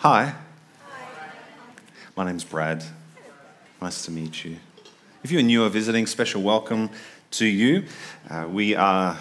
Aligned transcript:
Hi. 0.00 0.32
My 2.16 2.24
name's 2.24 2.42
Brad. 2.42 2.82
Nice 3.82 4.06
to 4.06 4.10
meet 4.10 4.46
you. 4.46 4.56
If 5.22 5.30
you're 5.30 5.42
new 5.42 5.62
or 5.62 5.68
visiting, 5.68 6.06
special 6.06 6.40
welcome 6.40 6.88
to 7.32 7.44
you. 7.44 7.84
Uh, 8.30 8.48
we 8.50 8.74
are, 8.74 9.18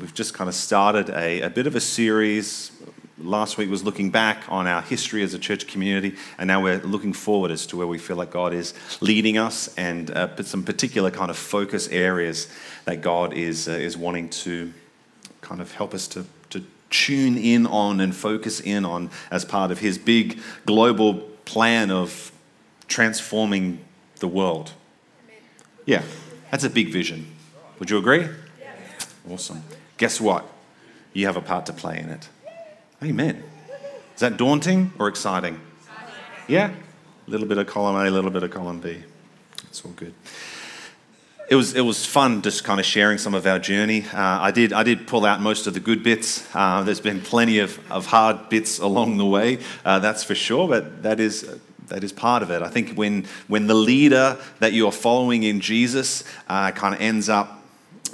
we've 0.00 0.14
just 0.14 0.32
kind 0.32 0.48
of 0.48 0.54
started 0.54 1.10
a, 1.10 1.42
a 1.42 1.50
bit 1.50 1.66
of 1.66 1.76
a 1.76 1.80
series. 1.80 2.72
Last 3.18 3.58
week 3.58 3.68
was 3.68 3.84
looking 3.84 4.10
back 4.10 4.44
on 4.48 4.66
our 4.66 4.80
history 4.80 5.22
as 5.22 5.34
a 5.34 5.38
church 5.38 5.66
community, 5.66 6.16
and 6.38 6.48
now 6.48 6.62
we're 6.62 6.78
looking 6.78 7.12
forward 7.12 7.50
as 7.50 7.66
to 7.66 7.76
where 7.76 7.86
we 7.86 7.98
feel 7.98 8.16
like 8.16 8.30
God 8.30 8.54
is 8.54 8.72
leading 9.02 9.36
us 9.36 9.68
and 9.76 10.10
uh, 10.12 10.42
some 10.44 10.62
particular 10.62 11.10
kind 11.10 11.30
of 11.30 11.36
focus 11.36 11.88
areas 11.88 12.48
that 12.86 13.02
God 13.02 13.34
is, 13.34 13.68
uh, 13.68 13.72
is 13.72 13.98
wanting 13.98 14.30
to 14.30 14.72
kind 15.42 15.60
of 15.60 15.72
help 15.72 15.92
us 15.92 16.08
to 16.08 16.24
tune 16.92 17.36
in 17.36 17.66
on 17.66 18.00
and 18.00 18.14
focus 18.14 18.60
in 18.60 18.84
on 18.84 19.10
as 19.30 19.44
part 19.44 19.72
of 19.72 19.80
His 19.80 19.98
big 19.98 20.38
global 20.64 21.14
plan 21.44 21.90
of 21.90 22.30
transforming 22.86 23.84
the 24.20 24.28
world. 24.28 24.72
Yeah, 25.86 26.02
that's 26.50 26.62
a 26.62 26.70
big 26.70 26.92
vision. 26.92 27.26
Would 27.80 27.90
you 27.90 27.98
agree? 27.98 28.28
Awesome. 29.28 29.62
Guess 29.96 30.20
what? 30.20 30.46
You 31.12 31.26
have 31.26 31.36
a 31.36 31.40
part 31.40 31.66
to 31.66 31.72
play 31.72 31.98
in 31.98 32.08
it. 32.08 32.28
Amen. 33.02 33.42
Is 34.14 34.20
that 34.20 34.36
daunting 34.36 34.92
or 34.98 35.08
exciting? 35.08 35.60
Yeah? 36.46 36.70
A 37.26 37.30
little 37.30 37.46
bit 37.46 37.58
of 37.58 37.66
column 37.66 37.96
A, 37.96 38.08
a 38.08 38.10
little 38.10 38.30
bit 38.30 38.42
of 38.42 38.50
column 38.50 38.80
B. 38.80 39.02
It's 39.64 39.84
all 39.84 39.92
good. 39.92 40.14
It 41.52 41.56
was, 41.56 41.74
it 41.74 41.82
was 41.82 42.06
fun 42.06 42.40
just 42.40 42.64
kind 42.64 42.80
of 42.80 42.86
sharing 42.86 43.18
some 43.18 43.34
of 43.34 43.46
our 43.46 43.58
journey. 43.58 44.06
Uh, 44.10 44.40
I, 44.40 44.52
did, 44.52 44.72
I 44.72 44.84
did 44.84 45.06
pull 45.06 45.26
out 45.26 45.42
most 45.42 45.66
of 45.66 45.74
the 45.74 45.80
good 45.80 46.02
bits. 46.02 46.48
Uh, 46.54 46.82
there's 46.82 46.98
been 47.02 47.20
plenty 47.20 47.58
of, 47.58 47.78
of 47.92 48.06
hard 48.06 48.48
bits 48.48 48.78
along 48.78 49.18
the 49.18 49.26
way, 49.26 49.58
uh, 49.84 49.98
that's 49.98 50.24
for 50.24 50.34
sure, 50.34 50.66
but 50.66 51.02
that 51.02 51.20
is 51.20 51.46
that 51.88 52.02
is 52.04 52.10
part 52.10 52.42
of 52.42 52.50
it. 52.50 52.62
I 52.62 52.68
think 52.68 52.94
when, 52.94 53.26
when 53.48 53.66
the 53.66 53.74
leader 53.74 54.38
that 54.60 54.72
you're 54.72 54.92
following 54.92 55.42
in 55.42 55.60
Jesus 55.60 56.24
uh, 56.48 56.70
kind 56.70 56.94
of 56.94 57.02
ends 57.02 57.28
up 57.28 57.61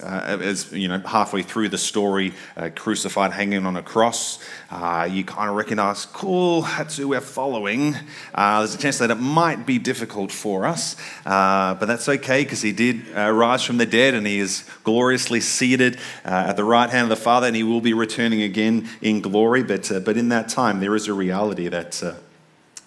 uh, 0.02 0.38
as 0.41 0.72
you 0.72 0.88
know 0.88 0.98
halfway 0.98 1.42
through 1.42 1.68
the 1.68 1.78
story, 1.78 2.32
uh, 2.56 2.70
crucified, 2.74 3.32
hanging 3.32 3.66
on 3.66 3.77
a 3.77 3.82
cross, 3.82 4.38
uh, 4.70 5.08
you 5.10 5.24
kind 5.24 5.50
of 5.50 5.56
recognize, 5.56 6.06
cool, 6.06 6.62
that's 6.62 6.96
who 6.96 7.08
we're 7.08 7.20
following. 7.20 7.94
Uh, 8.34 8.60
there's 8.60 8.74
a 8.74 8.78
chance 8.78 8.98
that 8.98 9.10
it 9.10 9.16
might 9.16 9.66
be 9.66 9.78
difficult 9.78 10.32
for 10.32 10.66
us, 10.66 10.96
uh, 11.26 11.74
but 11.74 11.86
that's 11.86 12.08
okay 12.08 12.44
because 12.44 12.62
he 12.62 12.72
did 12.72 13.02
uh, 13.16 13.30
rise 13.30 13.62
from 13.62 13.76
the 13.78 13.86
dead 13.86 14.14
and 14.14 14.26
he 14.26 14.38
is 14.38 14.64
gloriously 14.84 15.41
seated 15.41 15.98
at 16.24 16.54
the 16.54 16.64
right 16.64 16.91
hand 16.91 17.04
of 17.04 17.19
the 17.19 17.22
Father, 17.22 17.46
and 17.46 17.56
he 17.56 17.62
will 17.62 17.80
be 17.80 17.94
returning 17.94 18.42
again 18.42 18.88
in 19.02 19.20
glory. 19.20 19.62
But 19.62 19.91
but 20.04 20.16
in 20.16 20.28
that 20.30 20.48
time, 20.48 20.80
there 20.80 20.94
is 20.94 21.08
a 21.08 21.12
reality 21.14 21.69
that 21.69 22.02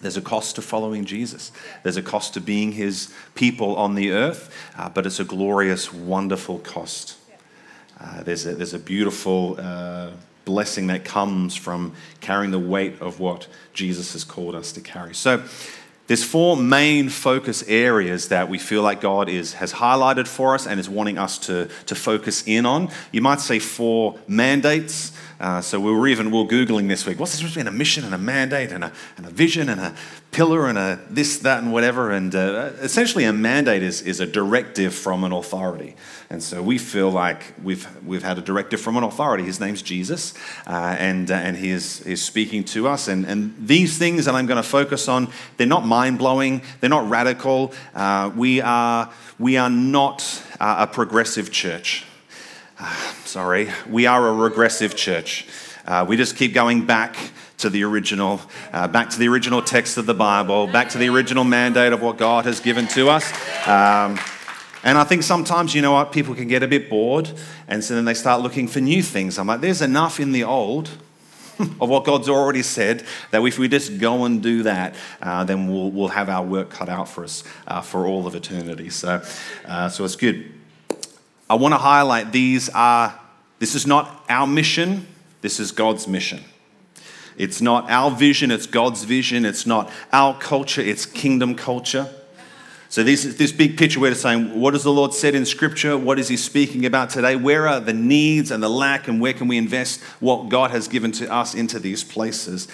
there's 0.02 0.16
a 0.16 0.22
cost 0.22 0.56
to 0.56 0.62
following 0.62 1.04
Jesus. 1.04 1.52
There's 1.84 1.96
a 1.96 2.02
cost 2.02 2.34
to 2.34 2.40
being 2.40 2.72
his 2.72 3.12
people 3.34 3.76
on 3.76 3.94
the 3.94 4.10
earth, 4.10 4.52
uh, 4.76 4.88
but 4.88 5.06
it's 5.06 5.20
a 5.20 5.24
glorious, 5.24 5.92
wonderful 5.92 6.58
cost. 6.58 7.16
Uh, 8.00 8.22
there's, 8.24 8.44
a, 8.44 8.54
there's 8.56 8.74
a 8.74 8.80
beautiful 8.80 9.56
uh, 9.60 10.10
blessing 10.44 10.88
that 10.88 11.04
comes 11.04 11.54
from 11.54 11.94
carrying 12.20 12.50
the 12.50 12.58
weight 12.58 13.00
of 13.00 13.20
what 13.20 13.46
Jesus 13.72 14.12
has 14.12 14.24
called 14.24 14.56
us 14.56 14.72
to 14.72 14.80
carry. 14.80 15.14
So, 15.14 15.42
there's 16.08 16.24
four 16.24 16.56
main 16.56 17.08
focus 17.08 17.62
areas 17.68 18.28
that 18.28 18.48
we 18.48 18.58
feel 18.58 18.82
like 18.82 19.00
God 19.00 19.28
is, 19.28 19.54
has 19.54 19.72
highlighted 19.72 20.26
for 20.26 20.54
us 20.54 20.66
and 20.66 20.80
is 20.80 20.88
wanting 20.88 21.16
us 21.16 21.38
to, 21.46 21.70
to 21.86 21.94
focus 21.94 22.42
in 22.44 22.66
on. 22.66 22.90
You 23.12 23.22
might 23.22 23.40
say 23.40 23.60
four 23.60 24.18
mandates. 24.26 25.12
Uh, 25.42 25.60
so 25.60 25.80
we 25.80 25.90
were 25.90 26.06
even 26.06 26.30
were 26.30 26.44
googling 26.44 26.86
this 26.86 27.04
week. 27.04 27.18
What's 27.18 27.32
the 27.32 27.38
difference 27.38 27.54
between 27.56 27.66
a 27.66 27.76
mission 27.76 28.04
and 28.04 28.14
a 28.14 28.18
mandate 28.18 28.70
and 28.70 28.84
a, 28.84 28.92
and 29.16 29.26
a 29.26 29.30
vision 29.30 29.68
and 29.68 29.80
a 29.80 29.92
pillar 30.30 30.68
and 30.68 30.78
a 30.78 31.00
this, 31.10 31.38
that, 31.40 31.60
and 31.64 31.72
whatever? 31.72 32.12
And 32.12 32.32
uh, 32.32 32.70
essentially, 32.80 33.24
a 33.24 33.32
mandate 33.32 33.82
is, 33.82 34.02
is 34.02 34.20
a 34.20 34.26
directive 34.26 34.94
from 34.94 35.24
an 35.24 35.32
authority. 35.32 35.96
And 36.30 36.40
so 36.40 36.62
we 36.62 36.78
feel 36.78 37.10
like 37.10 37.54
we've 37.60 37.88
we've 38.06 38.22
had 38.22 38.38
a 38.38 38.40
directive 38.40 38.80
from 38.80 38.96
an 38.96 39.02
authority. 39.02 39.42
His 39.42 39.58
name's 39.58 39.82
Jesus, 39.82 40.32
uh, 40.64 40.94
and 40.96 41.28
uh, 41.28 41.34
and 41.34 41.56
he 41.56 41.70
is, 41.70 42.00
is 42.02 42.24
speaking 42.24 42.62
to 42.66 42.86
us. 42.86 43.08
And 43.08 43.26
and 43.26 43.52
these 43.58 43.98
things 43.98 44.26
that 44.26 44.36
I'm 44.36 44.46
going 44.46 44.62
to 44.62 44.68
focus 44.68 45.08
on, 45.08 45.28
they're 45.56 45.66
not 45.66 45.84
mind 45.84 46.18
blowing. 46.18 46.62
They're 46.80 46.88
not 46.88 47.10
radical. 47.10 47.72
Uh, 47.96 48.30
we 48.36 48.60
are 48.60 49.10
we 49.40 49.56
are 49.56 49.70
not 49.70 50.22
uh, 50.60 50.86
a 50.88 50.92
progressive 50.92 51.50
church. 51.50 52.04
sorry, 53.24 53.70
we 53.88 54.06
are 54.06 54.28
a 54.28 54.32
regressive 54.32 54.96
church. 54.96 55.46
Uh, 55.86 56.04
we 56.08 56.16
just 56.16 56.36
keep 56.36 56.54
going 56.54 56.86
back 56.86 57.16
to 57.58 57.70
the 57.70 57.84
original, 57.84 58.40
uh, 58.72 58.88
back 58.88 59.10
to 59.10 59.18
the 59.18 59.28
original 59.28 59.62
text 59.62 59.96
of 59.98 60.06
the 60.06 60.14
Bible, 60.14 60.66
back 60.66 60.88
to 60.90 60.98
the 60.98 61.08
original 61.08 61.44
mandate 61.44 61.92
of 61.92 62.02
what 62.02 62.18
God 62.18 62.44
has 62.44 62.60
given 62.60 62.88
to 62.88 63.08
us. 63.08 63.30
Um, 63.68 64.18
and 64.84 64.98
I 64.98 65.04
think 65.04 65.22
sometimes, 65.22 65.74
you 65.74 65.82
know 65.82 65.92
what, 65.92 66.10
people 66.10 66.34
can 66.34 66.48
get 66.48 66.62
a 66.62 66.68
bit 66.68 66.90
bored, 66.90 67.30
and 67.68 67.84
so 67.84 67.94
then 67.94 68.04
they 68.04 68.14
start 68.14 68.42
looking 68.42 68.66
for 68.66 68.80
new 68.80 69.02
things. 69.02 69.38
I'm 69.38 69.46
like, 69.46 69.60
there's 69.60 69.82
enough 69.82 70.18
in 70.18 70.32
the 70.32 70.42
old 70.44 70.88
of 71.80 71.88
what 71.88 72.04
God's 72.04 72.28
already 72.28 72.62
said 72.62 73.04
that 73.30 73.44
if 73.44 73.58
we 73.58 73.68
just 73.68 73.98
go 73.98 74.24
and 74.24 74.42
do 74.42 74.64
that, 74.64 74.96
uh, 75.20 75.44
then 75.44 75.68
we'll, 75.68 75.90
we'll 75.90 76.08
have 76.08 76.28
our 76.28 76.44
work 76.44 76.70
cut 76.70 76.88
out 76.88 77.08
for 77.08 77.22
us 77.22 77.44
uh, 77.68 77.80
for 77.80 78.06
all 78.06 78.26
of 78.26 78.34
eternity. 78.34 78.90
So, 78.90 79.22
uh, 79.66 79.88
so 79.88 80.04
it's 80.04 80.16
good. 80.16 80.52
I 81.52 81.54
want 81.54 81.74
to 81.74 81.78
highlight 81.78 82.32
these 82.32 82.70
are, 82.70 83.20
this 83.58 83.74
is 83.74 83.86
not 83.86 84.24
our 84.30 84.46
mission, 84.46 85.06
this 85.42 85.60
is 85.60 85.70
God's 85.70 86.08
mission. 86.08 86.42
It's 87.36 87.60
not 87.60 87.90
our 87.90 88.10
vision, 88.10 88.50
it's 88.50 88.66
God's 88.66 89.04
vision. 89.04 89.44
It's 89.44 89.66
not 89.66 89.92
our 90.14 90.32
culture, 90.38 90.80
it's 90.80 91.04
kingdom 91.04 91.54
culture. 91.54 92.08
So, 92.88 93.02
this, 93.02 93.24
this 93.36 93.52
big 93.52 93.76
picture, 93.76 94.00
we're 94.00 94.14
saying, 94.14 94.58
what 94.58 94.72
has 94.72 94.82
the 94.82 94.92
Lord 94.94 95.12
said 95.12 95.34
in 95.34 95.44
Scripture? 95.44 95.98
What 95.98 96.18
is 96.18 96.28
He 96.28 96.38
speaking 96.38 96.86
about 96.86 97.10
today? 97.10 97.36
Where 97.36 97.68
are 97.68 97.80
the 97.80 97.92
needs 97.92 98.50
and 98.50 98.62
the 98.62 98.70
lack, 98.70 99.06
and 99.06 99.20
where 99.20 99.34
can 99.34 99.46
we 99.46 99.58
invest 99.58 100.02
what 100.20 100.48
God 100.48 100.70
has 100.70 100.88
given 100.88 101.12
to 101.12 101.30
us 101.30 101.54
into 101.54 101.78
these 101.78 102.02
places? 102.02 102.66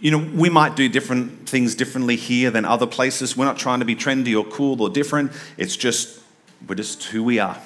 You 0.00 0.10
know, 0.10 0.30
we 0.34 0.48
might 0.48 0.74
do 0.74 0.88
different 0.88 1.46
things 1.46 1.74
differently 1.74 2.16
here 2.16 2.50
than 2.50 2.64
other 2.64 2.86
places. 2.86 3.36
We're 3.36 3.44
not 3.44 3.58
trying 3.58 3.80
to 3.80 3.84
be 3.84 3.94
trendy 3.94 4.34
or 4.34 4.50
cool 4.50 4.80
or 4.80 4.88
different. 4.88 5.32
It's 5.58 5.76
just, 5.76 6.18
we're 6.66 6.76
just 6.76 7.04
who 7.04 7.22
we 7.22 7.38
are. 7.40 7.60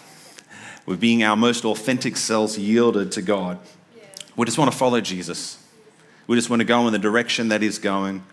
We're 0.90 0.96
being 0.96 1.22
our 1.22 1.36
most 1.36 1.64
authentic 1.64 2.16
selves 2.16 2.58
yielded 2.58 3.12
to 3.12 3.22
God. 3.22 3.60
We 4.34 4.44
just 4.44 4.58
want 4.58 4.72
to 4.72 4.76
follow 4.76 5.00
Jesus. 5.00 5.64
We 6.26 6.34
just 6.34 6.50
want 6.50 6.58
to 6.58 6.64
go 6.64 6.84
in 6.88 6.92
the 6.92 6.98
direction 6.98 7.50
that 7.50 7.62
He's 7.62 7.78
going. 7.78 8.24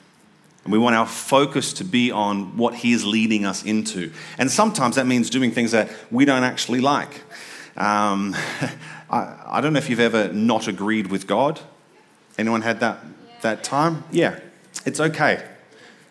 And 0.63 0.73
we 0.73 0.79
want 0.79 0.95
our 0.95 1.05
focus 1.05 1.71
to 1.73 1.83
be 1.83 2.09
on 2.09 2.57
what 2.57 2.73
He 2.73 2.93
is 2.93 3.05
leading 3.05 3.45
us 3.45 3.63
into. 3.63 4.11
And 4.39 4.49
sometimes 4.49 4.95
that 4.95 5.05
means 5.05 5.29
doing 5.29 5.51
things 5.51 5.69
that 5.69 5.91
we 6.09 6.25
don't 6.25 6.43
actually 6.43 6.81
like. 6.81 7.21
Um, 7.75 8.35
I, 9.11 9.35
I, 9.45 9.61
don't 9.61 9.73
know 9.73 9.77
if 9.77 9.87
you've 9.87 9.99
ever 9.99 10.33
not 10.33 10.67
agreed 10.67 11.11
with 11.11 11.27
God. 11.27 11.59
Anyone 12.39 12.63
had 12.63 12.79
that, 12.79 13.05
that 13.43 13.63
time? 13.63 14.03
Yeah, 14.11 14.39
it's 14.83 14.99
okay 14.99 15.43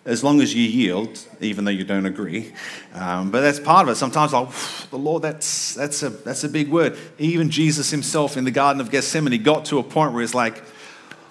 as 0.06 0.22
long 0.22 0.40
as 0.40 0.54
you 0.54 0.62
yield, 0.62 1.18
even 1.40 1.64
though 1.64 1.70
you 1.70 1.84
don't 1.84 2.06
agree. 2.06 2.52
Um, 2.94 3.30
but 3.30 3.40
that's 3.40 3.60
part 3.60 3.86
of 3.86 3.92
it. 3.92 3.96
Sometimes, 3.96 4.32
like, 4.32 4.48
the 4.90 4.98
Lord, 4.98 5.22
that's, 5.22 5.74
that's, 5.74 6.02
a, 6.02 6.10
that's 6.10 6.44
a 6.44 6.48
big 6.48 6.70
word. 6.70 6.96
Even 7.18 7.50
Jesus 7.50 7.90
himself 7.90 8.36
in 8.36 8.44
the 8.44 8.52
Garden 8.52 8.80
of 8.80 8.90
Gethsemane 8.90 9.42
got 9.42 9.64
to 9.66 9.78
a 9.78 9.82
point 9.82 10.12
where 10.12 10.22
he's 10.22 10.34
like, 10.34 10.62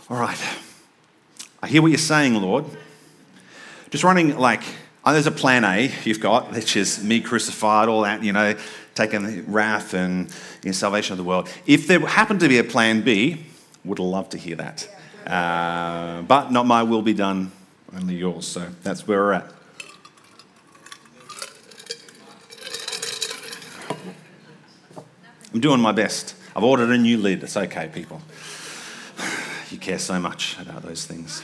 all 0.09 0.17
right, 0.17 0.37
I 1.63 1.67
hear 1.67 1.81
what 1.81 1.89
you're 1.89 1.97
saying, 1.97 2.35
Lord. 2.35 2.65
Just 3.89 4.03
running 4.03 4.37
like, 4.37 4.61
oh, 5.05 5.13
there's 5.13 5.25
a 5.25 5.31
plan 5.31 5.63
A 5.63 5.91
you've 6.03 6.19
got, 6.19 6.51
which 6.51 6.75
is 6.75 7.03
me 7.03 7.21
crucified, 7.21 7.87
all 7.87 8.01
that, 8.01 8.23
you 8.23 8.33
know, 8.33 8.55
taking 8.93 9.51
wrath 9.51 9.93
and 9.93 10.29
you 10.63 10.69
know, 10.69 10.71
salvation 10.73 11.13
of 11.13 11.17
the 11.17 11.23
world. 11.23 11.49
If 11.65 11.87
there 11.87 11.99
happened 12.01 12.41
to 12.41 12.49
be 12.49 12.57
a 12.57 12.63
plan 12.63 13.01
B, 13.01 13.45
would 13.85 13.99
love 13.99 14.29
to 14.29 14.37
hear 14.37 14.57
that. 14.57 14.89
Uh, 15.25 16.23
but 16.23 16.51
not 16.51 16.65
my 16.65 16.83
will 16.83 17.01
be 17.01 17.13
done, 17.13 17.51
only 17.95 18.15
yours. 18.15 18.47
So 18.47 18.67
that's 18.83 19.07
where 19.07 19.19
we're 19.19 19.33
at. 19.33 19.51
I'm 25.53 25.61
doing 25.61 25.79
my 25.79 25.93
best. 25.93 26.35
I've 26.55 26.63
ordered 26.63 26.89
a 26.89 26.97
new 26.97 27.17
lid. 27.17 27.43
It's 27.43 27.57
okay, 27.57 27.89
people. 27.93 28.21
You 29.71 29.79
care 29.79 29.97
so 29.99 30.19
much 30.19 30.57
about 30.59 30.83
those 30.83 31.05
things. 31.05 31.43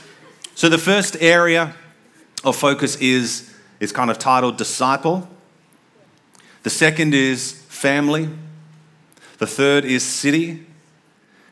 So 0.54 0.68
the 0.68 0.78
first 0.78 1.16
area 1.20 1.74
of 2.44 2.56
focus 2.56 2.96
is 2.96 3.52
is 3.80 3.90
kind 3.90 4.10
of 4.12 4.18
titled 4.18 4.56
disciple. 4.56 5.28
The 6.62 6.70
second 6.70 7.14
is 7.14 7.52
family. 7.68 8.28
The 9.38 9.46
third 9.46 9.84
is 9.84 10.04
city. 10.04 10.64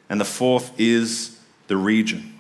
And 0.09 0.21
the 0.21 0.25
fourth 0.25 0.73
is 0.79 1.41
the 1.67 1.77
region. 1.77 2.40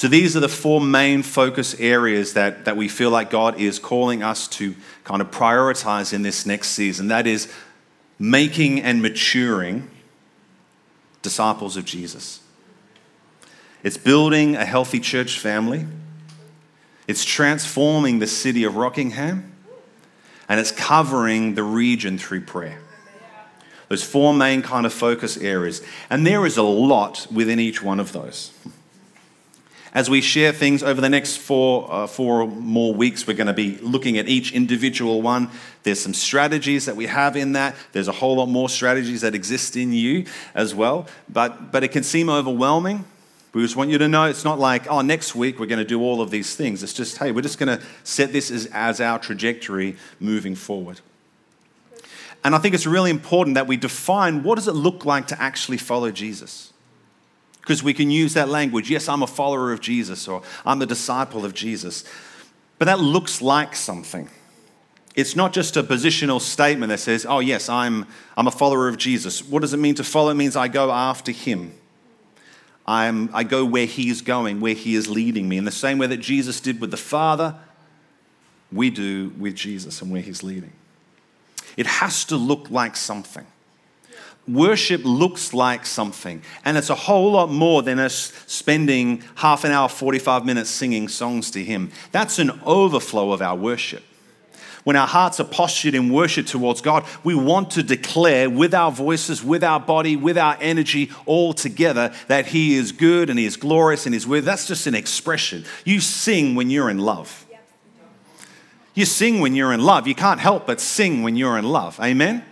So 0.00 0.08
these 0.08 0.34
are 0.34 0.40
the 0.40 0.48
four 0.48 0.80
main 0.80 1.22
focus 1.22 1.78
areas 1.78 2.32
that, 2.32 2.64
that 2.64 2.74
we 2.74 2.88
feel 2.88 3.10
like 3.10 3.28
God 3.28 3.60
is 3.60 3.78
calling 3.78 4.22
us 4.22 4.48
to 4.48 4.74
kind 5.04 5.20
of 5.20 5.30
prioritize 5.30 6.14
in 6.14 6.22
this 6.22 6.46
next 6.46 6.68
season. 6.68 7.08
That 7.08 7.26
is 7.26 7.52
making 8.18 8.80
and 8.80 9.02
maturing 9.02 9.90
disciples 11.20 11.76
of 11.76 11.84
Jesus. 11.84 12.40
it's 13.82 13.98
building 13.98 14.56
a 14.56 14.64
healthy 14.64 15.00
church 15.00 15.38
family, 15.38 15.84
it's 17.06 17.22
transforming 17.22 18.20
the 18.20 18.26
city 18.26 18.64
of 18.64 18.76
Rockingham, 18.76 19.52
and 20.48 20.58
it's 20.58 20.72
covering 20.72 21.56
the 21.56 21.62
region 21.62 22.16
through 22.16 22.46
prayer. 22.46 22.80
Those 23.90 24.02
four 24.02 24.32
main 24.32 24.62
kind 24.62 24.86
of 24.86 24.94
focus 24.94 25.36
areas. 25.36 25.82
And 26.08 26.26
there 26.26 26.46
is 26.46 26.56
a 26.56 26.62
lot 26.62 27.26
within 27.30 27.60
each 27.60 27.82
one 27.82 28.00
of 28.00 28.12
those. 28.12 28.54
As 29.92 30.08
we 30.08 30.20
share 30.20 30.52
things 30.52 30.82
over 30.84 31.00
the 31.00 31.08
next 31.08 31.38
four, 31.38 31.92
uh, 31.92 32.06
four 32.06 32.46
more 32.46 32.94
weeks, 32.94 33.26
we're 33.26 33.36
going 33.36 33.48
to 33.48 33.52
be 33.52 33.76
looking 33.78 34.18
at 34.18 34.28
each 34.28 34.52
individual 34.52 35.20
one. 35.20 35.50
There's 35.82 36.00
some 36.00 36.14
strategies 36.14 36.86
that 36.86 36.94
we 36.94 37.06
have 37.06 37.36
in 37.36 37.52
that. 37.52 37.74
There's 37.92 38.06
a 38.06 38.12
whole 38.12 38.36
lot 38.36 38.46
more 38.46 38.68
strategies 38.68 39.22
that 39.22 39.34
exist 39.34 39.76
in 39.76 39.92
you 39.92 40.26
as 40.54 40.74
well. 40.74 41.06
But, 41.28 41.72
but 41.72 41.82
it 41.82 41.88
can 41.88 42.04
seem 42.04 42.28
overwhelming. 42.28 43.04
We 43.52 43.62
just 43.62 43.74
want 43.74 43.90
you 43.90 43.98
to 43.98 44.06
know 44.06 44.26
it's 44.26 44.44
not 44.44 44.60
like, 44.60 44.88
oh, 44.88 45.00
next 45.00 45.34
week 45.34 45.58
we're 45.58 45.66
going 45.66 45.80
to 45.80 45.84
do 45.84 46.00
all 46.00 46.20
of 46.20 46.30
these 46.30 46.54
things. 46.54 46.84
It's 46.84 46.92
just, 46.92 47.18
hey, 47.18 47.32
we're 47.32 47.42
just 47.42 47.58
going 47.58 47.76
to 47.76 47.84
set 48.04 48.32
this 48.32 48.52
as, 48.52 48.66
as 48.66 49.00
our 49.00 49.18
trajectory 49.18 49.96
moving 50.20 50.54
forward. 50.54 51.00
And 52.44 52.54
I 52.54 52.58
think 52.58 52.76
it's 52.76 52.86
really 52.86 53.10
important 53.10 53.56
that 53.56 53.66
we 53.66 53.76
define 53.76 54.44
what 54.44 54.54
does 54.54 54.68
it 54.68 54.74
look 54.74 55.04
like 55.04 55.26
to 55.28 55.42
actually 55.42 55.78
follow 55.78 56.12
Jesus? 56.12 56.72
Because 57.70 57.84
we 57.84 57.94
can 57.94 58.10
use 58.10 58.34
that 58.34 58.48
language. 58.48 58.90
Yes, 58.90 59.08
I'm 59.08 59.22
a 59.22 59.28
follower 59.28 59.72
of 59.72 59.80
Jesus 59.80 60.26
or 60.26 60.42
I'm 60.66 60.82
a 60.82 60.86
disciple 60.86 61.44
of 61.44 61.54
Jesus. 61.54 62.02
But 62.78 62.86
that 62.86 62.98
looks 62.98 63.40
like 63.40 63.76
something. 63.76 64.28
It's 65.14 65.36
not 65.36 65.52
just 65.52 65.76
a 65.76 65.84
positional 65.84 66.40
statement 66.40 66.90
that 66.90 66.98
says, 66.98 67.24
oh, 67.24 67.38
yes, 67.38 67.68
I'm, 67.68 68.08
I'm 68.36 68.48
a 68.48 68.50
follower 68.50 68.88
of 68.88 68.96
Jesus. 68.96 69.44
What 69.44 69.62
does 69.62 69.72
it 69.72 69.76
mean 69.76 69.94
to 69.94 70.02
follow? 70.02 70.30
It 70.30 70.34
means 70.34 70.56
I 70.56 70.66
go 70.66 70.90
after 70.90 71.30
him. 71.30 71.72
I'm, 72.88 73.30
I 73.32 73.44
go 73.44 73.64
where 73.64 73.86
he 73.86 74.08
is 74.08 74.20
going, 74.20 74.60
where 74.60 74.74
he 74.74 74.96
is 74.96 75.08
leading 75.08 75.48
me. 75.48 75.56
In 75.56 75.64
the 75.64 75.70
same 75.70 75.98
way 75.98 76.08
that 76.08 76.16
Jesus 76.16 76.58
did 76.58 76.80
with 76.80 76.90
the 76.90 76.96
Father, 76.96 77.54
we 78.72 78.90
do 78.90 79.28
with 79.38 79.54
Jesus 79.54 80.02
and 80.02 80.10
where 80.10 80.22
he's 80.22 80.42
leading. 80.42 80.72
It 81.76 81.86
has 81.86 82.24
to 82.24 82.36
look 82.36 82.68
like 82.68 82.96
something. 82.96 83.46
Worship 84.48 85.02
looks 85.04 85.54
like 85.54 85.86
something, 85.86 86.42
and 86.64 86.76
it's 86.76 86.90
a 86.90 86.94
whole 86.94 87.32
lot 87.32 87.50
more 87.50 87.82
than 87.82 87.98
us 87.98 88.32
spending 88.46 89.22
half 89.36 89.64
an 89.64 89.70
hour, 89.70 89.88
45 89.88 90.44
minutes 90.44 90.70
singing 90.70 91.08
songs 91.08 91.50
to 91.52 91.62
Him. 91.62 91.92
That's 92.10 92.38
an 92.38 92.60
overflow 92.64 93.32
of 93.32 93.42
our 93.42 93.54
worship. 93.54 94.02
When 94.84 94.96
our 94.96 95.06
hearts 95.06 95.38
are 95.40 95.44
postured 95.44 95.94
in 95.94 96.10
worship 96.10 96.46
towards 96.46 96.80
God, 96.80 97.04
we 97.22 97.34
want 97.34 97.72
to 97.72 97.82
declare 97.82 98.48
with 98.48 98.72
our 98.72 98.90
voices, 98.90 99.44
with 99.44 99.62
our 99.62 99.78
body, 99.78 100.16
with 100.16 100.38
our 100.38 100.56
energy 100.60 101.10
all 101.26 101.52
together 101.52 102.14
that 102.28 102.46
He 102.46 102.74
is 102.74 102.92
good 102.92 103.28
and 103.28 103.38
He 103.38 103.44
is 103.44 103.56
glorious 103.56 104.06
and 104.06 104.14
He's 104.14 104.26
worthy. 104.26 104.46
That's 104.46 104.66
just 104.66 104.86
an 104.86 104.94
expression. 104.94 105.64
You 105.84 106.00
sing 106.00 106.54
when 106.54 106.70
you're 106.70 106.88
in 106.88 106.98
love. 106.98 107.46
You 108.94 109.04
sing 109.04 109.40
when 109.40 109.54
you're 109.54 109.72
in 109.72 109.80
love. 109.80 110.08
You 110.08 110.14
can't 110.14 110.40
help 110.40 110.66
but 110.66 110.80
sing 110.80 111.22
when 111.22 111.36
you're 111.36 111.58
in 111.58 111.64
love. 111.64 112.00
Amen? 112.00 112.44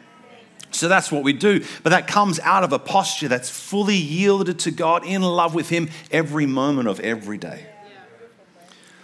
So 0.70 0.88
that's 0.88 1.10
what 1.10 1.22
we 1.22 1.32
do. 1.32 1.64
But 1.82 1.90
that 1.90 2.06
comes 2.06 2.38
out 2.40 2.64
of 2.64 2.72
a 2.72 2.78
posture 2.78 3.28
that's 3.28 3.50
fully 3.50 3.96
yielded 3.96 4.58
to 4.60 4.70
God, 4.70 5.04
in 5.04 5.22
love 5.22 5.54
with 5.54 5.68
Him 5.68 5.88
every 6.10 6.46
moment 6.46 6.88
of 6.88 7.00
every 7.00 7.38
day. 7.38 7.66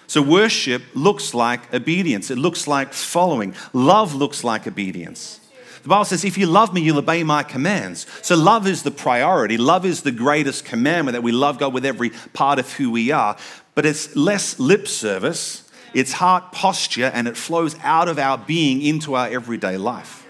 So 0.07 0.23
worship 0.23 0.83
looks 0.95 1.35
like 1.35 1.73
obedience, 1.73 2.31
it 2.31 2.39
looks 2.39 2.67
like 2.67 2.93
following. 2.93 3.55
Love 3.73 4.15
looks 4.15 4.45
like 4.45 4.67
obedience. 4.67 5.41
The 5.83 5.89
Bible 5.89 6.07
says, 6.07 6.25
if 6.25 6.39
you 6.39 6.47
love 6.47 6.73
me, 6.73 6.81
you'll 6.81 6.99
obey 6.99 7.25
my 7.25 7.43
commands. 7.43 8.07
So 8.23 8.37
love 8.37 8.67
is 8.67 8.85
the 8.85 8.91
priority. 8.91 9.59
Love 9.59 9.85
is 9.85 10.01
the 10.01 10.13
greatest 10.13 10.65
commandment 10.65 11.13
that 11.13 11.23
we 11.23 11.31
love 11.31 11.59
God 11.59 11.75
with 11.75 11.85
every 11.85 12.11
part 12.33 12.59
of 12.59 12.73
who 12.73 12.91
we 12.91 13.11
are. 13.11 13.37
But 13.75 13.85
it's 13.85 14.17
less 14.17 14.59
lip 14.59 14.89
service 14.89 15.65
it's 15.95 16.13
heart 16.13 16.51
posture, 16.51 17.11
and 17.15 17.29
it 17.29 17.37
flows 17.37 17.77
out 17.83 18.09
of 18.09 18.19
our 18.19 18.37
being 18.37 18.83
into 18.83 19.15
our 19.15 19.29
everyday 19.29 19.79
life. 19.79 20.24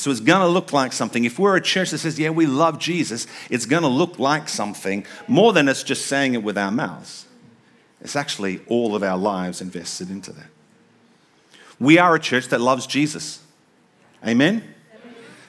So 0.00 0.10
it's 0.10 0.20
going 0.20 0.40
to 0.40 0.48
look 0.48 0.72
like 0.72 0.92
something. 0.92 1.24
If 1.24 1.38
we're 1.38 1.56
a 1.56 1.60
church 1.60 1.90
that 1.90 1.98
says, 1.98 2.18
yeah, 2.18 2.30
we 2.30 2.46
love 2.46 2.78
Jesus, 2.78 3.26
it's 3.50 3.66
going 3.66 3.82
to 3.82 3.88
look 3.88 4.18
like 4.18 4.48
something 4.48 5.04
more 5.28 5.52
than 5.52 5.68
us 5.68 5.82
just 5.82 6.06
saying 6.06 6.34
it 6.34 6.42
with 6.42 6.56
our 6.56 6.70
mouths. 6.70 7.26
It's 8.00 8.16
actually 8.16 8.60
all 8.66 8.96
of 8.96 9.02
our 9.02 9.18
lives 9.18 9.60
invested 9.60 10.10
into 10.10 10.32
that. 10.32 10.46
We 11.78 11.98
are 11.98 12.14
a 12.14 12.20
church 12.20 12.48
that 12.48 12.60
loves 12.60 12.86
Jesus. 12.86 13.42
Amen? 14.26 14.64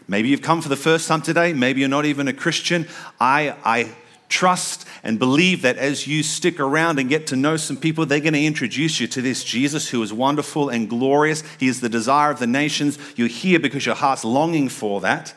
Maybe 0.07 0.27
you've 0.27 0.41
come 0.41 0.61
for 0.61 0.69
the 0.69 0.75
first 0.75 1.07
time 1.07 1.21
today. 1.21 1.53
Maybe 1.53 1.79
you're 1.79 1.89
not 1.89 2.05
even 2.05 2.27
a 2.27 2.33
Christian. 2.33 2.87
I, 3.19 3.55
I 3.63 3.95
trust 4.31 4.87
and 5.03 5.19
believe 5.19 5.61
that 5.61 5.77
as 5.77 6.07
you 6.07 6.23
stick 6.23 6.59
around 6.59 6.97
and 6.97 7.09
get 7.09 7.27
to 7.27 7.35
know 7.35 7.57
some 7.57 7.77
people, 7.77 8.05
they're 8.05 8.19
going 8.19 8.33
to 8.33 8.43
introduce 8.43 8.99
you 8.99 9.07
to 9.07 9.21
this 9.21 9.43
Jesus 9.43 9.89
who 9.89 10.01
is 10.01 10.11
wonderful 10.11 10.69
and 10.69 10.89
glorious. 10.89 11.43
He 11.59 11.67
is 11.67 11.81
the 11.81 11.89
desire 11.89 12.31
of 12.31 12.39
the 12.39 12.47
nations. 12.47 12.97
You're 13.15 13.27
here 13.27 13.59
because 13.59 13.85
your 13.85 13.95
heart's 13.95 14.25
longing 14.25 14.69
for 14.69 15.01
that. 15.01 15.35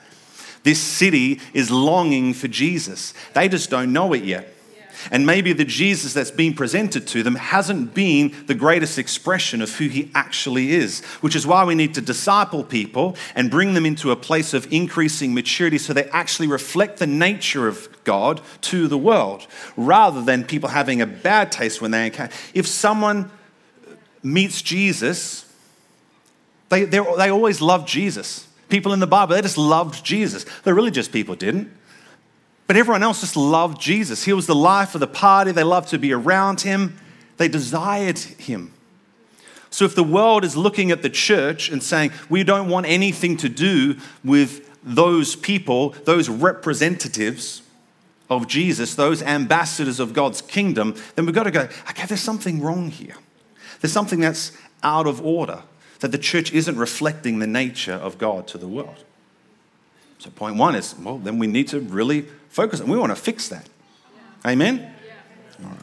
This 0.63 0.81
city 0.81 1.41
is 1.53 1.71
longing 1.71 2.33
for 2.33 2.49
Jesus. 2.49 3.13
They 3.35 3.49
just 3.49 3.69
don't 3.69 3.93
know 3.93 4.15
it 4.15 4.25
yet. 4.25 4.54
And 5.11 5.27
maybe 5.27 5.53
the 5.53 5.65
Jesus 5.65 6.13
that's 6.13 6.31
being 6.31 6.55
presented 6.55 7.07
to 7.09 7.23
them 7.23 7.35
hasn't 7.35 7.95
been 7.95 8.35
the 8.47 8.55
greatest 8.55 8.99
expression 8.99 9.63
of 9.63 9.75
who 9.77 9.89
he 9.89 10.11
actually 10.15 10.73
is, 10.73 11.05
which 11.21 11.37
is 11.37 11.47
why 11.47 11.65
we 11.65 11.75
need 11.75 11.95
to 11.95 12.01
disciple 12.01 12.65
people 12.65 13.17
and 13.35 13.51
bring 13.51 13.75
them 13.75 13.87
into 13.87 14.11
a 14.11 14.17
place 14.17 14.55
of 14.55 14.73
increasing 14.73 15.35
maturity 15.35 15.79
so 15.79 15.93
they 15.93 16.09
actually 16.11 16.49
reflect 16.49 16.99
the 16.99 17.07
nature 17.07 17.69
of 17.69 17.89
God 18.05 18.41
to 18.63 18.89
the 18.89 18.99
world, 18.99 19.47
rather 19.77 20.23
than 20.23 20.45
people 20.45 20.69
having 20.69 21.01
a 21.01 21.07
bad 21.07 21.51
taste 21.51 21.81
when 21.81 21.91
they 21.91 22.07
encounter. 22.07 22.35
If 22.53 22.67
someone 22.67 23.31
meets 24.23 24.63
Jesus, 24.63 25.51
they, 26.69 26.85
they 26.85 26.99
always 26.99 27.61
love 27.61 27.87
Jesus. 27.87 28.49
People 28.69 28.93
in 28.93 29.01
the 29.01 29.07
Bible, 29.07 29.35
they 29.35 29.43
just 29.43 29.59
loved 29.59 30.05
Jesus. 30.05 30.45
The 30.65 30.75
religious 30.75 31.09
people 31.09 31.35
didn't. 31.35 31.71
But 32.67 32.77
everyone 32.77 33.03
else 33.03 33.21
just 33.21 33.37
loved 33.37 33.81
Jesus. 33.81 34.25
He 34.25 34.33
was 34.33 34.47
the 34.47 34.55
life 34.55 34.95
of 34.95 35.01
the 35.01 35.07
party. 35.07 35.53
They 35.53 35.65
loved 35.65 35.91
to 35.91 35.99
be 35.99 36.13
around 36.13 36.63
him, 36.63 36.99
they 37.37 37.49
desired 37.49 38.19
him. 38.19 38.73
So 39.71 39.85
if 39.85 39.97
the 39.97 40.05
world 40.05 40.45
is 40.45 40.57
looking 40.57 40.93
at 40.93 41.03
the 41.03 41.11
church 41.11 41.69
and 41.69 41.83
saying, 41.83 42.13
we 42.31 42.45
don't 42.45 42.69
want 42.69 42.87
anything 42.87 43.37
to 43.39 43.49
do 43.49 43.97
with 44.23 44.71
those 44.85 45.35
people, 45.35 45.91
those 46.05 46.29
representatives 46.29 47.63
of 48.31 48.47
Jesus, 48.47 48.95
those 48.95 49.21
ambassadors 49.21 49.99
of 49.99 50.13
God's 50.13 50.43
kingdom, 50.43 50.95
then 51.17 51.27
we've 51.27 51.35
got 51.35 51.43
to 51.43 51.51
go, 51.51 51.69
okay, 51.91 52.07
there's 52.07 52.21
something 52.21 52.63
wrong 52.63 52.89
here. 52.91 53.17
There's 53.81 53.93
something 53.93 54.21
that's 54.21 54.53
out 54.85 55.09
of 55.09 55.25
order, 55.25 55.63
that 56.01 56.13
the 56.13 56.19
church 56.19 56.53
isn't 56.53 56.77
reflecting 56.77 57.41
the 57.41 57.47
nature 57.47 57.95
of 57.95 58.17
God 58.17 58.47
to 58.49 58.59
the 58.59 58.69
world. 58.69 59.05
So, 60.25 60.31
point 60.31 60.57
one 60.57 60.75
is, 60.75 60.95
well, 60.99 61.19
then 61.19 61.39
we 61.39 61.47
need 61.47 61.69
to 61.69 61.81
really 61.81 62.23
focus 62.49 62.81
and 62.81 62.91
we 62.91 62.97
want 62.97 63.11
to 63.11 63.17
fix 63.17 63.49
that. 63.49 63.69
Yeah. 64.43 64.53
Amen? 64.53 64.79
Yeah. 64.79 65.67
All 65.67 65.71
right. 65.71 65.79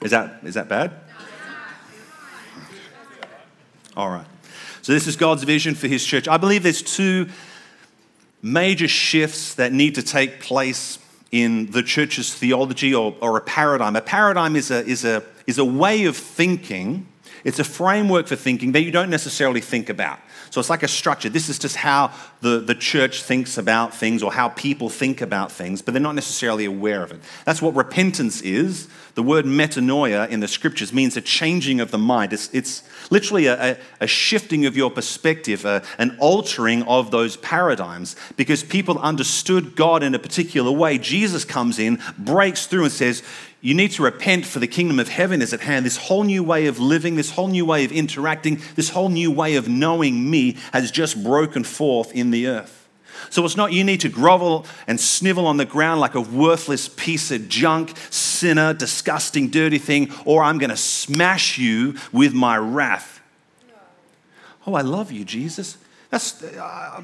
Is 0.00 0.12
that, 0.12 0.38
is 0.44 0.54
that 0.54 0.68
bad? 0.68 0.92
All 3.96 4.08
right. 4.08 4.26
So, 4.82 4.92
this 4.92 5.08
is 5.08 5.16
God's 5.16 5.42
vision 5.42 5.74
for 5.74 5.88
His 5.88 6.06
church. 6.06 6.28
I 6.28 6.36
believe 6.36 6.62
there's 6.62 6.80
two 6.80 7.28
major 8.40 8.86
shifts 8.86 9.54
that 9.54 9.72
need 9.72 9.96
to 9.96 10.02
take 10.04 10.38
place 10.38 11.00
in 11.32 11.72
the 11.72 11.82
church's 11.82 12.32
theology 12.32 12.94
or, 12.94 13.16
or 13.20 13.36
a 13.36 13.40
paradigm. 13.40 13.96
A 13.96 14.00
paradigm 14.00 14.54
is 14.54 14.70
a, 14.70 14.86
is, 14.86 15.04
a, 15.04 15.24
is 15.48 15.58
a 15.58 15.64
way 15.64 16.04
of 16.04 16.16
thinking, 16.16 17.08
it's 17.42 17.58
a 17.58 17.64
framework 17.64 18.28
for 18.28 18.36
thinking 18.36 18.70
that 18.72 18.82
you 18.82 18.92
don't 18.92 19.10
necessarily 19.10 19.60
think 19.60 19.88
about. 19.88 20.20
So 20.54 20.60
it's 20.60 20.70
like 20.70 20.84
a 20.84 20.88
structure. 20.88 21.28
This 21.28 21.48
is 21.48 21.58
just 21.58 21.74
how 21.74 22.12
the, 22.40 22.60
the 22.60 22.76
church 22.76 23.24
thinks 23.24 23.58
about 23.58 23.92
things 23.92 24.22
or 24.22 24.32
how 24.32 24.50
people 24.50 24.88
think 24.88 25.20
about 25.20 25.50
things, 25.50 25.82
but 25.82 25.92
they're 25.92 26.00
not 26.00 26.14
necessarily 26.14 26.64
aware 26.64 27.02
of 27.02 27.10
it. 27.10 27.18
That's 27.44 27.60
what 27.60 27.74
repentance 27.74 28.40
is. 28.40 28.86
The 29.14 29.22
word 29.22 29.44
metanoia 29.44 30.28
in 30.28 30.40
the 30.40 30.48
scriptures 30.48 30.92
means 30.92 31.16
a 31.16 31.20
changing 31.20 31.80
of 31.80 31.92
the 31.92 31.98
mind. 31.98 32.32
It's, 32.32 32.52
it's 32.52 32.82
literally 33.10 33.46
a, 33.46 33.72
a, 33.72 33.76
a 34.00 34.06
shifting 34.08 34.66
of 34.66 34.76
your 34.76 34.90
perspective, 34.90 35.64
a, 35.64 35.84
an 35.98 36.16
altering 36.18 36.82
of 36.82 37.12
those 37.12 37.36
paradigms 37.36 38.16
because 38.36 38.64
people 38.64 38.98
understood 38.98 39.76
God 39.76 40.02
in 40.02 40.16
a 40.16 40.18
particular 40.18 40.72
way. 40.72 40.98
Jesus 40.98 41.44
comes 41.44 41.78
in, 41.78 42.02
breaks 42.18 42.66
through, 42.66 42.84
and 42.84 42.92
says, 42.92 43.22
you 43.60 43.72
need 43.72 43.92
to 43.92 44.02
repent 44.02 44.44
for 44.46 44.58
the 44.58 44.66
kingdom 44.66 44.98
of 44.98 45.08
heaven 45.08 45.40
is 45.40 45.54
at 45.54 45.60
hand. 45.60 45.86
This 45.86 45.96
whole 45.96 46.24
new 46.24 46.42
way 46.42 46.66
of 46.66 46.80
living, 46.80 47.14
this 47.14 47.30
whole 47.30 47.48
new 47.48 47.64
way 47.64 47.84
of 47.84 47.92
interacting, 47.92 48.60
this 48.74 48.90
whole 48.90 49.08
new 49.08 49.30
way 49.30 49.54
of 49.54 49.68
knowing 49.68 50.28
me 50.28 50.56
has 50.72 50.90
just 50.90 51.22
broken 51.22 51.62
forth 51.62 52.12
in 52.12 52.30
the 52.30 52.48
earth. 52.48 52.83
So 53.30 53.44
it's 53.44 53.56
not 53.56 53.72
you 53.72 53.84
need 53.84 54.00
to 54.00 54.08
grovel 54.08 54.66
and 54.86 55.00
snivel 55.00 55.46
on 55.46 55.56
the 55.56 55.64
ground 55.64 56.00
like 56.00 56.14
a 56.14 56.20
worthless 56.20 56.88
piece 56.88 57.30
of 57.30 57.48
junk, 57.48 57.94
sinner, 58.10 58.74
disgusting, 58.74 59.48
dirty 59.48 59.78
thing, 59.78 60.12
or 60.24 60.42
I'm 60.42 60.58
going 60.58 60.70
to 60.70 60.76
smash 60.76 61.58
you 61.58 61.96
with 62.12 62.32
my 62.32 62.56
wrath. 62.56 63.20
Oh, 64.66 64.74
I 64.74 64.80
love 64.82 65.12
you, 65.12 65.24
Jesus. 65.24 65.76
That's, 66.10 66.42
uh, 66.42 67.02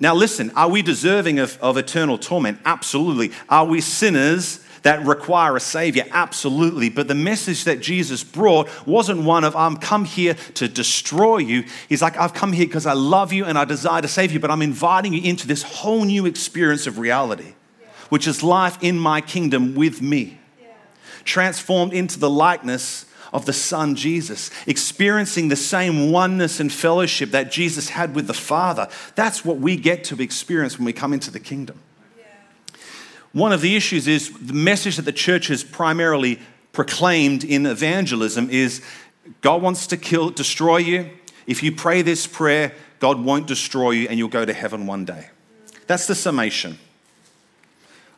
Now, 0.00 0.14
listen, 0.14 0.50
are 0.56 0.68
we 0.68 0.82
deserving 0.82 1.38
of, 1.38 1.58
of 1.60 1.76
eternal 1.76 2.18
torment? 2.18 2.58
Absolutely. 2.64 3.30
Are 3.48 3.64
we 3.64 3.80
sinners 3.80 4.63
that 4.84 5.04
require 5.04 5.56
a 5.56 5.60
Savior? 5.60 6.04
Absolutely. 6.10 6.88
But 6.88 7.08
the 7.08 7.14
message 7.14 7.64
that 7.64 7.80
Jesus 7.80 8.22
brought 8.22 8.68
wasn't 8.86 9.22
one 9.22 9.42
of, 9.42 9.56
I'm 9.56 9.76
come 9.76 10.04
here 10.04 10.34
to 10.54 10.68
destroy 10.68 11.38
you. 11.38 11.64
He's 11.88 12.02
like, 12.02 12.16
I've 12.16 12.34
come 12.34 12.52
here 12.52 12.66
because 12.66 12.86
I 12.86 12.92
love 12.92 13.32
you 13.32 13.44
and 13.44 13.58
I 13.58 13.64
desire 13.64 14.02
to 14.02 14.08
save 14.08 14.30
you, 14.30 14.40
but 14.40 14.50
I'm 14.50 14.62
inviting 14.62 15.12
you 15.12 15.22
into 15.22 15.46
this 15.46 15.62
whole 15.62 16.04
new 16.04 16.26
experience 16.26 16.86
of 16.86 16.98
reality, 16.98 17.54
which 18.10 18.28
is 18.28 18.42
life 18.42 18.78
in 18.82 18.98
my 18.98 19.20
kingdom 19.20 19.74
with 19.74 20.00
me, 20.00 20.38
transformed 21.24 21.92
into 21.92 22.18
the 22.18 22.30
likeness 22.30 23.06
of 23.32 23.46
the 23.46 23.52
Son 23.52 23.96
Jesus, 23.96 24.50
experiencing 24.66 25.48
the 25.48 25.56
same 25.56 26.12
oneness 26.12 26.60
and 26.60 26.72
fellowship 26.72 27.30
that 27.30 27.50
Jesus 27.50 27.88
had 27.88 28.14
with 28.14 28.26
the 28.26 28.34
Father. 28.34 28.88
That's 29.16 29.44
what 29.44 29.56
we 29.56 29.76
get 29.76 30.04
to 30.04 30.22
experience 30.22 30.78
when 30.78 30.84
we 30.84 30.92
come 30.92 31.12
into 31.12 31.32
the 31.32 31.40
kingdom. 31.40 31.80
One 33.34 33.52
of 33.52 33.60
the 33.60 33.74
issues 33.74 34.06
is 34.06 34.30
the 34.30 34.54
message 34.54 34.96
that 34.96 35.02
the 35.02 35.12
church 35.12 35.48
has 35.48 35.64
primarily 35.64 36.40
proclaimed 36.72 37.42
in 37.42 37.66
evangelism 37.66 38.48
is 38.48 38.80
God 39.40 39.60
wants 39.60 39.88
to 39.88 39.96
kill, 39.96 40.30
destroy 40.30 40.78
you. 40.78 41.10
If 41.46 41.60
you 41.62 41.72
pray 41.72 42.02
this 42.02 42.28
prayer, 42.28 42.72
God 43.00 43.22
won't 43.22 43.48
destroy 43.48 43.90
you 43.90 44.08
and 44.08 44.18
you'll 44.18 44.28
go 44.28 44.44
to 44.44 44.52
heaven 44.52 44.86
one 44.86 45.04
day. 45.04 45.30
That's 45.88 46.06
the 46.06 46.14
summation. 46.14 46.78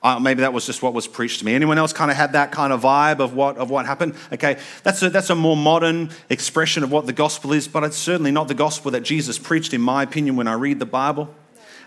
Uh, 0.03 0.21
maybe 0.21 0.43
that 0.43 0.53
was 0.53 0.67
just 0.67 0.83
what 0.83 0.93
was 0.93 1.09
preached 1.09 1.39
to 1.39 1.47
me. 1.47 1.55
Anyone 1.55 1.79
else 1.79 1.95
kind 1.95 2.11
of 2.11 2.17
had 2.17 2.33
that 2.33 2.53
kind 2.53 2.71
of 2.71 2.83
vibe 2.83 3.19
of 3.19 3.35
what, 3.35 3.57
of 3.57 3.71
what 3.71 3.87
happened? 3.87 4.15
Okay, 4.35 4.59
that's 4.83 5.03
a, 5.03 5.09
that's 5.09 5.31
a 5.31 5.35
more 5.35 5.57
modern 5.57 6.11
expression 6.29 6.85
of 6.85 6.93
what 6.93 7.07
the 7.07 7.15
gospel 7.15 7.55
is, 7.55 7.67
but 7.67 7.83
it's 7.85 7.97
certainly 7.97 8.31
not 8.31 8.49
the 8.49 8.55
gospel 8.55 8.91
that 8.91 9.01
Jesus 9.01 9.39
preached, 9.39 9.73
in 9.73 9.81
my 9.81 10.03
opinion, 10.03 10.37
when 10.37 10.47
I 10.47 10.53
read 10.53 10.79
the 10.79 10.87
Bible. 10.87 11.35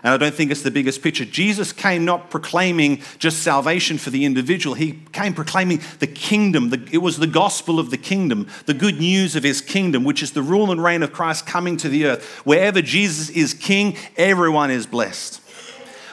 And 0.02 0.14
I 0.14 0.16
don't 0.16 0.34
think 0.34 0.50
it's 0.50 0.62
the 0.62 0.70
biggest 0.70 1.02
picture. 1.02 1.24
Jesus 1.24 1.72
came 1.72 2.04
not 2.04 2.30
proclaiming 2.30 3.02
just 3.18 3.42
salvation 3.42 3.98
for 3.98 4.10
the 4.10 4.24
individual, 4.24 4.74
he 4.74 5.00
came 5.12 5.34
proclaiming 5.34 5.80
the 5.98 6.06
kingdom. 6.06 6.72
It 6.90 6.98
was 6.98 7.18
the 7.18 7.26
gospel 7.26 7.78
of 7.78 7.90
the 7.90 7.98
kingdom, 7.98 8.48
the 8.66 8.74
good 8.74 8.98
news 8.98 9.36
of 9.36 9.42
his 9.42 9.60
kingdom, 9.60 10.04
which 10.04 10.22
is 10.22 10.32
the 10.32 10.42
rule 10.42 10.70
and 10.70 10.82
reign 10.82 11.02
of 11.02 11.12
Christ 11.12 11.46
coming 11.46 11.76
to 11.78 11.88
the 11.88 12.06
earth. 12.06 12.24
Wherever 12.44 12.80
Jesus 12.80 13.28
is 13.30 13.54
king, 13.54 13.96
everyone 14.16 14.70
is 14.70 14.86
blessed. 14.86 15.40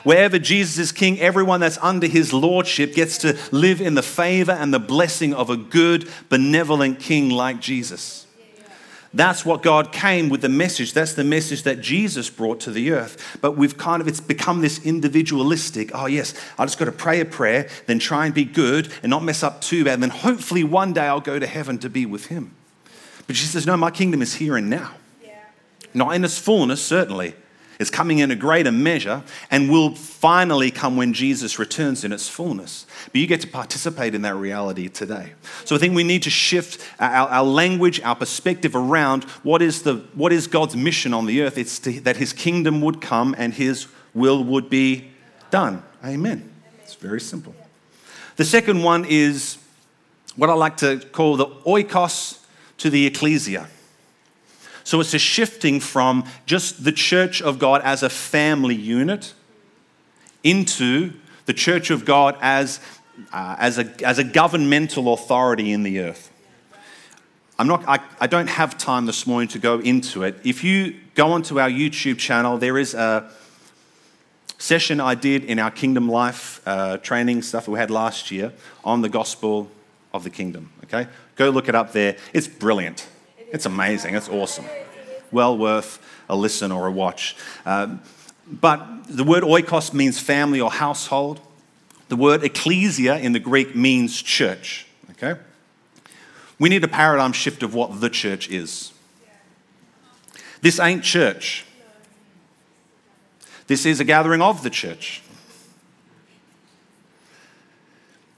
Wherever 0.03 0.39
Jesus 0.39 0.77
is 0.77 0.91
king, 0.91 1.19
everyone 1.19 1.59
that's 1.59 1.77
under 1.81 2.07
his 2.07 2.31
lordship 2.31 2.93
gets 2.93 3.17
to 3.19 3.37
live 3.51 3.81
in 3.81 3.95
the 3.95 4.03
favor 4.03 4.53
and 4.53 4.73
the 4.73 4.79
blessing 4.79 5.33
of 5.33 5.49
a 5.49 5.57
good, 5.57 6.09
benevolent 6.29 6.99
king 6.99 7.29
like 7.29 7.59
Jesus. 7.59 8.26
That's 9.17 9.43
what 9.43 9.63
God 9.63 9.91
came 9.91 10.29
with 10.29 10.41
the 10.41 10.49
message. 10.49 10.93
That's 10.93 11.15
the 11.15 11.23
message 11.23 11.63
that 11.63 11.81
Jesus 11.81 12.29
brought 12.29 12.59
to 12.61 12.71
the 12.71 12.91
earth. 12.91 13.39
But 13.41 13.53
we've 13.53 13.75
kind 13.75 13.99
of, 13.99 14.07
it's 14.07 14.19
become 14.19 14.61
this 14.61 14.85
individualistic. 14.85 15.89
Oh, 15.95 16.05
yes, 16.05 16.35
I 16.59 16.65
just 16.65 16.77
got 16.77 16.85
to 16.85 16.91
pray 16.91 17.19
a 17.19 17.25
prayer, 17.25 17.67
then 17.87 17.97
try 17.97 18.27
and 18.27 18.35
be 18.35 18.45
good 18.45 18.93
and 19.01 19.09
not 19.09 19.23
mess 19.23 19.41
up 19.41 19.59
too 19.61 19.83
bad. 19.83 19.95
And 19.95 20.03
then 20.03 20.11
hopefully 20.11 20.63
one 20.63 20.93
day 20.93 21.07
I'll 21.07 21.19
go 21.19 21.39
to 21.39 21.47
heaven 21.47 21.79
to 21.79 21.89
be 21.89 22.05
with 22.05 22.27
Him. 22.27 22.51
But 23.25 23.35
Jesus 23.35 23.53
says, 23.53 23.65
no, 23.65 23.75
my 23.75 23.89
kingdom 23.89 24.21
is 24.21 24.35
here 24.35 24.55
and 24.55 24.69
now. 24.69 24.93
Yeah. 25.23 25.39
Not 25.95 26.13
in 26.13 26.23
its 26.23 26.37
fullness, 26.37 26.85
certainly, 26.85 27.33
is 27.79 27.89
coming 27.89 28.19
in 28.19 28.31
a 28.31 28.35
greater 28.35 28.71
measure 28.71 29.23
and 29.51 29.69
will 29.69 29.93
finally 29.95 30.71
come 30.71 30.97
when 30.97 31.13
Jesus 31.13 31.59
returns 31.59 32.03
in 32.03 32.11
its 32.11 32.27
fullness. 32.27 32.85
But 33.11 33.21
you 33.21 33.27
get 33.27 33.41
to 33.41 33.47
participate 33.47 34.15
in 34.15 34.23
that 34.23 34.35
reality 34.35 34.87
today. 34.87 35.33
So 35.65 35.75
I 35.75 35.79
think 35.79 35.95
we 35.95 36.03
need 36.03 36.23
to 36.23 36.29
shift 36.29 36.81
our, 36.99 37.27
our 37.29 37.43
language, 37.43 38.01
our 38.01 38.15
perspective 38.15 38.75
around 38.75 39.23
what 39.43 39.61
is, 39.61 39.83
the, 39.83 39.95
what 40.13 40.33
is 40.33 40.47
God's 40.47 40.75
mission 40.75 41.13
on 41.13 41.25
the 41.25 41.41
earth. 41.41 41.57
It's 41.57 41.79
to, 41.79 41.99
that 42.01 42.17
his 42.17 42.33
kingdom 42.33 42.81
would 42.81 43.01
come 43.01 43.35
and 43.37 43.53
his 43.53 43.87
will 44.13 44.43
would 44.43 44.69
be 44.69 45.11
done. 45.51 45.83
Amen. 46.03 46.51
It's 46.83 46.95
very 46.95 47.21
simple. 47.21 47.55
The 48.37 48.45
second 48.45 48.83
one 48.83 49.05
is 49.05 49.57
what 50.35 50.49
I 50.49 50.53
like 50.53 50.77
to 50.77 50.99
call 51.11 51.37
the 51.37 51.47
oikos 51.47 52.39
to 52.77 52.89
the 52.89 53.07
ecclesia. 53.07 53.67
So 54.87 55.01
it's 55.01 55.13
a 55.13 55.19
shifting 55.19 55.81
from 55.81 56.23
just 56.45 56.85
the 56.85 56.93
church 56.93 57.41
of 57.41 57.59
God 57.59 57.81
as 57.81 58.03
a 58.03 58.09
family 58.09 58.73
unit 58.73 59.33
into 60.45 61.11
the 61.45 61.51
church 61.51 61.89
of 61.89 62.05
God 62.05 62.37
as, 62.39 62.79
uh, 63.33 63.57
as, 63.59 63.77
a, 63.79 64.07
as 64.07 64.17
a 64.17 64.23
governmental 64.23 65.11
authority 65.11 65.73
in 65.73 65.83
the 65.83 65.99
earth. 65.99 66.31
I'm 67.59 67.67
not, 67.67 67.83
I, 67.85 67.99
I 68.21 68.27
don't 68.27 68.47
have 68.47 68.77
time 68.77 69.05
this 69.05 69.27
morning 69.27 69.49
to 69.49 69.59
go 69.59 69.79
into 69.79 70.23
it. 70.23 70.39
If 70.45 70.63
you 70.63 70.95
go 71.15 71.31
onto 71.33 71.59
our 71.59 71.69
YouTube 71.69 72.17
channel, 72.17 72.57
there 72.57 72.77
is 72.77 72.93
a 72.93 73.29
session 74.57 75.01
I 75.01 75.15
did 75.15 75.43
in 75.43 75.59
our 75.59 75.69
Kingdom 75.69 76.07
Life 76.07 76.61
uh, 76.65 76.95
training 76.95 77.41
stuff 77.41 77.67
we 77.67 77.77
had 77.77 77.91
last 77.91 78.31
year 78.31 78.53
on 78.85 79.01
the 79.01 79.09
gospel 79.09 79.69
of 80.13 80.23
the 80.23 80.29
kingdom. 80.29 80.71
Okay? 80.85 81.07
Go 81.35 81.49
look 81.49 81.67
it 81.67 81.75
up 81.75 81.91
there. 81.91 82.15
It's 82.31 82.47
brilliant. 82.47 83.05
It's 83.51 83.65
amazing. 83.65 84.15
It's 84.15 84.29
awesome. 84.29 84.65
Well 85.31 85.57
worth 85.57 85.99
a 86.29 86.35
listen 86.35 86.71
or 86.71 86.87
a 86.87 86.91
watch. 86.91 87.35
Uh, 87.65 87.97
but 88.49 88.85
the 89.07 89.23
word 89.23 89.43
oikos 89.43 89.93
means 89.93 90.19
family 90.19 90.61
or 90.61 90.71
household. 90.71 91.41
The 92.09 92.15
word 92.15 92.43
ecclesia 92.43 93.17
in 93.17 93.33
the 93.33 93.39
Greek 93.39 93.75
means 93.75 94.21
church. 94.21 94.87
Okay? 95.11 95.39
We 96.59 96.69
need 96.69 96.83
a 96.83 96.87
paradigm 96.87 97.33
shift 97.33 97.63
of 97.63 97.73
what 97.73 98.01
the 98.01 98.09
church 98.09 98.49
is. 98.49 98.93
This 100.61 100.79
ain't 100.79 101.03
church. 101.03 101.65
This 103.67 103.85
is 103.85 103.99
a 103.99 104.05
gathering 104.05 104.41
of 104.41 104.63
the 104.63 104.69
church. 104.69 105.21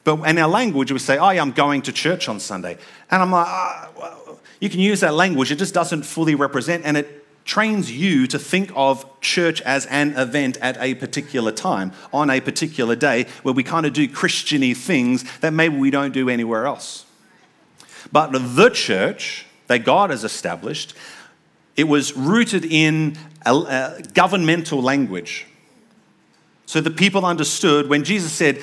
But 0.04 0.28
in 0.28 0.38
our 0.40 0.50
language, 0.50 0.92
we 0.92 1.00
say, 1.00 1.18
oh, 1.18 1.30
yeah, 1.30 1.42
I'm 1.42 1.52
going 1.52 1.84
to 1.84 1.92
church 1.92 2.28
on 2.28 2.40
Sunday. 2.40 2.78
And 3.12 3.22
I'm 3.22 3.32
like, 3.32 3.48
oh, 3.48 4.29
you 4.60 4.70
can 4.70 4.80
use 4.80 5.00
that 5.00 5.14
language, 5.14 5.52
it 5.52 5.58
just 5.58 5.74
doesn't 5.74 6.04
fully 6.04 6.36
represent, 6.36 6.86
and 6.86 6.98
it 6.98 7.26
trains 7.46 7.92
you 7.92 8.28
to 8.28 8.38
think 8.38 8.72
of 8.76 9.06
church 9.22 9.62
as 9.62 9.86
an 9.88 10.16
event 10.18 10.58
at 10.62 10.78
a 10.80 10.94
particular 10.96 11.52
time, 11.52 11.92
on 12.14 12.30
a 12.30 12.40
particular 12.40 12.96
day, 12.96 13.26
where 13.44 13.54
we 13.54 13.64
kind 13.64 13.86
of 13.86 13.94
do 13.94 14.08
Christiany 14.08 14.76
things 14.76 15.24
that 15.40 15.52
maybe 15.52 15.76
we 15.78 15.90
don't 15.90 16.14
do 16.14 16.30
anywhere 16.30 16.68
else. 16.68 17.06
But 18.12 18.32
the 18.32 18.70
church 18.70 19.46
that 19.68 19.80
God 19.80 20.10
has 20.10 20.24
established, 20.24 20.94
it 21.76 21.86
was 21.86 22.16
rooted 22.16 22.66
in 22.66 23.18
a, 23.46 23.56
a 23.56 24.02
governmental 24.14 24.82
language. 24.82 25.48
So 26.66 26.82
the 26.82 26.92
people 26.92 27.26
understood 27.26 27.90
when 27.90 28.04
Jesus 28.04 28.32
said, 28.32 28.62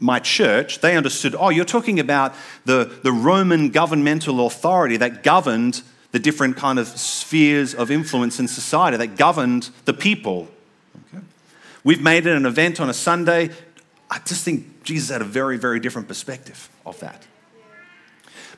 my 0.00 0.18
church, 0.18 0.80
they 0.80 0.96
understood, 0.96 1.34
oh, 1.38 1.50
you're 1.50 1.64
talking 1.64 2.00
about 2.00 2.34
the, 2.64 2.98
the 3.02 3.12
Roman 3.12 3.70
governmental 3.70 4.46
authority 4.46 4.96
that 4.96 5.22
governed 5.22 5.82
the 6.12 6.18
different 6.18 6.56
kind 6.56 6.78
of 6.78 6.86
spheres 6.86 7.74
of 7.74 7.90
influence 7.90 8.38
in 8.38 8.46
society, 8.46 8.96
that 8.96 9.16
governed 9.16 9.70
the 9.84 9.94
people. 9.94 10.48
Okay? 11.12 11.24
We've 11.82 12.02
made 12.02 12.26
it 12.26 12.36
an 12.36 12.46
event 12.46 12.80
on 12.80 12.88
a 12.88 12.94
Sunday. 12.94 13.50
I 14.10 14.18
just 14.20 14.44
think 14.44 14.84
Jesus 14.84 15.10
had 15.10 15.22
a 15.22 15.24
very, 15.24 15.56
very 15.56 15.80
different 15.80 16.06
perspective 16.06 16.68
of 16.86 17.00
that. 17.00 17.26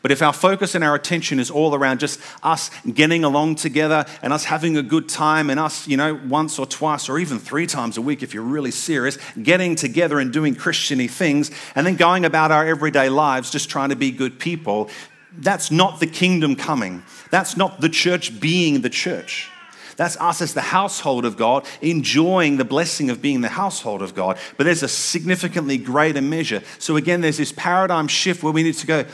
But 0.06 0.12
if 0.12 0.22
our 0.22 0.32
focus 0.32 0.76
and 0.76 0.84
our 0.84 0.94
attention 0.94 1.40
is 1.40 1.50
all 1.50 1.75
around 1.75 1.98
just 1.98 2.20
us 2.40 2.70
getting 2.94 3.25
along 3.25 3.56
together 3.56 4.06
and 4.22 4.32
us 4.32 4.44
having 4.44 4.76
a 4.76 4.82
good 4.84 5.08
time 5.08 5.50
and 5.50 5.58
us, 5.58 5.88
you 5.88 5.96
know, 5.96 6.14
once 6.28 6.60
or 6.60 6.64
twice 6.64 7.08
or 7.08 7.18
even 7.18 7.40
three 7.40 7.66
times 7.66 7.96
a 7.96 8.00
week, 8.00 8.22
if 8.22 8.32
you're 8.32 8.44
really 8.44 8.70
serious, 8.70 9.18
getting 9.42 9.75
together 9.75 10.20
and 10.20 10.32
doing 10.32 10.54
Christiany 10.54 11.10
things 11.10 11.50
and 11.75 11.84
then 11.84 11.96
going 11.96 12.25
about 12.25 12.52
our 12.52 12.64
everyday 12.64 13.08
lives 13.08 13.50
just 13.50 13.68
trying 13.68 13.88
to 13.88 13.96
be 13.96 14.12
good 14.12 14.38
people, 14.38 14.90
that's 15.38 15.72
not 15.72 15.98
the 15.98 16.06
kingdom 16.06 16.54
coming. 16.54 17.02
That's 17.32 17.56
not 17.56 17.80
the 17.80 17.88
church 17.88 18.38
being 18.38 18.82
the 18.82 18.90
church. 18.90 19.50
That's 19.96 20.16
us 20.18 20.40
as 20.40 20.54
the 20.54 20.60
household 20.60 21.25
of 21.25 21.36
God, 21.36 21.66
enjoying 21.80 22.58
the 22.58 22.64
blessing 22.64 23.10
of 23.10 23.20
being 23.20 23.40
the 23.40 23.48
household 23.48 24.02
of 24.02 24.14
God. 24.14 24.38
But 24.56 24.64
there's 24.66 24.84
a 24.84 24.88
significantly 24.88 25.78
greater 25.78 26.22
measure. 26.22 26.62
So, 26.78 26.94
again, 26.94 27.22
there's 27.22 27.38
this 27.38 27.50
paradigm 27.50 28.06
shift 28.06 28.44
where 28.44 28.52
we 28.52 28.62
need 28.62 28.76
to 28.76 28.86
go, 28.86 29.04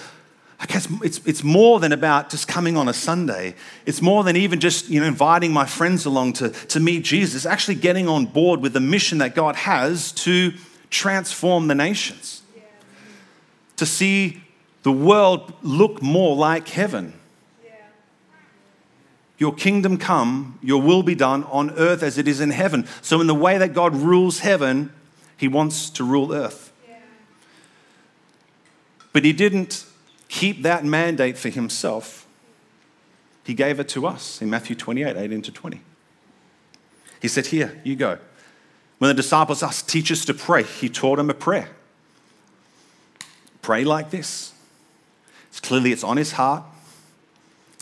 I 0.63 0.67
guess 0.67 0.87
it's, 1.03 1.21
it's 1.27 1.43
more 1.43 1.81
than 1.81 1.91
about 1.91 2.31
just 2.31 2.47
coming 2.47 2.77
on 2.77 2.89
a 2.89 2.93
Sunday. 2.93 3.57
It's 3.85 4.01
more 4.01 4.23
than 4.23 4.37
even 4.37 4.61
just 4.61 4.89
you 4.89 5.01
know, 5.01 5.07
inviting 5.07 5.53
my 5.53 5.67
friends 5.67 6.07
along 6.07 6.35
to, 6.35 6.51
to 6.51 6.79
meet 6.79 7.03
Jesus. 7.03 7.35
It's 7.35 7.47
actually 7.47 7.75
getting 7.75 8.09
on 8.09 8.27
board 8.27 8.61
with 8.61 8.73
the 8.73 8.81
mission 8.81 9.19
that 9.19 9.35
God 9.35 9.57
has 9.57 10.13
to 10.13 10.53
transform 10.89 11.67
the 11.67 11.75
nations, 11.75 12.43
yeah. 12.55 12.63
to 13.77 13.85
see 13.85 14.41
the 14.85 14.93
world 14.93 15.53
look 15.63 16.01
more 16.01 16.37
like 16.37 16.69
heaven. 16.69 17.19
Yeah. 17.65 17.73
Your 19.39 19.55
kingdom 19.55 19.97
come, 19.99 20.61
your 20.63 20.81
will 20.81 21.03
be 21.03 21.17
done 21.17 21.43
on 21.45 21.73
earth 21.73 22.05
as 22.05 22.19
it 22.19 22.29
is 22.29 22.41
in 22.41 22.51
heaven. 22.51 22.87
So, 23.01 23.21
in 23.21 23.27
the 23.27 23.35
way 23.35 23.59
that 23.59 23.73
God 23.73 23.97
rules 23.97 24.41
heaven, 24.41 24.93
he 25.37 25.49
wants 25.49 25.91
to 25.91 26.05
rule 26.05 26.33
earth. 26.33 26.73
Yeah. 26.89 26.99
But 29.13 29.25
he 29.25 29.33
didn't 29.33 29.87
keep 30.33 30.63
that 30.63 30.83
mandate 30.83 31.37
for 31.37 31.51
himself, 31.51 32.27
he 33.45 33.53
gave 33.53 33.79
it 33.79 33.89
to 33.91 34.07
us 34.07 34.41
in 34.41 34.49
Matthew 34.49 34.75
28 34.75 35.17
18 35.17 35.43
to 35.43 35.53
20. 35.53 35.81
He 37.21 37.29
said, 37.29 37.47
Here, 37.47 37.81
you 37.85 37.95
go. 37.95 38.19
When 38.99 39.09
the 39.09 39.15
disciples 39.15 39.63
asked, 39.63 39.89
Teach 39.89 40.11
us 40.11 40.25
to 40.25 40.35
pray, 40.35 40.63
he 40.63 40.89
taught 40.89 41.17
them 41.17 41.29
a 41.29 41.35
prayer. 41.35 41.69
Pray 43.61 43.85
like 43.85 44.11
this. 44.11 44.55
It's 45.49 45.61
clearly 45.61 45.93
it's 45.93 46.03
on 46.03 46.17
his 46.17 46.33
heart. 46.33 46.65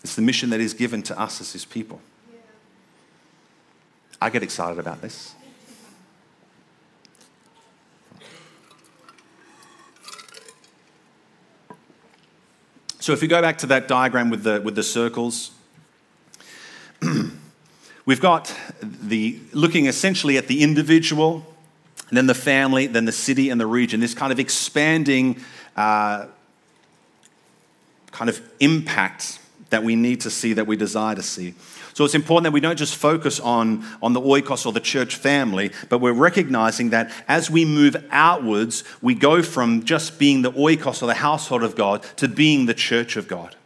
It's 0.02 0.16
the 0.16 0.23
mission 0.23 0.50
that 0.50 0.61
he's 0.61 0.75
given 0.75 1.02
to 1.04 1.19
us 1.19 1.40
as 1.40 1.52
his 1.52 1.64
people. 1.64 2.00
I 4.21 4.28
get 4.28 4.42
excited 4.42 4.78
about 4.78 5.00
this. 5.00 5.35
So 13.00 13.14
if 13.14 13.23
you 13.23 13.28
go 13.28 13.40
back 13.40 13.57
to 13.59 13.66
that 13.69 13.88
diagram 13.88 14.28
with 14.28 14.42
the, 14.42 14.61
with 14.61 14.75
the 14.75 14.83
circles, 14.83 15.52
we've 18.04 18.21
got 18.21 18.54
the 18.83 19.40
looking 19.54 19.87
essentially 19.87 20.37
at 20.37 20.49
the 20.49 20.62
individual, 20.62 21.47
then 22.12 22.26
the 22.26 22.35
family, 22.35 22.87
then 22.87 23.07
the 23.07 23.12
city 23.12 23.49
and 23.49 23.59
the 23.59 23.66
region, 23.66 24.00
this 24.00 24.12
kind 24.12 24.30
of 24.30 24.38
expanding 24.38 25.40
uh, 25.76 26.26
kind 28.12 28.28
of 28.28 28.42
impact 28.61 29.39
that 29.70 29.82
we 29.82 29.96
need 29.96 30.20
to 30.22 30.30
see, 30.30 30.52
that 30.52 30.66
we 30.66 30.76
desire 30.76 31.14
to 31.14 31.22
see. 31.22 31.54
So 31.94 32.04
it's 32.04 32.14
important 32.14 32.44
that 32.44 32.52
we 32.52 32.60
don't 32.60 32.78
just 32.78 32.96
focus 32.96 33.40
on, 33.40 33.84
on 34.02 34.12
the 34.12 34.20
oikos 34.20 34.66
or 34.66 34.72
the 34.72 34.80
church 34.80 35.16
family, 35.16 35.72
but 35.88 35.98
we're 35.98 36.12
recognizing 36.12 36.90
that 36.90 37.10
as 37.26 37.50
we 37.50 37.64
move 37.64 37.96
outwards, 38.10 38.84
we 39.02 39.14
go 39.14 39.42
from 39.42 39.84
just 39.84 40.18
being 40.18 40.42
the 40.42 40.52
oikos 40.52 41.02
or 41.02 41.06
the 41.06 41.14
household 41.14 41.62
of 41.62 41.74
God 41.74 42.02
to 42.16 42.28
being 42.28 42.66
the 42.66 42.74
church 42.74 43.16
of 43.16 43.26
God. 43.26 43.56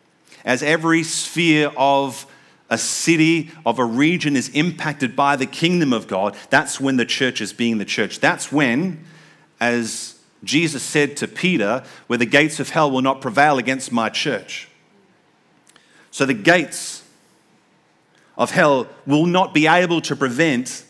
As 0.45 0.63
every 0.63 1.03
sphere 1.03 1.71
of 1.77 2.27
a 2.71 2.79
city, 2.79 3.51
of 3.67 3.79
a 3.79 3.85
region 3.85 4.37
is 4.37 4.49
impacted 4.51 5.15
by 5.15 5.37
the 5.37 5.47
kingdom 5.47 5.93
of 5.93 6.07
God, 6.07 6.37
that's 6.51 6.81
when 6.81 6.97
the 6.97 7.05
church 7.05 7.41
is 7.41 7.53
being 7.53 7.79
the 7.79 7.85
church. 7.85 8.21
That's 8.21 8.51
when, 8.51 9.05
as 9.61 10.19
Jesus 10.43 10.83
said 10.83 11.17
to 11.19 11.29
Peter, 11.29 11.85
where 12.07 12.19
the 12.19 12.27
gates 12.27 12.61
of 12.61 12.71
hell 12.71 12.91
will 12.91 13.03
not 13.03 13.21
prevail 13.21 13.59
against 13.59 13.93
my 13.93 14.09
church. 14.09 14.69
So 16.15 16.25
the 16.25 16.33
gates 16.33 17.03
of 18.39 18.53
hell 18.53 18.87
will 19.05 19.27
not 19.27 19.53
be 19.53 19.67
able 19.67 20.01
to 20.03 20.15
prevent 20.15 20.85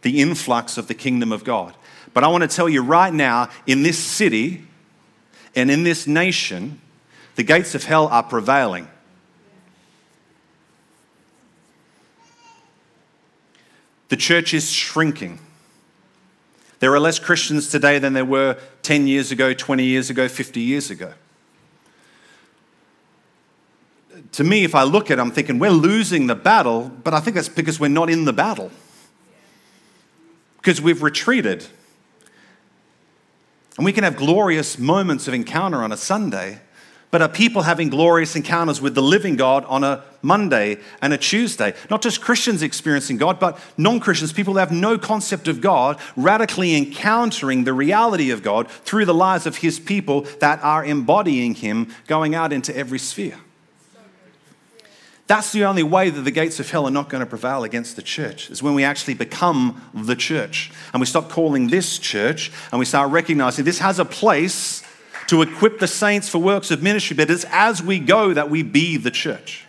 the 0.00 0.22
influx 0.22 0.78
of 0.78 0.88
the 0.88 0.94
kingdom 0.94 1.32
of 1.32 1.44
God. 1.44 1.74
But 2.14 2.24
I 2.24 2.28
want 2.28 2.44
to 2.44 2.48
tell 2.48 2.66
you 2.66 2.82
right 2.82 3.12
now, 3.12 3.50
in 3.66 3.82
this 3.82 3.98
city 3.98 4.64
and 5.54 5.70
in 5.70 5.82
this 5.82 6.06
nation, 6.06 6.80
the 7.34 7.42
gates 7.42 7.74
of 7.74 7.84
hell 7.84 8.06
are 8.06 8.22
prevailing. 8.22 8.88
The 14.08 14.16
church 14.16 14.54
is 14.54 14.72
shrinking. 14.72 15.40
There 16.78 16.94
are 16.94 17.00
less 17.00 17.18
Christians 17.18 17.68
today 17.68 17.98
than 17.98 18.14
there 18.14 18.24
were 18.24 18.56
10 18.80 19.06
years 19.06 19.30
ago, 19.30 19.52
20 19.52 19.84
years 19.84 20.08
ago, 20.08 20.26
50 20.26 20.58
years 20.58 20.90
ago 20.90 21.12
to 24.32 24.44
me, 24.44 24.64
if 24.64 24.74
I 24.74 24.84
look 24.84 25.10
at 25.10 25.18
it, 25.18 25.20
I'm 25.20 25.32
thinking 25.32 25.58
we're 25.58 25.70
losing 25.70 26.26
the 26.26 26.34
battle, 26.34 26.90
but 27.02 27.14
I 27.14 27.20
think 27.20 27.34
that's 27.34 27.48
because 27.48 27.80
we're 27.80 27.88
not 27.88 28.08
in 28.08 28.24
the 28.24 28.32
battle. 28.32 28.70
Because 30.58 30.80
we've 30.80 31.02
retreated. 31.02 31.66
And 33.76 33.84
we 33.84 33.92
can 33.92 34.04
have 34.04 34.16
glorious 34.16 34.78
moments 34.78 35.26
of 35.26 35.34
encounter 35.34 35.82
on 35.82 35.90
a 35.90 35.96
Sunday, 35.96 36.60
but 37.10 37.22
are 37.22 37.28
people 37.28 37.62
having 37.62 37.88
glorious 37.88 38.36
encounters 38.36 38.80
with 38.80 38.94
the 38.94 39.02
living 39.02 39.34
God 39.34 39.64
on 39.64 39.82
a 39.82 40.04
Monday 40.22 40.78
and 41.02 41.12
a 41.12 41.18
Tuesday? 41.18 41.74
Not 41.90 42.02
just 42.02 42.20
Christians 42.20 42.62
experiencing 42.62 43.16
God, 43.16 43.40
but 43.40 43.58
non 43.76 43.98
Christians, 43.98 44.32
people 44.32 44.52
who 44.52 44.60
have 44.60 44.70
no 44.70 44.96
concept 44.96 45.48
of 45.48 45.60
God, 45.60 45.98
radically 46.14 46.76
encountering 46.76 47.64
the 47.64 47.72
reality 47.72 48.30
of 48.30 48.44
God 48.44 48.70
through 48.70 49.06
the 49.06 49.14
lives 49.14 49.44
of 49.44 49.56
His 49.56 49.80
people 49.80 50.22
that 50.38 50.62
are 50.62 50.84
embodying 50.84 51.54
Him 51.56 51.92
going 52.06 52.36
out 52.36 52.52
into 52.52 52.76
every 52.76 53.00
sphere. 53.00 53.38
That's 55.30 55.52
the 55.52 55.64
only 55.64 55.84
way 55.84 56.10
that 56.10 56.22
the 56.22 56.32
gates 56.32 56.58
of 56.58 56.68
hell 56.68 56.88
are 56.88 56.90
not 56.90 57.08
going 57.08 57.20
to 57.20 57.26
prevail 57.26 57.62
against 57.62 57.94
the 57.94 58.02
church, 58.02 58.50
is 58.50 58.64
when 58.64 58.74
we 58.74 58.82
actually 58.82 59.14
become 59.14 59.80
the 59.94 60.16
church. 60.16 60.72
And 60.92 60.98
we 60.98 61.06
stop 61.06 61.28
calling 61.28 61.68
this 61.68 62.00
church 62.00 62.50
and 62.72 62.80
we 62.80 62.84
start 62.84 63.12
recognizing 63.12 63.64
this 63.64 63.78
has 63.78 64.00
a 64.00 64.04
place 64.04 64.82
to 65.28 65.40
equip 65.42 65.78
the 65.78 65.86
saints 65.86 66.28
for 66.28 66.38
works 66.38 66.72
of 66.72 66.82
ministry, 66.82 67.16
but 67.16 67.30
it's 67.30 67.44
as 67.50 67.80
we 67.80 68.00
go 68.00 68.34
that 68.34 68.50
we 68.50 68.64
be 68.64 68.96
the 68.96 69.12
church. 69.12 69.64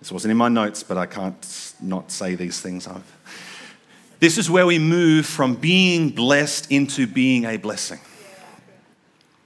This 0.00 0.10
wasn't 0.10 0.32
in 0.32 0.36
my 0.36 0.48
notes, 0.48 0.82
but 0.82 0.98
I 0.98 1.06
can't 1.06 1.72
not 1.80 2.10
say 2.10 2.34
these 2.34 2.60
things. 2.60 2.88
This 4.18 4.38
is 4.38 4.50
where 4.50 4.66
we 4.66 4.80
move 4.80 5.24
from 5.24 5.54
being 5.54 6.10
blessed 6.10 6.72
into 6.72 7.06
being 7.06 7.44
a 7.44 7.58
blessing. 7.58 8.00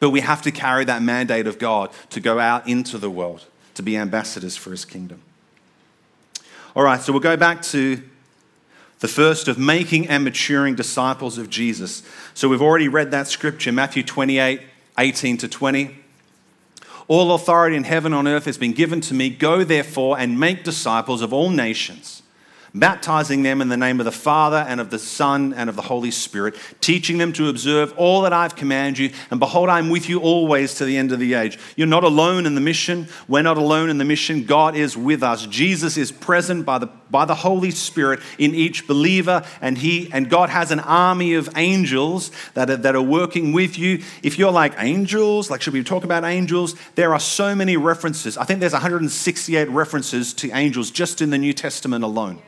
But 0.00 0.08
we 0.08 0.20
have 0.20 0.40
to 0.40 0.50
carry 0.50 0.86
that 0.86 1.02
mandate 1.02 1.46
of 1.46 1.58
God 1.58 1.90
to 2.08 2.20
go 2.20 2.38
out 2.38 2.66
into 2.66 2.96
the 2.96 3.10
world 3.10 3.44
to 3.74 3.82
be 3.82 3.96
ambassadors 3.96 4.56
for 4.56 4.70
his 4.70 4.84
kingdom. 4.84 5.20
All 6.74 6.82
right, 6.82 7.00
so 7.00 7.12
we'll 7.12 7.20
go 7.20 7.36
back 7.36 7.62
to 7.62 8.02
the 9.00 9.08
first 9.08 9.48
of 9.48 9.58
making 9.58 10.08
and 10.08 10.24
maturing 10.24 10.74
disciples 10.74 11.38
of 11.38 11.50
Jesus. 11.50 12.02
So 12.34 12.48
we've 12.48 12.62
already 12.62 12.88
read 12.88 13.10
that 13.10 13.28
scripture, 13.28 13.72
Matthew 13.72 14.02
28 14.02 14.60
18 14.96 15.36
to 15.38 15.48
20. 15.48 15.96
All 17.06 17.34
authority 17.34 17.76
in 17.76 17.84
heaven 17.84 18.12
and 18.12 18.28
on 18.28 18.28
earth 18.28 18.44
has 18.46 18.56
been 18.56 18.72
given 18.72 19.00
to 19.02 19.14
me. 19.14 19.28
Go 19.28 19.64
therefore 19.64 20.18
and 20.18 20.38
make 20.38 20.64
disciples 20.64 21.20
of 21.20 21.32
all 21.32 21.50
nations 21.50 22.22
baptizing 22.74 23.42
them 23.42 23.60
in 23.60 23.68
the 23.68 23.76
name 23.76 24.00
of 24.00 24.04
the 24.04 24.12
Father 24.12 24.64
and 24.68 24.80
of 24.80 24.90
the 24.90 24.98
Son 24.98 25.54
and 25.54 25.70
of 25.70 25.76
the 25.76 25.82
Holy 25.82 26.10
Spirit, 26.10 26.56
teaching 26.80 27.18
them 27.18 27.32
to 27.34 27.48
observe 27.48 27.94
all 27.96 28.22
that 28.22 28.32
I've 28.32 28.56
commanded 28.56 28.98
you. 28.98 29.10
And 29.30 29.38
behold, 29.38 29.68
I'm 29.68 29.90
with 29.90 30.08
you 30.08 30.20
always 30.20 30.74
to 30.74 30.84
the 30.84 30.96
end 30.96 31.12
of 31.12 31.20
the 31.20 31.34
age. 31.34 31.58
You're 31.76 31.86
not 31.86 32.02
alone 32.02 32.46
in 32.46 32.56
the 32.56 32.60
mission. 32.60 33.06
We're 33.28 33.42
not 33.42 33.58
alone 33.58 33.90
in 33.90 33.98
the 33.98 34.04
mission. 34.04 34.44
God 34.44 34.74
is 34.74 34.96
with 34.96 35.22
us. 35.22 35.46
Jesus 35.46 35.96
is 35.96 36.10
present 36.10 36.66
by 36.66 36.78
the, 36.78 36.86
by 37.10 37.24
the 37.24 37.34
Holy 37.34 37.70
Spirit 37.70 38.20
in 38.38 38.54
each 38.54 38.88
believer, 38.88 39.44
and 39.60 39.78
He 39.78 40.10
and 40.12 40.28
God 40.28 40.50
has 40.50 40.72
an 40.72 40.80
army 40.80 41.34
of 41.34 41.48
angels 41.56 42.32
that 42.54 42.70
are, 42.70 42.76
that 42.76 42.96
are 42.96 43.02
working 43.02 43.52
with 43.52 43.78
you. 43.78 44.02
If 44.22 44.38
you're 44.38 44.50
like 44.50 44.74
angels, 44.78 45.48
like 45.48 45.62
should 45.62 45.74
we 45.74 45.84
talk 45.84 46.02
about 46.02 46.24
angels? 46.24 46.74
There 46.96 47.12
are 47.14 47.20
so 47.20 47.54
many 47.54 47.76
references. 47.76 48.36
I 48.36 48.44
think 48.44 48.58
there's 48.58 48.72
168 48.72 49.68
references 49.68 50.34
to 50.34 50.50
angels 50.50 50.90
just 50.90 51.22
in 51.22 51.30
the 51.30 51.38
New 51.38 51.52
Testament 51.52 52.02
alone. 52.04 52.42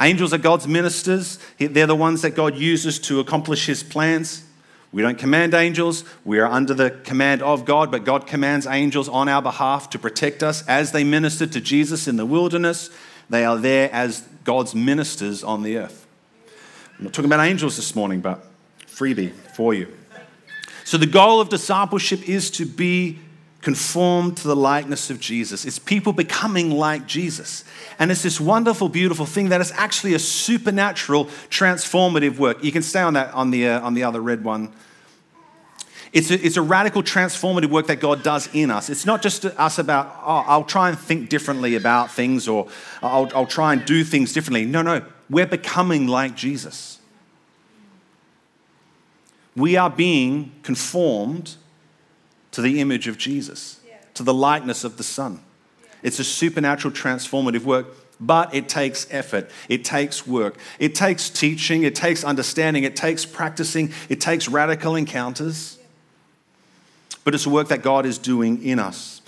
Angels 0.00 0.32
are 0.32 0.38
God's 0.38 0.68
ministers, 0.68 1.38
they're 1.58 1.86
the 1.86 1.96
ones 1.96 2.22
that 2.22 2.34
God 2.36 2.56
uses 2.56 2.98
to 3.00 3.18
accomplish 3.20 3.66
his 3.66 3.82
plans. 3.82 4.44
We 4.92 5.02
don't 5.02 5.18
command 5.18 5.54
angels, 5.54 6.04
we 6.24 6.38
are 6.38 6.46
under 6.46 6.72
the 6.72 6.90
command 6.90 7.42
of 7.42 7.64
God, 7.64 7.90
but 7.90 8.04
God 8.04 8.26
commands 8.26 8.66
angels 8.66 9.08
on 9.08 9.28
our 9.28 9.42
behalf 9.42 9.90
to 9.90 9.98
protect 9.98 10.42
us 10.42 10.66
as 10.66 10.92
they 10.92 11.04
ministered 11.04 11.52
to 11.52 11.60
Jesus 11.60 12.08
in 12.08 12.16
the 12.16 12.24
wilderness. 12.24 12.90
They 13.28 13.44
are 13.44 13.58
there 13.58 13.90
as 13.92 14.26
God's 14.44 14.74
ministers 14.74 15.44
on 15.44 15.62
the 15.62 15.76
earth. 15.76 16.06
I'm 16.98 17.04
not 17.04 17.12
talking 17.12 17.30
about 17.30 17.44
angels 17.44 17.76
this 17.76 17.94
morning, 17.94 18.20
but 18.20 18.44
freebie 18.86 19.32
for 19.54 19.74
you. 19.74 19.92
So, 20.84 20.96
the 20.96 21.06
goal 21.06 21.40
of 21.40 21.50
discipleship 21.50 22.26
is 22.26 22.50
to 22.52 22.64
be 22.64 23.18
conformed 23.68 24.34
to 24.34 24.48
the 24.48 24.56
likeness 24.56 25.10
of 25.10 25.20
Jesus. 25.20 25.66
It's 25.66 25.78
people 25.78 26.14
becoming 26.14 26.70
like 26.70 27.06
Jesus. 27.06 27.64
And 27.98 28.10
it's 28.10 28.22
this 28.22 28.40
wonderful, 28.40 28.88
beautiful 28.88 29.26
thing 29.26 29.50
that 29.50 29.60
is 29.60 29.72
actually 29.72 30.14
a 30.14 30.18
supernatural, 30.18 31.26
transformative 31.50 32.38
work. 32.38 32.64
You 32.64 32.72
can 32.72 32.80
stay 32.80 33.02
on 33.02 33.12
that 33.12 33.34
on 33.34 33.50
the, 33.50 33.68
uh, 33.68 33.80
on 33.82 33.92
the 33.92 34.04
other 34.04 34.22
red 34.22 34.42
one. 34.42 34.72
It's 36.14 36.30
a, 36.30 36.42
it's 36.42 36.56
a 36.56 36.62
radical, 36.62 37.02
transformative 37.02 37.68
work 37.68 37.88
that 37.88 38.00
God 38.00 38.22
does 38.22 38.48
in 38.54 38.70
us. 38.70 38.88
It's 38.88 39.04
not 39.04 39.20
just 39.20 39.44
us 39.44 39.78
about, 39.78 40.18
oh, 40.22 40.44
I'll 40.46 40.64
try 40.64 40.88
and 40.88 40.98
think 40.98 41.28
differently 41.28 41.76
about 41.76 42.10
things 42.10 42.48
or 42.48 42.68
I'll, 43.02 43.30
I'll 43.34 43.44
try 43.44 43.74
and 43.74 43.84
do 43.84 44.02
things 44.02 44.32
differently. 44.32 44.64
No, 44.64 44.80
no, 44.80 45.04
we're 45.28 45.44
becoming 45.44 46.06
like 46.06 46.34
Jesus. 46.34 47.00
We 49.54 49.76
are 49.76 49.90
being 49.90 50.52
conformed 50.62 51.56
to 52.58 52.62
the 52.62 52.80
image 52.80 53.06
of 53.06 53.16
Jesus, 53.16 53.78
yeah. 53.86 53.94
to 54.14 54.24
the 54.24 54.34
likeness 54.34 54.82
of 54.82 54.96
the 54.96 55.04
Son. 55.04 55.38
Yeah. 55.80 55.90
It's 56.02 56.18
a 56.18 56.24
supernatural, 56.24 56.92
transformative 56.92 57.62
work, 57.62 57.86
but 58.18 58.52
it 58.52 58.68
takes 58.68 59.06
effort. 59.12 59.48
It 59.68 59.84
takes 59.84 60.26
work. 60.26 60.56
It 60.80 60.96
takes 60.96 61.30
teaching. 61.30 61.84
It 61.84 61.94
takes 61.94 62.24
understanding. 62.24 62.82
It 62.82 62.96
takes 62.96 63.24
practicing. 63.24 63.92
It 64.08 64.20
takes 64.20 64.48
radical 64.48 64.96
encounters. 64.96 65.78
But 67.22 67.36
it's 67.36 67.46
a 67.46 67.50
work 67.50 67.68
that 67.68 67.82
God 67.82 68.04
is 68.06 68.18
doing 68.18 68.64
in 68.64 68.80
us. 68.80 69.22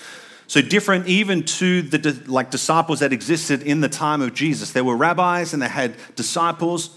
So 0.49 0.61
different 0.61 1.07
even 1.07 1.45
to 1.45 1.83
the 1.83 2.21
like 2.27 2.51
disciples 2.51 2.99
that 2.99 3.13
existed 3.13 3.63
in 3.63 3.81
the 3.81 3.89
time 3.89 4.23
of 4.23 4.35
Jesus. 4.35 4.73
There 4.73 4.83
were 4.83 4.97
rabbis 4.97 5.53
and 5.55 5.63
they 5.63 5.69
had 5.69 5.95
disciples. 6.17 6.91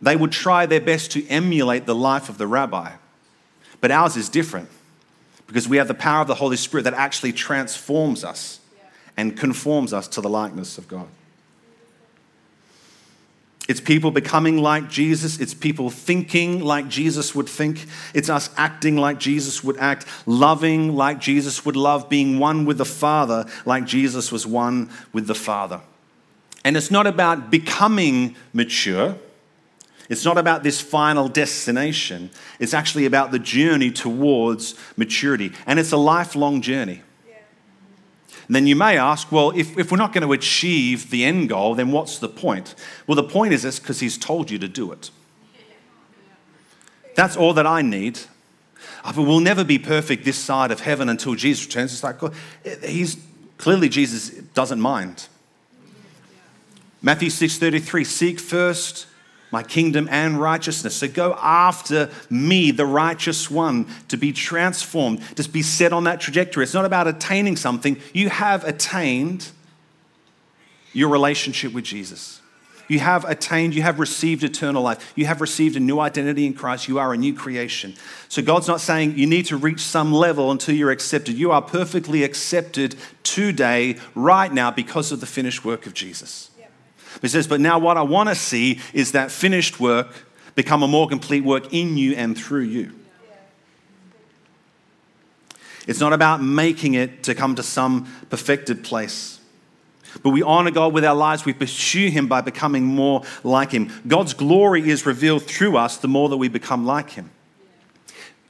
They 0.00 0.14
would 0.14 0.30
try 0.30 0.64
their 0.64 0.80
best 0.80 1.10
to 1.10 1.26
emulate 1.26 1.86
the 1.86 1.94
life 1.96 2.28
of 2.28 2.38
the 2.38 2.46
rabbi. 2.46 2.92
But 3.80 3.90
ours 3.90 4.16
is 4.16 4.28
different 4.28 4.68
because 5.46 5.68
we 5.68 5.76
have 5.76 5.88
the 5.88 5.94
power 5.94 6.22
of 6.22 6.28
the 6.28 6.34
Holy 6.34 6.56
Spirit 6.56 6.84
that 6.84 6.94
actually 6.94 7.32
transforms 7.32 8.24
us 8.24 8.60
and 9.16 9.36
conforms 9.36 9.92
us 9.92 10.08
to 10.08 10.20
the 10.20 10.28
likeness 10.28 10.78
of 10.78 10.88
God. 10.88 11.08
It's 13.68 13.80
people 13.80 14.10
becoming 14.10 14.58
like 14.58 14.90
Jesus. 14.90 15.38
It's 15.38 15.54
people 15.54 15.88
thinking 15.88 16.60
like 16.60 16.88
Jesus 16.88 17.34
would 17.34 17.48
think. 17.48 17.86
It's 18.12 18.28
us 18.28 18.50
acting 18.56 18.96
like 18.96 19.18
Jesus 19.18 19.62
would 19.62 19.76
act, 19.76 20.04
loving 20.26 20.96
like 20.96 21.20
Jesus 21.20 21.64
would 21.64 21.76
love, 21.76 22.08
being 22.08 22.38
one 22.38 22.64
with 22.64 22.78
the 22.78 22.84
Father 22.84 23.46
like 23.64 23.86
Jesus 23.86 24.32
was 24.32 24.46
one 24.46 24.90
with 25.12 25.26
the 25.26 25.34
Father. 25.34 25.80
And 26.64 26.76
it's 26.76 26.90
not 26.90 27.06
about 27.06 27.50
becoming 27.50 28.36
mature. 28.52 29.16
It's 30.12 30.26
not 30.26 30.36
about 30.36 30.62
this 30.62 30.78
final 30.78 31.26
destination. 31.26 32.28
It's 32.58 32.74
actually 32.74 33.06
about 33.06 33.30
the 33.30 33.38
journey 33.38 33.90
towards 33.90 34.74
maturity. 34.94 35.54
And 35.66 35.78
it's 35.78 35.90
a 35.90 35.96
lifelong 35.96 36.60
journey. 36.60 37.00
And 38.46 38.54
then 38.54 38.66
you 38.66 38.76
may 38.76 38.98
ask, 38.98 39.32
well, 39.32 39.52
if, 39.52 39.78
if 39.78 39.90
we're 39.90 39.96
not 39.96 40.12
going 40.12 40.26
to 40.26 40.34
achieve 40.34 41.08
the 41.08 41.24
end 41.24 41.48
goal, 41.48 41.74
then 41.74 41.92
what's 41.92 42.18
the 42.18 42.28
point? 42.28 42.74
Well, 43.06 43.16
the 43.16 43.22
point 43.22 43.54
is 43.54 43.62
this 43.62 43.78
because 43.78 44.00
he's 44.00 44.18
told 44.18 44.50
you 44.50 44.58
to 44.58 44.68
do 44.68 44.92
it. 44.92 45.10
That's 47.14 47.34
all 47.34 47.54
that 47.54 47.66
I 47.66 47.80
need. 47.80 48.20
But 49.02 49.16
we'll 49.16 49.40
never 49.40 49.64
be 49.64 49.78
perfect 49.78 50.26
this 50.26 50.36
side 50.36 50.70
of 50.70 50.80
heaven 50.80 51.08
until 51.08 51.36
Jesus 51.36 51.64
returns. 51.64 51.94
It's 51.94 52.04
like, 52.04 52.20
he's 52.84 53.16
clearly 53.56 53.88
Jesus 53.88 54.28
doesn't 54.28 54.78
mind. 54.78 55.28
Matthew 57.00 57.30
6:33, 57.30 58.04
seek 58.04 58.38
first 58.38 59.06
my 59.52 59.62
kingdom 59.62 60.08
and 60.10 60.40
righteousness. 60.40 60.96
So 60.96 61.08
go 61.08 61.34
after 61.40 62.10
me, 62.30 62.70
the 62.70 62.86
righteous 62.86 63.50
one, 63.50 63.86
to 64.08 64.16
be 64.16 64.32
transformed, 64.32 65.20
to 65.36 65.48
be 65.48 65.62
set 65.62 65.92
on 65.92 66.04
that 66.04 66.20
trajectory. 66.20 66.64
It's 66.64 66.74
not 66.74 66.86
about 66.86 67.06
attaining 67.06 67.56
something. 67.56 67.98
You 68.12 68.30
have 68.30 68.64
attained 68.64 69.50
your 70.92 71.10
relationship 71.10 71.72
with 71.72 71.84
Jesus. 71.84 72.40
You 72.88 72.98
have 72.98 73.24
attained, 73.24 73.74
you 73.74 73.82
have 73.82 73.98
received 73.98 74.44
eternal 74.44 74.82
life. 74.82 75.12
You 75.16 75.24
have 75.24 75.40
received 75.40 75.76
a 75.76 75.80
new 75.80 75.98
identity 75.98 76.44
in 76.44 76.52
Christ. 76.52 76.88
You 76.88 76.98
are 76.98 77.14
a 77.14 77.16
new 77.16 77.32
creation. 77.32 77.94
So 78.28 78.42
God's 78.42 78.68
not 78.68 78.80
saying 78.80 79.16
you 79.16 79.26
need 79.26 79.46
to 79.46 79.56
reach 79.56 79.80
some 79.80 80.12
level 80.12 80.50
until 80.50 80.74
you're 80.74 80.90
accepted. 80.90 81.36
You 81.36 81.52
are 81.52 81.62
perfectly 81.62 82.22
accepted 82.22 82.96
today, 83.22 83.96
right 84.14 84.52
now, 84.52 84.70
because 84.70 85.10
of 85.10 85.20
the 85.20 85.26
finished 85.26 85.64
work 85.64 85.86
of 85.86 85.94
Jesus. 85.94 86.50
He 87.22 87.28
says, 87.28 87.46
But 87.46 87.60
now 87.60 87.78
what 87.78 87.96
I 87.96 88.02
want 88.02 88.28
to 88.28 88.34
see 88.34 88.80
is 88.92 89.12
that 89.12 89.30
finished 89.30 89.80
work 89.80 90.26
become 90.54 90.82
a 90.82 90.88
more 90.88 91.08
complete 91.08 91.44
work 91.44 91.72
in 91.72 91.96
you 91.96 92.14
and 92.14 92.36
through 92.36 92.62
you. 92.64 92.92
It's 95.86 96.00
not 96.00 96.12
about 96.12 96.42
making 96.42 96.94
it 96.94 97.22
to 97.24 97.34
come 97.34 97.54
to 97.56 97.62
some 97.62 98.12
perfected 98.28 98.84
place. 98.84 99.40
But 100.22 100.30
we 100.30 100.42
honor 100.42 100.70
God 100.70 100.92
with 100.92 101.04
our 101.04 101.14
lives. 101.14 101.44
We 101.44 101.54
pursue 101.54 102.10
Him 102.10 102.26
by 102.26 102.40
becoming 102.40 102.84
more 102.84 103.22
like 103.42 103.72
Him. 103.72 103.90
God's 104.06 104.34
glory 104.34 104.88
is 104.88 105.06
revealed 105.06 105.44
through 105.44 105.76
us 105.76 105.96
the 105.96 106.08
more 106.08 106.28
that 106.28 106.36
we 106.36 106.48
become 106.48 106.84
like 106.84 107.10
Him. 107.10 107.30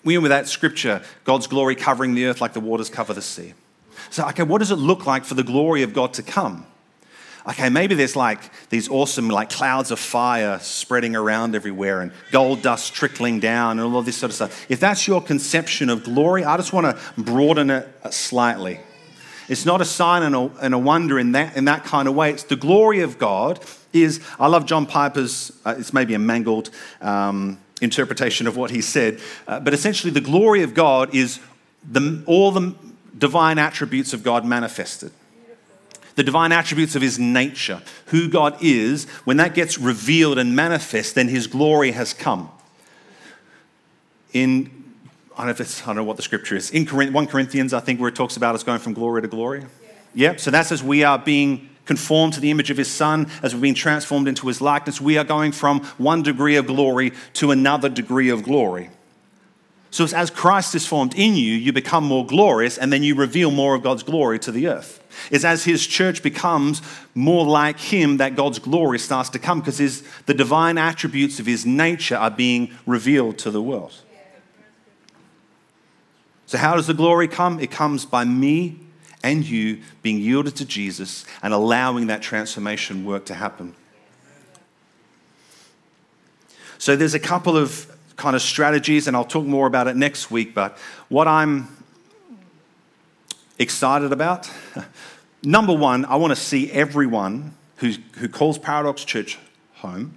We 0.05 0.15
end 0.15 0.25
with 0.25 0.31
that 0.31 0.49
scripture, 0.49 1.03
God's 1.25 1.47
glory 1.47 1.77
covering 1.77 2.15
the 2.15 2.27
earth 2.27 2.41
like 2.41 2.55
the 2.55 2.61
waters 2.61 2.91
cover 2.91 3.15
the 3.15 3.23
sea. 3.23 3.55
So, 4.11 4.27
okay, 4.29 4.43
what 4.43 4.59
does 4.59 4.73
it 4.73 4.77
look 4.77 5.07
like 5.07 5.25
for 5.25 5.35
the 5.35 5.45
glory 5.45 5.83
of 5.85 5.95
God 5.95 6.13
to 6.15 6.23
come? 6.23 6.67
Okay, 7.49 7.69
maybe 7.69 7.95
there's 7.95 8.17
like 8.17 8.41
these 8.69 8.89
awesome 8.89 9.29
like 9.29 9.51
clouds 9.51 9.91
of 9.91 9.99
fire 9.99 10.59
spreading 10.61 11.17
around 11.17 11.55
everywhere 11.55 12.01
and 12.01 12.13
gold 12.31 12.63
dust 12.63 12.95
trickling 12.95 13.41
down 13.41 13.79
and 13.79 13.81
all 13.81 13.99
of 13.99 14.07
this 14.07 14.17
sort 14.17 14.31
of 14.31 14.37
stuff. 14.37 14.67
If 14.69 14.81
that's 14.81 15.07
your 15.07 15.21
conception 15.21 15.91
of 15.91 16.05
glory, 16.05 16.45
I 16.45 16.57
just 16.57 16.73
want 16.73 16.87
to 16.87 17.21
broaden 17.21 17.71
it 17.71 17.89
slightly. 18.11 18.81
It's 19.49 19.67
not 19.67 19.81
a 19.81 19.85
sign 19.85 20.23
and 20.23 20.35
a, 20.35 20.51
and 20.63 20.73
a 20.73 20.79
wonder 20.79 21.19
in 21.19 21.33
that, 21.33 21.57
in 21.57 21.65
that 21.65 21.85
kind 21.85 22.09
of 22.09 22.15
way. 22.15 22.31
It's 22.31 22.45
the 22.45 22.57
glory 22.57 23.01
of 23.01 23.19
God 23.19 23.61
is, 23.93 24.21
I 24.39 24.47
love 24.47 24.65
John 24.65 24.87
Piper's, 24.87 25.53
uh, 25.65 25.75
it's 25.79 25.93
maybe 25.93 26.15
a 26.15 26.19
mangled 26.19 26.71
um, 27.01 27.59
interpretation 27.81 28.47
of 28.47 28.57
what 28.57 28.71
he 28.71 28.81
said, 28.81 29.21
uh, 29.49 29.59
but 29.61 29.75
essentially 29.75 30.13
the 30.13 30.21
glory 30.21 30.63
of 30.63 30.73
God 30.73 31.15
is 31.15 31.41
the, 31.85 32.23
all 32.27 32.53
the 32.53 32.75
divine 33.19 33.59
attributes 33.59 34.13
of 34.15 34.23
God 34.23 34.45
manifested 34.47 35.13
the 36.15 36.23
divine 36.23 36.53
attributes 36.53 36.95
of 36.95 37.03
his 37.03 37.19
nature, 37.19 37.83
who 38.07 38.29
God 38.29 38.57
is, 38.61 39.05
when 39.25 39.37
that 39.39 39.55
gets 39.55 39.79
revealed 39.79 40.39
and 40.39 40.55
manifest, 40.55 41.15
then 41.15 41.29
his 41.29 41.47
glory 41.47 41.93
has 41.93 42.13
come. 42.13 42.51
In, 44.33 44.71
I 45.35 45.39
don't 45.39 45.47
know, 45.47 45.51
if 45.51 45.61
it's, 45.61 45.83
I 45.83 45.87
don't 45.87 45.97
know 45.97 46.05
what 46.05 46.17
the 46.17 46.23
scripture 46.23 46.57
is. 46.57 46.71
In 46.71 46.87
1 46.87 47.27
Corinthians, 47.27 47.73
I 47.73 47.81
think, 47.81 48.01
where 48.01 48.09
it 48.09 48.15
talks 48.15 48.37
about 48.37 48.55
us 48.55 48.63
going 48.63 48.79
from 48.79 48.93
glory 48.95 49.23
to 49.23 49.29
glory. 49.29 49.61
Yeah. 49.61 49.67
Yep, 50.15 50.41
so 50.41 50.51
that's 50.51 50.73
as 50.73 50.83
we 50.83 51.05
are 51.05 51.19
being 51.19 51.71
conformed 51.85 52.35
to 52.35 52.41
the 52.41 52.51
image 52.51 52.71
of 52.71 52.77
his 52.77 52.91
son, 52.91 53.29
as 53.43 53.55
we're 53.55 53.61
being 53.63 53.75
transformed 53.75 54.29
into 54.29 54.47
his 54.47 54.61
likeness, 54.61 55.01
we 55.01 55.19
are 55.19 55.25
going 55.25 55.53
from 55.53 55.81
one 55.99 56.23
degree 56.23 56.57
of 56.57 56.67
glory 56.67 57.13
to 57.35 57.51
another 57.51 57.89
degree 57.89 58.29
of 58.29 58.43
glory. 58.43 58.91
So 59.91 60.05
as 60.05 60.31
Christ 60.31 60.75
is 60.75 60.87
formed 60.87 61.15
in 61.15 61.35
you, 61.37 61.53
you 61.55 61.73
become 61.73 62.05
more 62.05 62.25
glorious, 62.25 62.79
and 62.79 62.93
then 62.93 63.03
you 63.03 63.15
reveal 63.15 63.51
more 63.51 63.75
of 63.75 63.83
God's 63.83 64.03
glory 64.03 64.39
to 64.41 64.53
the 64.53 64.69
earth. 64.69 65.02
It's 65.31 65.45
as 65.45 65.65
his 65.65 65.87
church 65.87 66.23
becomes 66.23 66.83
more 67.15 67.45
like 67.45 67.79
him 67.79 68.19
that 68.19 68.37
God's 68.37 68.59
glory 68.59 68.99
starts 68.99 69.31
to 69.31 69.39
come 69.39 69.61
because 69.61 70.03
the 70.27 70.35
divine 70.35 70.79
attributes 70.79 71.41
of 71.41 71.47
his 71.47 71.67
nature 71.67 72.17
are 72.17 72.31
being 72.31 72.71
revealed 72.87 73.39
to 73.39 73.51
the 73.51 73.63
world. 73.63 73.95
So, 76.47 76.59
how 76.59 76.77
does 76.77 76.87
the 76.87 76.95
glory 76.95 77.29
come? 77.29 77.61
It 77.61 77.71
comes 77.71 78.05
by 78.05 78.25
me 78.25 78.79
and 79.23 79.43
you 79.43 79.81
being 80.03 80.19
yielded 80.19 80.57
to 80.57 80.67
Jesus 80.67 81.25
and 81.43 81.55
allowing 81.55 82.09
that 82.09 82.21
transformation 82.21 83.05
work 83.05 83.25
to 83.27 83.35
happen. 83.35 83.75
So, 86.77 86.95
there's 86.95 87.15
a 87.15 87.21
couple 87.21 87.57
of 87.57 87.87
kind 88.17 88.37
of 88.37 88.43
strategies, 88.43 89.07
and 89.07 89.17
I'll 89.17 89.25
talk 89.25 89.47
more 89.47 89.67
about 89.67 89.89
it 89.89 89.97
next 89.97 90.31
week. 90.31 90.55
But 90.55 90.77
what 91.09 91.27
I'm 91.27 91.69
excited 93.63 94.13
about, 94.13 94.51
number 95.43 95.73
one, 95.73 96.05
I 96.05 96.17
want 96.17 96.33
to 96.33 96.41
see 96.41 96.71
everyone 96.71 97.55
who, 97.77 97.93
who 98.19 98.29
calls 98.29 98.59
Paradox 98.59 99.05
Church 99.05 99.39
home, 99.75 100.17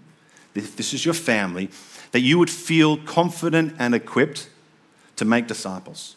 if 0.53 0.75
this 0.75 0.93
is 0.93 1.05
your 1.05 1.13
family, 1.13 1.69
that 2.11 2.21
you 2.21 2.37
would 2.39 2.49
feel 2.49 2.97
confident 2.97 3.75
and 3.79 3.95
equipped 3.95 4.49
to 5.15 5.25
make 5.25 5.47
disciples. 5.47 6.15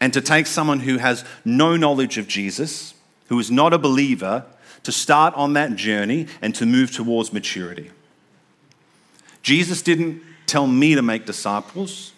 And 0.00 0.12
to 0.12 0.20
take 0.20 0.46
someone 0.46 0.80
who 0.80 0.98
has 0.98 1.24
no 1.44 1.76
knowledge 1.76 2.18
of 2.18 2.28
Jesus, 2.28 2.94
who 3.28 3.38
is 3.38 3.50
not 3.50 3.72
a 3.72 3.78
believer, 3.78 4.44
to 4.84 4.92
start 4.92 5.34
on 5.34 5.54
that 5.54 5.74
journey 5.76 6.28
and 6.40 6.54
to 6.54 6.64
move 6.64 6.92
towards 6.92 7.32
maturity. 7.32 7.90
Jesus 9.42 9.82
didn't 9.82 10.22
tell 10.46 10.66
me 10.66 10.94
to 10.94 11.02
make 11.02 11.26
disciples. 11.26 12.12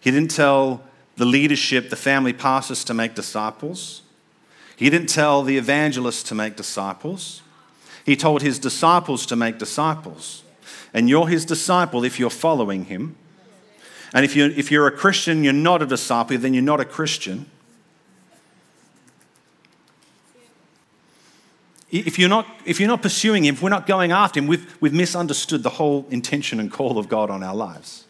He 0.00 0.10
didn't 0.10 0.30
tell 0.30 0.82
the 1.16 1.24
leadership, 1.24 1.90
the 1.90 1.96
family 1.96 2.32
pastors 2.32 2.84
to 2.84 2.94
make 2.94 3.14
disciples. 3.14 4.02
He 4.76 4.90
didn't 4.90 5.08
tell 5.08 5.42
the 5.42 5.56
evangelists 5.56 6.22
to 6.24 6.34
make 6.34 6.56
disciples. 6.56 7.42
He 8.04 8.16
told 8.16 8.42
his 8.42 8.58
disciples 8.58 9.26
to 9.26 9.36
make 9.36 9.58
disciples. 9.58 10.42
And 10.92 11.08
you're 11.08 11.28
his 11.28 11.44
disciple 11.44 12.04
if 12.04 12.18
you're 12.18 12.30
following 12.30 12.84
him. 12.84 13.16
And 14.14 14.24
if 14.24 14.36
you're, 14.36 14.50
if 14.50 14.70
you're 14.70 14.86
a 14.86 14.92
Christian, 14.92 15.42
you're 15.42 15.52
not 15.52 15.82
a 15.82 15.86
disciple, 15.86 16.38
then 16.38 16.54
you're 16.54 16.62
not 16.62 16.80
a 16.80 16.84
Christian. 16.84 17.46
if 21.90 22.18
you're 22.18 22.28
not, 22.28 22.46
if 22.64 22.80
you're 22.80 22.88
not 22.88 23.02
pursuing 23.02 23.44
Him, 23.44 23.54
if 23.54 23.62
we're 23.62 23.70
not 23.70 23.86
going 23.86 24.12
after 24.12 24.40
Him, 24.40 24.46
we've, 24.46 24.76
we've 24.80 24.92
misunderstood 24.92 25.62
the 25.62 25.70
whole 25.70 26.06
intention 26.10 26.60
and 26.60 26.70
call 26.70 26.98
of 26.98 27.08
God 27.08 27.30
on 27.30 27.42
our 27.42 27.54
lives. 27.54 28.05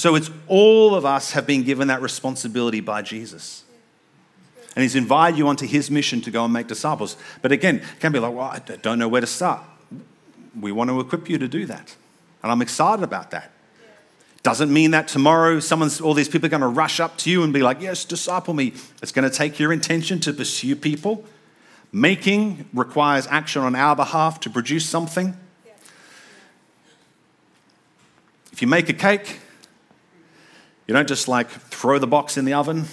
So 0.00 0.14
it's 0.14 0.30
all 0.48 0.94
of 0.94 1.04
us 1.04 1.32
have 1.32 1.46
been 1.46 1.62
given 1.62 1.88
that 1.88 2.00
responsibility 2.00 2.80
by 2.80 3.02
Jesus. 3.02 3.64
And 4.74 4.82
He's 4.82 4.96
invited 4.96 5.36
you 5.36 5.46
onto 5.46 5.66
His 5.66 5.90
mission 5.90 6.22
to 6.22 6.30
go 6.30 6.42
and 6.42 6.50
make 6.54 6.68
disciples. 6.68 7.18
But 7.42 7.52
again, 7.52 7.76
it 7.76 8.00
can 8.00 8.10
be 8.10 8.18
like, 8.18 8.32
well, 8.32 8.46
I 8.46 8.60
don't 8.60 8.98
know 8.98 9.08
where 9.08 9.20
to 9.20 9.26
start. 9.26 9.62
We 10.58 10.72
want 10.72 10.88
to 10.88 11.00
equip 11.00 11.28
you 11.28 11.36
to 11.36 11.46
do 11.46 11.66
that. 11.66 11.94
And 12.42 12.50
I'm 12.50 12.62
excited 12.62 13.02
about 13.02 13.30
that. 13.32 13.52
Doesn't 14.42 14.72
mean 14.72 14.92
that 14.92 15.06
tomorrow 15.06 15.60
someone's 15.60 16.00
all 16.00 16.14
these 16.14 16.30
people 16.30 16.46
are 16.46 16.48
going 16.48 16.62
to 16.62 16.68
rush 16.68 16.98
up 16.98 17.18
to 17.18 17.30
you 17.30 17.42
and 17.42 17.52
be 17.52 17.60
like, 17.60 17.82
yes, 17.82 18.06
disciple 18.06 18.54
me. 18.54 18.72
It's 19.02 19.12
going 19.12 19.28
to 19.28 19.36
take 19.36 19.58
your 19.58 19.70
intention 19.70 20.18
to 20.20 20.32
pursue 20.32 20.76
people 20.76 21.26
Making 21.92 22.68
requires 22.72 23.26
action 23.26 23.62
on 23.62 23.74
our 23.74 23.96
behalf 23.96 24.38
to 24.40 24.50
produce 24.50 24.88
something. 24.88 25.36
If 28.52 28.62
you 28.62 28.68
make 28.68 28.88
a 28.88 28.92
cake, 28.92 29.40
you 30.90 30.94
don't 30.94 31.06
just 31.06 31.28
like 31.28 31.48
throw 31.48 32.00
the 32.00 32.08
box 32.08 32.36
in 32.36 32.44
the 32.44 32.54
oven. 32.54 32.86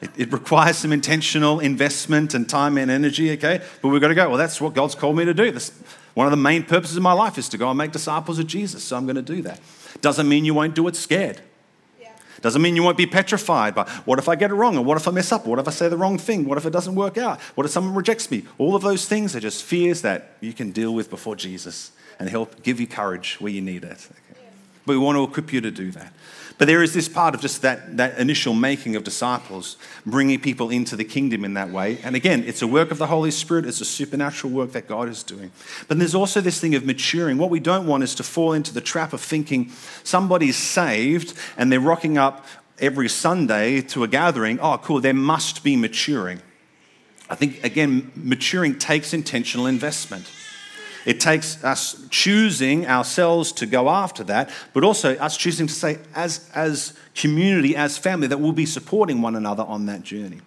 It, 0.00 0.10
it, 0.16 0.32
requires 0.32 0.78
some 0.78 0.92
intentional 0.92 1.60
investment 1.60 2.32
and 2.32 2.48
time 2.48 2.78
and 2.78 2.90
energy, 2.90 3.32
okay? 3.32 3.60
But 3.82 3.88
we've 3.88 4.00
got 4.00 4.08
to 4.08 4.14
go, 4.14 4.30
well, 4.30 4.38
that's 4.38 4.62
what 4.62 4.72
God's 4.72 4.94
called 4.94 5.14
me 5.14 5.26
to 5.26 5.34
do. 5.34 5.50
This, 5.50 5.78
one 6.14 6.26
of 6.26 6.30
the 6.30 6.38
main 6.38 6.62
purposes 6.62 6.96
of 6.96 7.02
my 7.02 7.12
life 7.12 7.36
is 7.36 7.50
to 7.50 7.58
go 7.58 7.68
and 7.68 7.76
make 7.76 7.92
disciples 7.92 8.38
of 8.38 8.46
Jesus, 8.46 8.82
so 8.82 8.96
I'm 8.96 9.04
going 9.04 9.16
to 9.16 9.20
do 9.20 9.42
that. 9.42 9.60
Doesn't 10.00 10.26
mean 10.26 10.46
you 10.46 10.54
won't 10.54 10.74
do 10.74 10.88
it 10.88 10.96
scared. 10.96 11.42
Doesn't 12.40 12.62
mean 12.62 12.76
you 12.76 12.82
won't 12.82 12.96
be 12.96 13.06
petrified, 13.06 13.74
but 13.74 13.90
what 14.06 14.18
if 14.18 14.26
I 14.26 14.34
get 14.34 14.50
it 14.50 14.54
wrong? 14.54 14.78
Or 14.78 14.82
what 14.82 14.96
if 14.96 15.06
I 15.06 15.10
mess 15.10 15.32
up? 15.32 15.46
What 15.46 15.58
if 15.58 15.68
I 15.68 15.72
say 15.72 15.90
the 15.90 15.98
wrong 15.98 16.16
thing? 16.16 16.46
What 16.46 16.56
if 16.56 16.64
it 16.64 16.72
doesn't 16.72 16.94
work 16.94 17.18
out? 17.18 17.42
What 17.56 17.66
if 17.66 17.72
someone 17.72 17.94
rejects 17.94 18.30
me? 18.30 18.44
All 18.56 18.74
of 18.74 18.80
those 18.80 19.06
things 19.06 19.36
are 19.36 19.40
just 19.40 19.64
fears 19.64 20.00
that 20.00 20.36
you 20.40 20.54
can 20.54 20.70
deal 20.70 20.94
with 20.94 21.10
before 21.10 21.36
Jesus 21.36 21.92
and 22.18 22.30
He'll 22.30 22.48
give 22.62 22.80
you 22.80 22.86
courage 22.86 23.36
where 23.38 23.52
you 23.52 23.60
need 23.60 23.84
it. 23.84 24.08
But 24.86 24.92
we 24.92 24.98
want 24.98 25.16
to 25.16 25.24
equip 25.24 25.52
you 25.52 25.60
to 25.60 25.70
do 25.70 25.90
that. 25.90 26.12
But 26.58 26.68
there 26.68 26.82
is 26.82 26.94
this 26.94 27.08
part 27.08 27.34
of 27.34 27.42
just 27.42 27.60
that, 27.62 27.98
that 27.98 28.18
initial 28.18 28.54
making 28.54 28.96
of 28.96 29.04
disciples, 29.04 29.76
bringing 30.06 30.40
people 30.40 30.70
into 30.70 30.96
the 30.96 31.04
kingdom 31.04 31.44
in 31.44 31.52
that 31.54 31.70
way. 31.70 31.98
And 32.02 32.16
again, 32.16 32.44
it's 32.46 32.62
a 32.62 32.66
work 32.66 32.90
of 32.90 32.96
the 32.96 33.08
Holy 33.08 33.30
Spirit, 33.30 33.66
it's 33.66 33.82
a 33.82 33.84
supernatural 33.84 34.52
work 34.52 34.72
that 34.72 34.88
God 34.88 35.08
is 35.08 35.22
doing. 35.22 35.52
But 35.86 35.98
there's 35.98 36.14
also 36.14 36.40
this 36.40 36.58
thing 36.58 36.74
of 36.74 36.86
maturing. 36.86 37.36
What 37.36 37.50
we 37.50 37.60
don't 37.60 37.86
want 37.86 38.04
is 38.04 38.14
to 38.14 38.22
fall 38.22 38.54
into 38.54 38.72
the 38.72 38.80
trap 38.80 39.12
of 39.12 39.20
thinking 39.20 39.70
somebody's 40.02 40.56
saved 40.56 41.34
and 41.58 41.70
they're 41.70 41.78
rocking 41.78 42.16
up 42.16 42.46
every 42.78 43.08
Sunday 43.08 43.82
to 43.82 44.02
a 44.02 44.08
gathering. 44.08 44.58
Oh, 44.60 44.78
cool, 44.78 45.00
there 45.00 45.14
must 45.14 45.62
be 45.62 45.76
maturing. 45.76 46.40
I 47.28 47.34
think, 47.34 47.62
again, 47.64 48.12
maturing 48.14 48.78
takes 48.78 49.12
intentional 49.12 49.66
investment. 49.66 50.30
It 51.06 51.20
takes 51.20 51.62
us 51.62 52.04
choosing 52.10 52.86
ourselves 52.86 53.52
to 53.52 53.66
go 53.66 53.88
after 53.88 54.24
that, 54.24 54.50
but 54.74 54.82
also 54.82 55.14
us 55.16 55.36
choosing 55.36 55.68
to 55.68 55.72
say, 55.72 55.98
as, 56.16 56.50
as 56.52 56.94
community, 57.14 57.76
as 57.76 57.96
family, 57.96 58.26
that 58.26 58.38
we'll 58.38 58.50
be 58.50 58.66
supporting 58.66 59.22
one 59.22 59.36
another 59.36 59.62
on 59.62 59.86
that 59.86 60.02
journey. 60.02 60.40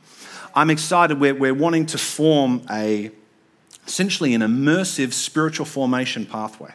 I'm 0.53 0.69
excited. 0.69 1.17
We're, 1.17 1.33
we're 1.33 1.53
wanting 1.53 1.85
to 1.87 1.97
form 1.97 2.61
a, 2.69 3.09
essentially 3.87 4.33
an 4.33 4.41
immersive 4.41 5.13
spiritual 5.13 5.65
formation 5.65 6.25
pathway. 6.25 6.73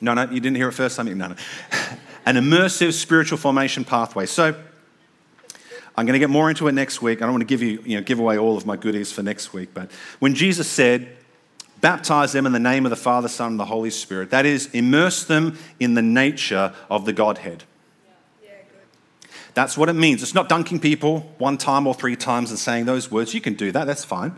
No, 0.00 0.14
no, 0.14 0.22
you 0.24 0.40
didn't 0.40 0.56
hear 0.56 0.68
it 0.68 0.72
first 0.72 0.96
time. 0.96 1.06
No, 1.16 1.28
no. 1.28 1.36
An 2.26 2.34
immersive 2.34 2.92
spiritual 2.92 3.38
formation 3.38 3.84
pathway. 3.84 4.26
So, 4.26 4.60
I'm 5.96 6.06
going 6.06 6.14
to 6.14 6.18
get 6.18 6.30
more 6.30 6.48
into 6.48 6.68
it 6.68 6.72
next 6.72 7.02
week. 7.02 7.20
I 7.20 7.26
don't 7.26 7.32
want 7.32 7.42
to 7.42 7.46
give 7.46 7.62
you, 7.62 7.82
you 7.84 7.96
know, 7.96 8.02
give 8.02 8.18
away 8.18 8.38
all 8.38 8.56
of 8.56 8.64
my 8.64 8.76
goodies 8.76 9.12
for 9.12 9.22
next 9.22 9.52
week. 9.52 9.70
But 9.74 9.90
when 10.20 10.34
Jesus 10.34 10.68
said, 10.68 11.16
baptize 11.80 12.32
them 12.32 12.46
in 12.46 12.52
the 12.52 12.58
name 12.58 12.86
of 12.86 12.90
the 12.90 12.96
Father, 12.96 13.28
Son, 13.28 13.52
and 13.52 13.60
the 13.60 13.66
Holy 13.66 13.90
Spirit, 13.90 14.30
that 14.30 14.46
is, 14.46 14.70
immerse 14.72 15.24
them 15.24 15.58
in 15.78 15.94
the 15.94 16.02
nature 16.02 16.72
of 16.88 17.04
the 17.04 17.12
Godhead. 17.12 17.64
That's 19.54 19.76
what 19.76 19.90
it 19.90 19.94
means. 19.94 20.22
It's 20.22 20.34
not 20.34 20.48
dunking 20.48 20.80
people 20.80 21.30
one 21.36 21.58
time 21.58 21.86
or 21.86 21.94
three 21.94 22.16
times 22.16 22.48
and 22.48 22.58
saying 22.58 22.86
those 22.86 23.10
words. 23.10 23.34
You 23.34 23.40
can 23.42 23.54
do 23.54 23.70
that, 23.72 23.86
that's 23.86 24.04
fine. 24.04 24.34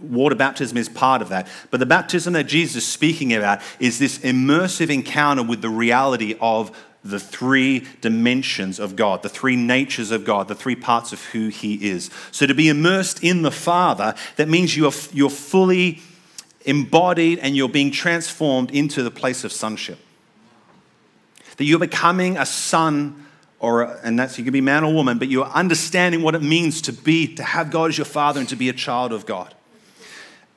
Water 0.00 0.34
baptism 0.34 0.76
is 0.76 0.88
part 0.88 1.22
of 1.22 1.28
that. 1.30 1.48
But 1.70 1.80
the 1.80 1.86
baptism 1.86 2.32
that 2.34 2.44
Jesus 2.44 2.76
is 2.76 2.86
speaking 2.86 3.32
about 3.34 3.60
is 3.78 3.98
this 3.98 4.18
immersive 4.18 4.90
encounter 4.90 5.42
with 5.42 5.62
the 5.62 5.68
reality 5.70 6.36
of 6.40 6.76
the 7.02 7.20
three 7.20 7.86
dimensions 8.00 8.78
of 8.78 8.94
God, 8.94 9.22
the 9.22 9.28
three 9.28 9.56
natures 9.56 10.10
of 10.10 10.24
God, 10.24 10.48
the 10.48 10.54
three 10.54 10.76
parts 10.76 11.12
of 11.12 11.24
who 11.26 11.48
He 11.48 11.88
is. 11.90 12.10
So 12.30 12.46
to 12.46 12.54
be 12.54 12.68
immersed 12.68 13.24
in 13.24 13.42
the 13.42 13.50
Father, 13.50 14.14
that 14.36 14.48
means 14.48 14.76
you 14.76 14.86
are, 14.86 14.92
you're 15.12 15.30
fully 15.30 16.00
embodied 16.66 17.38
and 17.38 17.56
you're 17.56 17.68
being 17.68 17.90
transformed 17.90 18.70
into 18.70 19.02
the 19.02 19.10
place 19.10 19.44
of 19.44 19.52
sonship. 19.52 19.98
That 21.56 21.64
you're 21.64 21.78
becoming 21.78 22.36
a 22.36 22.46
son, 22.46 23.26
or 23.58 23.82
and 24.02 24.18
that's 24.18 24.38
you 24.38 24.44
can 24.44 24.52
be 24.52 24.60
man 24.60 24.84
or 24.84 24.92
woman, 24.92 25.18
but 25.18 25.28
you're 25.28 25.46
understanding 25.46 26.22
what 26.22 26.34
it 26.34 26.42
means 26.42 26.82
to 26.82 26.92
be, 26.92 27.34
to 27.34 27.42
have 27.42 27.70
God 27.70 27.90
as 27.90 27.98
your 27.98 28.04
Father 28.04 28.40
and 28.40 28.48
to 28.48 28.56
be 28.56 28.68
a 28.68 28.74
child 28.74 29.12
of 29.12 29.26
God. 29.26 29.54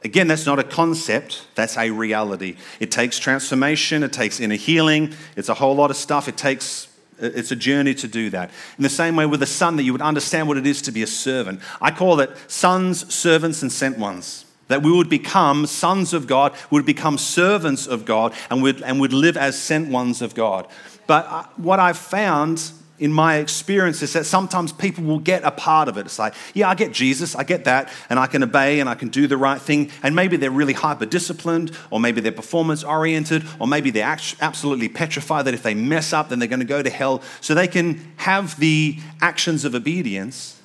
Again, 0.04 0.28
that's 0.28 0.46
not 0.46 0.60
a 0.60 0.63
concept, 0.63 1.48
that's 1.56 1.78
a 1.78 1.89
reality. 1.89 2.58
It 2.80 2.92
takes 2.92 3.20
transformation, 3.20 4.04
it 4.04 4.12
takes 4.12 4.39
inner 4.39 4.56
healing, 4.56 5.13
it's 5.38 5.50
a 5.50 5.54
whole 5.54 5.76
lot 5.76 5.92
of 5.92 5.98
stuff. 5.98 6.28
It 6.28 6.38
takes 6.38 6.89
it's 7.20 7.52
a 7.52 7.56
journey 7.56 7.94
to 7.96 8.08
do 8.08 8.30
that. 8.32 8.50
In 8.78 8.84
the 8.84 8.89
same 8.89 9.16
way 9.16 9.26
with 9.26 9.42
a 9.44 9.48
son, 9.48 9.76
that 9.78 9.84
you 9.84 9.92
would 9.92 10.02
understand 10.02 10.48
what 10.48 10.58
it 10.58 10.68
is 10.68 10.82
to 10.84 10.92
be 10.92 11.04
a 11.04 11.08
servant. 11.08 11.62
I 11.82 11.92
call 11.92 12.20
it 12.20 12.32
sons, 12.48 13.13
servants, 13.13 13.62
and 13.62 13.72
sent 13.72 13.98
ones. 13.98 14.46
That 14.68 14.82
we 14.82 14.92
would 14.92 15.10
become 15.10 15.66
sons 15.66 16.13
of 16.13 16.26
God, 16.28 16.54
would 16.70 16.86
become 16.86 17.18
servants 17.18 17.86
of 17.86 18.06
God, 18.06 18.34
and 18.50 18.63
would, 18.63 18.82
and 18.82 19.00
would 19.00 19.13
live 19.13 19.38
as 19.38 19.58
sent 19.62 19.89
ones 19.89 20.22
of 20.22 20.36
God. 20.36 20.68
But 21.06 21.26
uh, 21.28 21.44
what 21.58 21.80
I've 21.80 21.98
found 21.98 22.72
in 23.00 23.12
my 23.12 23.38
experience 23.38 24.02
is 24.04 24.14
that 24.14 24.26
sometimes 24.26 24.72
people 24.72 25.04
will 25.04 25.20
get 25.20 25.44
a 25.44 25.52
part 25.52 25.88
of 25.88 25.98
it. 25.98 26.06
It's 26.06 26.20
like, 26.20 26.36
yeah, 26.54 26.70
I 26.70 26.76
get 26.76 26.92
Jesus, 26.92 27.36
I 27.36 27.44
get 27.44 27.66
that, 27.66 27.92
and 28.10 28.20
I 28.20 28.28
can 28.28 28.44
obey 28.44 28.80
and 28.80 28.88
I 28.88 28.96
can 28.96 29.10
do 29.10 29.26
the 29.26 29.36
right 29.36 29.60
thing. 29.60 29.90
And 30.04 30.16
maybe 30.16 30.38
they're 30.38 30.52
really 30.52 30.74
hyper 30.74 31.06
disciplined, 31.06 31.76
or 31.90 32.00
maybe 32.00 32.22
they're 32.22 32.32
performance 32.32 32.84
oriented, 32.84 33.46
or 33.60 33.68
maybe 33.68 33.90
they're 33.90 34.18
absolutely 34.42 34.90
petrified 34.90 35.46
that 35.46 35.54
if 35.54 35.64
they 35.64 35.74
mess 35.74 36.14
up, 36.14 36.30
then 36.30 36.40
they're 36.40 36.48
going 36.48 36.60
to 36.60 36.66
go 36.66 36.84
to 36.84 36.90
hell. 36.90 37.24
So 37.42 37.56
they 37.56 37.68
can 37.68 38.14
have 38.18 38.60
the 38.60 39.00
actions 39.22 39.66
of 39.66 39.74
obedience, 39.74 40.62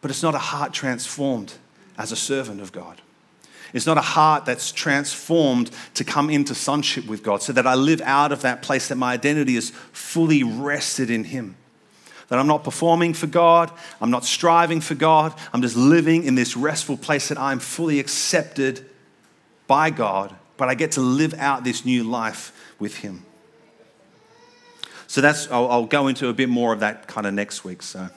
but 0.00 0.10
it's 0.10 0.22
not 0.22 0.34
a 0.34 0.38
heart 0.38 0.72
transformed 0.72 1.54
as 1.98 2.12
a 2.12 2.16
servant 2.16 2.60
of 2.60 2.70
God. 2.70 3.00
It's 3.72 3.86
not 3.86 3.98
a 3.98 4.02
heart 4.02 4.44
that's 4.44 4.70
transformed 4.70 5.72
to 5.94 6.04
come 6.04 6.30
into 6.30 6.54
sonship 6.54 7.06
with 7.08 7.24
God, 7.24 7.42
so 7.42 7.52
that 7.52 7.66
I 7.66 7.74
live 7.74 8.00
out 8.02 8.30
of 8.30 8.42
that 8.42 8.62
place 8.62 8.86
that 8.88 8.96
my 8.96 9.12
identity 9.12 9.56
is 9.56 9.70
fully 9.92 10.44
rested 10.44 11.10
in 11.10 11.24
Him. 11.24 11.56
That 12.28 12.38
I'm 12.38 12.46
not 12.46 12.64
performing 12.64 13.14
for 13.14 13.26
God, 13.26 13.70
I'm 14.00 14.10
not 14.10 14.24
striving 14.24 14.80
for 14.80 14.94
God, 14.94 15.34
I'm 15.52 15.62
just 15.62 15.76
living 15.76 16.24
in 16.24 16.34
this 16.34 16.56
restful 16.56 16.96
place 16.96 17.28
that 17.28 17.38
I'm 17.38 17.58
fully 17.58 18.00
accepted 18.00 18.84
by 19.66 19.90
God, 19.90 20.34
but 20.56 20.68
I 20.68 20.74
get 20.74 20.92
to 20.92 21.00
live 21.00 21.34
out 21.34 21.64
this 21.64 21.84
new 21.84 22.04
life 22.04 22.52
with 22.78 22.96
Him. 22.98 23.24
So 25.06 25.20
that's, 25.20 25.50
I'll, 25.50 25.68
I'll 25.70 25.86
go 25.86 26.08
into 26.08 26.28
a 26.28 26.32
bit 26.32 26.48
more 26.48 26.72
of 26.72 26.80
that 26.80 27.06
kind 27.06 27.26
of 27.26 27.34
next 27.34 27.64
week. 27.64 27.82
So, 27.82 28.08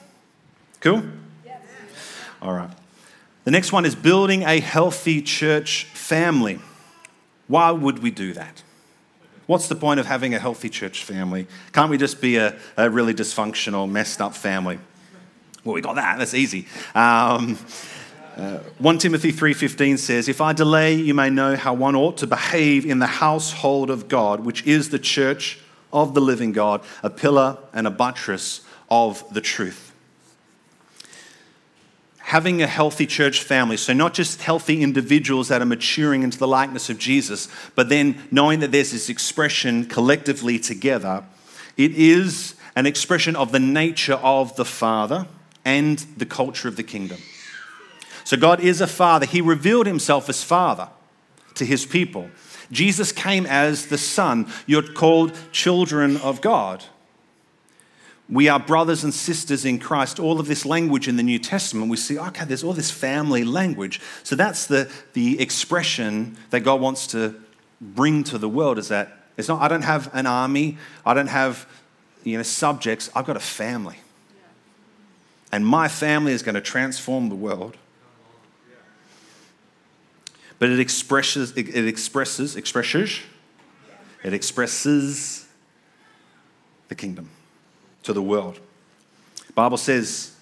cool? 0.80 1.02
Yes. 1.44 1.60
All 2.42 2.52
right. 2.52 2.70
The 3.44 3.50
next 3.50 3.72
one 3.72 3.84
is 3.84 3.94
building 3.94 4.42
a 4.42 4.60
healthy 4.60 5.22
church 5.22 5.84
family. 5.84 6.58
Why 7.46 7.70
would 7.70 8.00
we 8.00 8.10
do 8.10 8.32
that? 8.34 8.62
What's 9.48 9.66
the 9.66 9.76
point 9.76 9.98
of 9.98 10.04
having 10.04 10.34
a 10.34 10.38
healthy 10.38 10.68
church 10.68 11.04
family? 11.04 11.46
Can't 11.72 11.88
we 11.88 11.96
just 11.96 12.20
be 12.20 12.36
a, 12.36 12.54
a 12.76 12.90
really 12.90 13.14
dysfunctional, 13.14 13.90
messed 13.90 14.20
up 14.20 14.34
family? 14.34 14.78
Well, 15.64 15.74
we 15.74 15.80
got 15.80 15.94
that. 15.94 16.18
That's 16.18 16.34
easy. 16.34 16.66
Um, 16.94 17.56
uh, 18.36 18.58
1 18.76 18.98
Timothy 18.98 19.32
3:15 19.32 19.96
says, 19.96 20.28
"If 20.28 20.42
I 20.42 20.52
delay, 20.52 20.96
you 20.96 21.14
may 21.14 21.30
know 21.30 21.56
how 21.56 21.72
one 21.72 21.96
ought 21.96 22.18
to 22.18 22.26
behave 22.26 22.84
in 22.84 22.98
the 22.98 23.06
household 23.06 23.88
of 23.88 24.06
God, 24.06 24.40
which 24.40 24.66
is 24.66 24.90
the 24.90 24.98
church 24.98 25.58
of 25.94 26.12
the 26.12 26.20
living 26.20 26.52
God, 26.52 26.82
a 27.02 27.08
pillar 27.08 27.56
and 27.72 27.86
a 27.86 27.90
buttress 27.90 28.60
of 28.90 29.24
the 29.32 29.40
truth." 29.40 29.87
Having 32.28 32.60
a 32.60 32.66
healthy 32.66 33.06
church 33.06 33.42
family. 33.42 33.78
So, 33.78 33.94
not 33.94 34.12
just 34.12 34.42
healthy 34.42 34.82
individuals 34.82 35.48
that 35.48 35.62
are 35.62 35.66
maturing 35.66 36.22
into 36.22 36.36
the 36.36 36.46
likeness 36.46 36.90
of 36.90 36.98
Jesus, 36.98 37.48
but 37.74 37.88
then 37.88 38.22
knowing 38.30 38.60
that 38.60 38.70
there's 38.70 38.92
this 38.92 39.08
expression 39.08 39.86
collectively 39.86 40.58
together. 40.58 41.24
It 41.78 41.92
is 41.92 42.54
an 42.76 42.84
expression 42.84 43.34
of 43.34 43.50
the 43.50 43.58
nature 43.58 44.16
of 44.16 44.54
the 44.56 44.66
Father 44.66 45.26
and 45.64 45.98
the 46.18 46.26
culture 46.26 46.68
of 46.68 46.76
the 46.76 46.82
kingdom. 46.82 47.16
So, 48.24 48.36
God 48.36 48.60
is 48.60 48.82
a 48.82 48.86
Father. 48.86 49.24
He 49.24 49.40
revealed 49.40 49.86
Himself 49.86 50.28
as 50.28 50.42
Father 50.42 50.90
to 51.54 51.64
His 51.64 51.86
people. 51.86 52.28
Jesus 52.70 53.10
came 53.10 53.46
as 53.46 53.86
the 53.86 53.96
Son. 53.96 54.52
You're 54.66 54.82
called 54.82 55.32
children 55.50 56.18
of 56.18 56.42
God. 56.42 56.84
We 58.30 58.48
are 58.48 58.60
brothers 58.60 59.04
and 59.04 59.14
sisters 59.14 59.64
in 59.64 59.78
Christ. 59.78 60.20
All 60.20 60.38
of 60.38 60.48
this 60.48 60.66
language 60.66 61.08
in 61.08 61.16
the 61.16 61.22
New 61.22 61.38
Testament, 61.38 61.90
we 61.90 61.96
see, 61.96 62.18
okay, 62.18 62.44
there's 62.44 62.62
all 62.62 62.74
this 62.74 62.90
family 62.90 63.42
language. 63.42 64.00
So 64.22 64.36
that's 64.36 64.66
the, 64.66 64.90
the 65.14 65.40
expression 65.40 66.36
that 66.50 66.60
God 66.60 66.80
wants 66.80 67.06
to 67.08 67.40
bring 67.80 68.24
to 68.24 68.36
the 68.36 68.48
world 68.48 68.76
is 68.76 68.88
that 68.88 69.16
it's 69.38 69.48
not, 69.48 69.62
I 69.62 69.68
don't 69.68 69.82
have 69.82 70.10
an 70.12 70.26
army, 70.26 70.76
I 71.06 71.14
don't 71.14 71.28
have 71.28 71.66
you 72.22 72.36
know, 72.36 72.42
subjects, 72.42 73.08
I've 73.14 73.24
got 73.24 73.36
a 73.36 73.40
family. 73.40 73.96
And 75.50 75.64
my 75.64 75.88
family 75.88 76.32
is 76.32 76.42
going 76.42 76.56
to 76.56 76.60
transform 76.60 77.30
the 77.30 77.34
world. 77.34 77.78
But 80.58 80.68
it 80.68 80.80
expresses, 80.80 81.52
it, 81.56 81.86
expresses, 81.86 82.56
expresses, 82.56 83.20
it 84.22 84.34
expresses 84.34 85.46
the 86.88 86.94
kingdom 86.94 87.30
to 88.08 88.14
the 88.14 88.22
world. 88.22 88.58
Bible 89.54 89.76
says, 89.76 90.34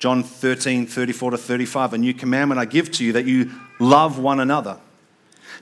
John 0.00 0.24
13, 0.24 0.88
34 0.88 1.30
to 1.30 1.38
35, 1.38 1.92
a 1.92 1.98
new 1.98 2.12
commandment 2.12 2.58
I 2.58 2.64
give 2.64 2.90
to 2.92 3.04
you 3.04 3.12
that 3.12 3.26
you 3.26 3.52
love 3.78 4.18
one 4.18 4.40
another. 4.40 4.80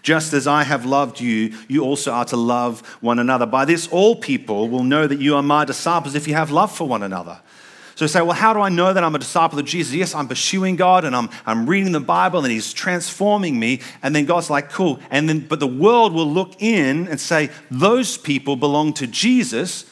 Just 0.01 0.33
as 0.33 0.47
I 0.47 0.63
have 0.63 0.87
loved 0.87 1.21
you, 1.21 1.55
you 1.69 1.85
also 1.85 2.13
are 2.13 2.25
to 2.25 2.37
love 2.39 2.81
one 3.03 3.19
another. 3.19 3.45
By 3.45 3.67
this, 3.67 3.89
all 3.89 4.17
people 4.17 4.71
will 4.71 4.85
know 4.85 5.07
that 5.07 5.21
you 5.21 5.37
are 5.37 5.43
my 5.43 5.67
disciples 5.67 6.15
if 6.15 6.27
you 6.27 6.33
have 6.33 6.51
love 6.51 6.75
for 6.75 6.89
one 6.89 7.03
another. 7.03 7.39
So 7.95 8.07
say, 8.07 8.23
well, 8.23 8.33
how 8.33 8.55
do 8.55 8.61
I 8.61 8.71
know 8.71 8.95
that 8.95 9.05
I'm 9.05 9.15
a 9.15 9.19
disciple 9.19 9.59
of 9.59 9.67
Jesus? 9.67 9.93
Yes, 9.93 10.15
I'm 10.15 10.29
pursuing 10.29 10.77
God 10.77 11.05
and 11.05 11.15
I'm, 11.15 11.29
I'm 11.45 11.69
reading 11.69 11.93
the 11.93 12.01
Bible 12.01 12.43
and 12.43 12.51
He's 12.51 12.73
transforming 12.73 13.61
me. 13.61 13.83
And 14.03 14.17
then 14.17 14.25
God's 14.25 14.49
like, 14.49 14.71
cool. 14.71 14.99
And 15.11 15.29
then, 15.29 15.41
but 15.41 15.61
the 15.61 15.67
world 15.67 16.15
will 16.15 16.31
look 16.31 16.63
in 16.63 17.07
and 17.09 17.21
say, 17.21 17.51
those 17.71 18.17
people 18.17 18.57
belong 18.57 18.95
to 18.95 19.07
Jesus, 19.07 19.85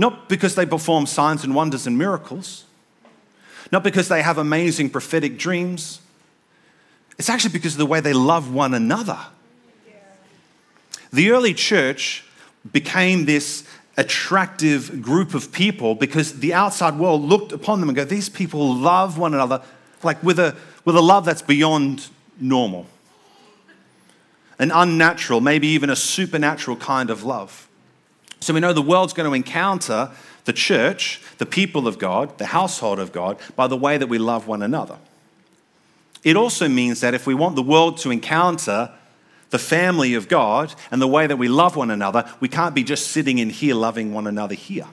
not 0.00 0.30
because 0.30 0.54
they 0.54 0.64
perform 0.64 1.04
signs 1.04 1.44
and 1.44 1.54
wonders 1.54 1.86
and 1.86 1.98
miracles, 1.98 2.64
not 3.70 3.84
because 3.84 4.08
they 4.08 4.22
have 4.22 4.38
amazing 4.38 4.88
prophetic 4.88 5.36
dreams. 5.36 6.00
It's 7.18 7.28
actually 7.28 7.52
because 7.52 7.74
of 7.74 7.78
the 7.80 7.86
way 7.86 8.00
they 8.00 8.14
love 8.14 8.50
one 8.50 8.72
another. 8.72 9.18
The 11.12 11.30
early 11.32 11.52
church 11.52 12.24
became 12.72 13.26
this 13.26 13.68
attractive 13.98 15.02
group 15.02 15.34
of 15.34 15.52
people 15.52 15.94
because 15.94 16.40
the 16.40 16.54
outside 16.54 16.98
world 16.98 17.20
looked 17.20 17.52
upon 17.52 17.80
them 17.80 17.90
and 17.90 17.96
go, 17.96 18.06
these 18.06 18.30
people 18.30 18.74
love 18.74 19.18
one 19.18 19.34
another 19.34 19.60
like 20.02 20.22
with 20.22 20.38
a, 20.38 20.56
with 20.86 20.96
a 20.96 21.02
love 21.02 21.26
that's 21.26 21.42
beyond 21.42 22.08
normal. 22.40 22.86
An 24.58 24.70
unnatural, 24.70 25.42
maybe 25.42 25.68
even 25.68 25.90
a 25.90 25.96
supernatural 25.96 26.78
kind 26.78 27.10
of 27.10 27.22
love. 27.22 27.68
So 28.40 28.54
we 28.54 28.60
know 28.60 28.72
the 28.72 28.82
world's 28.82 29.12
going 29.12 29.28
to 29.28 29.34
encounter 29.34 30.10
the 30.44 30.52
church, 30.52 31.20
the 31.38 31.46
people 31.46 31.86
of 31.86 31.98
God, 31.98 32.38
the 32.38 32.46
household 32.46 32.98
of 32.98 33.12
God, 33.12 33.38
by 33.56 33.66
the 33.66 33.76
way 33.76 33.98
that 33.98 34.08
we 34.08 34.18
love 34.18 34.46
one 34.46 34.62
another. 34.62 34.96
It 36.24 36.36
also 36.36 36.68
means 36.68 37.00
that 37.00 37.14
if 37.14 37.26
we 37.26 37.34
want 37.34 37.56
the 37.56 37.62
world 37.62 37.98
to 37.98 38.10
encounter 38.10 38.90
the 39.50 39.58
family 39.58 40.14
of 40.14 40.28
God 40.28 40.74
and 40.90 41.00
the 41.02 41.08
way 41.08 41.26
that 41.26 41.36
we 41.36 41.48
love 41.48 41.76
one 41.76 41.90
another, 41.90 42.30
we 42.40 42.48
can't 42.48 42.74
be 42.74 42.84
just 42.84 43.08
sitting 43.08 43.38
in 43.38 43.50
here 43.50 43.74
loving 43.74 44.12
one 44.12 44.26
another 44.26 44.54
here. 44.54 44.86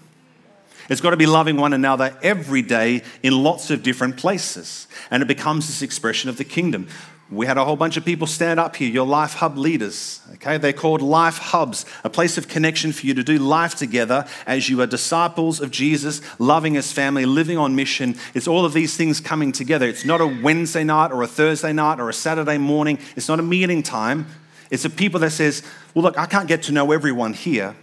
It's 0.89 1.01
got 1.01 1.11
to 1.11 1.17
be 1.17 1.25
loving 1.25 1.57
one 1.57 1.73
another 1.73 2.17
every 2.23 2.61
day 2.61 3.03
in 3.21 3.43
lots 3.43 3.69
of 3.69 3.83
different 3.83 4.17
places. 4.17 4.87
And 5.11 5.21
it 5.21 5.27
becomes 5.27 5.67
this 5.67 5.81
expression 5.81 6.29
of 6.29 6.37
the 6.37 6.45
kingdom. 6.45 6.87
We 7.29 7.45
had 7.45 7.57
a 7.57 7.65
whole 7.65 7.75
bunch 7.75 7.97
of 7.97 8.05
people 8.05 8.25
stand 8.25 8.57
up 8.57 8.77
here, 8.77 8.89
your 8.89 9.05
Life 9.05 9.33
Hub 9.33 9.57
leaders. 9.57 10.21
Okay, 10.35 10.57
they're 10.57 10.71
called 10.71 11.01
Life 11.01 11.37
Hubs, 11.37 11.85
a 12.05 12.09
place 12.09 12.37
of 12.37 12.47
connection 12.47 12.93
for 12.93 13.05
you 13.05 13.13
to 13.15 13.23
do 13.23 13.37
life 13.37 13.75
together 13.75 14.25
as 14.45 14.69
you 14.69 14.81
are 14.81 14.87
disciples 14.87 15.59
of 15.59 15.69
Jesus, 15.69 16.21
loving 16.39 16.77
as 16.77 16.93
family, 16.93 17.25
living 17.25 17.57
on 17.57 17.75
mission. 17.75 18.15
It's 18.33 18.47
all 18.47 18.63
of 18.63 18.71
these 18.71 18.95
things 18.95 19.19
coming 19.19 19.51
together. 19.51 19.85
It's 19.87 20.05
not 20.05 20.21
a 20.21 20.27
Wednesday 20.27 20.85
night 20.85 21.11
or 21.11 21.21
a 21.21 21.27
Thursday 21.27 21.73
night 21.73 21.99
or 21.99 22.07
a 22.07 22.13
Saturday 22.13 22.57
morning. 22.57 22.97
It's 23.17 23.27
not 23.27 23.39
a 23.41 23.43
meeting 23.43 23.83
time. 23.83 24.27
It's 24.71 24.85
a 24.85 24.89
people 24.89 25.19
that 25.19 25.31
says, 25.31 25.63
well, 25.93 26.03
look, 26.03 26.17
I 26.17 26.27
can't 26.27 26.47
get 26.47 26.63
to 26.63 26.71
know 26.71 26.93
everyone 26.93 27.33
here, 27.33 27.75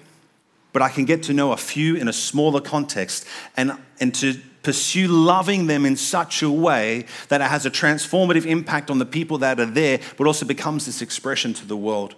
but 0.73 0.81
I 0.81 0.89
can 0.89 1.05
get 1.05 1.23
to 1.25 1.35
know 1.35 1.53
a 1.53 1.59
few 1.59 1.97
in 1.97 2.09
a 2.09 2.15
smaller 2.15 2.63
context 2.63 3.27
and, 3.59 3.73
and 4.01 4.15
to 4.15 4.41
pursue 4.65 5.07
loving 5.07 5.67
them 5.67 5.87
in 5.87 5.97
such 5.97 6.43
a 6.43 6.51
way 6.51 7.07
that 7.29 7.41
it 7.41 7.49
has 7.49 7.67
a 7.67 7.71
transformative 7.71 8.47
impact 8.47 8.91
on 8.91 8.99
the 8.99 9.07
people 9.07 9.39
that 9.39 9.61
are 9.61 9.67
there, 9.67 10.01
but 10.17 10.27
also 10.27 10.45
becomes 10.45 10.87
this 10.87 11.03
expression 11.03 11.55
to 11.55 11.67
the 11.67 11.77
world 11.77 12.15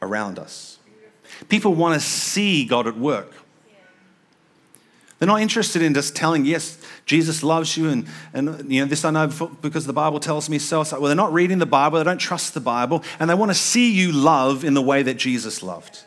around 0.00 0.38
us. 0.38 0.78
People 1.48 1.74
want 1.74 2.00
to 2.00 2.06
see 2.06 2.64
God 2.64 2.86
at 2.86 2.96
work. 2.96 3.32
They're 5.18 5.26
not 5.26 5.40
interested 5.40 5.82
in 5.82 5.94
just 5.94 6.14
telling, 6.14 6.44
yes, 6.44 6.78
Jesus 7.04 7.42
loves 7.42 7.76
you, 7.76 7.88
and, 7.88 8.06
and 8.32 8.70
you 8.70 8.80
know, 8.80 8.86
this 8.86 9.04
I 9.04 9.10
know 9.10 9.26
because 9.60 9.84
the 9.84 9.92
Bible 9.92 10.20
tells 10.20 10.48
me 10.48 10.60
so. 10.60 10.84
so. 10.84 11.00
Well, 11.00 11.08
they're 11.08 11.16
not 11.16 11.32
reading 11.32 11.58
the 11.58 11.66
Bible, 11.66 11.98
they 11.98 12.04
don't 12.04 12.18
trust 12.18 12.54
the 12.54 12.60
Bible, 12.60 13.02
and 13.18 13.28
they 13.28 13.34
want 13.34 13.50
to 13.50 13.56
see 13.56 13.90
you 13.90 14.12
love 14.12 14.64
in 14.64 14.74
the 14.74 14.82
way 14.82 15.02
that 15.02 15.14
Jesus 15.14 15.62
loved. 15.62 16.04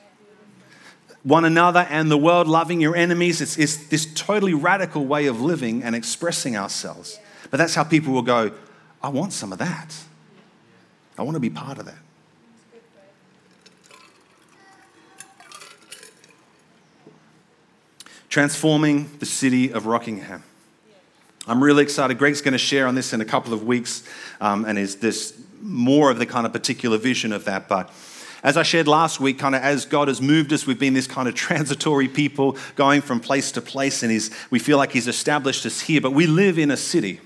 One 1.23 1.45
another 1.45 1.85
and 1.89 2.09
the 2.09 2.17
world, 2.17 2.47
loving 2.47 2.81
your 2.81 2.95
enemies. 2.95 3.41
It's, 3.41 3.57
it's 3.57 3.77
this 3.87 4.11
totally 4.13 4.53
radical 4.53 5.05
way 5.05 5.27
of 5.27 5.41
living 5.41 5.83
and 5.83 5.95
expressing 5.95 6.57
ourselves. 6.57 7.19
But 7.49 7.57
that's 7.57 7.75
how 7.75 7.83
people 7.83 8.13
will 8.13 8.21
go, 8.21 8.51
I 9.03 9.09
want 9.09 9.33
some 9.33 9.51
of 9.51 9.59
that. 9.59 9.95
I 11.17 11.23
want 11.23 11.35
to 11.35 11.39
be 11.39 11.49
part 11.49 11.77
of 11.77 11.85
that. 11.85 11.97
transforming 18.31 19.11
the 19.19 19.25
city 19.25 19.73
of 19.73 19.85
Rockingham. 19.85 20.41
I'm 21.47 21.61
really 21.61 21.83
excited. 21.83 22.17
Greg's 22.17 22.41
going 22.41 22.53
to 22.53 22.57
share 22.57 22.87
on 22.87 22.95
this 22.95 23.11
in 23.11 23.19
a 23.19 23.25
couple 23.25 23.53
of 23.53 23.65
weeks, 23.65 24.07
um, 24.39 24.63
and 24.63 24.79
is 24.79 24.95
this 24.95 25.37
more 25.61 26.09
of 26.09 26.17
the 26.17 26.25
kind 26.25 26.45
of 26.45 26.53
particular 26.53 26.97
vision 26.97 27.33
of 27.33 27.43
that. 27.43 27.67
But 27.67 27.91
as 28.43 28.57
I 28.57 28.63
shared 28.63 28.87
last 28.87 29.19
week, 29.19 29.37
kind 29.37 29.55
of 29.55 29.61
as 29.61 29.85
God 29.85 30.07
has 30.07 30.21
moved 30.21 30.51
us, 30.51 30.65
we've 30.65 30.79
been 30.79 30.93
this 30.93 31.07
kind 31.07 31.27
of 31.27 31.35
transitory 31.35 32.07
people 32.07 32.57
going 32.75 33.01
from 33.01 33.19
place 33.19 33.51
to 33.53 33.61
place, 33.61 34.03
and 34.03 34.29
we 34.49 34.59
feel 34.59 34.77
like 34.77 34.91
He's 34.91 35.07
established 35.07 35.65
us 35.65 35.81
here. 35.81 36.01
But 36.01 36.13
we 36.13 36.25
live 36.25 36.57
in 36.57 36.71
a 36.71 36.77
city, 36.77 37.21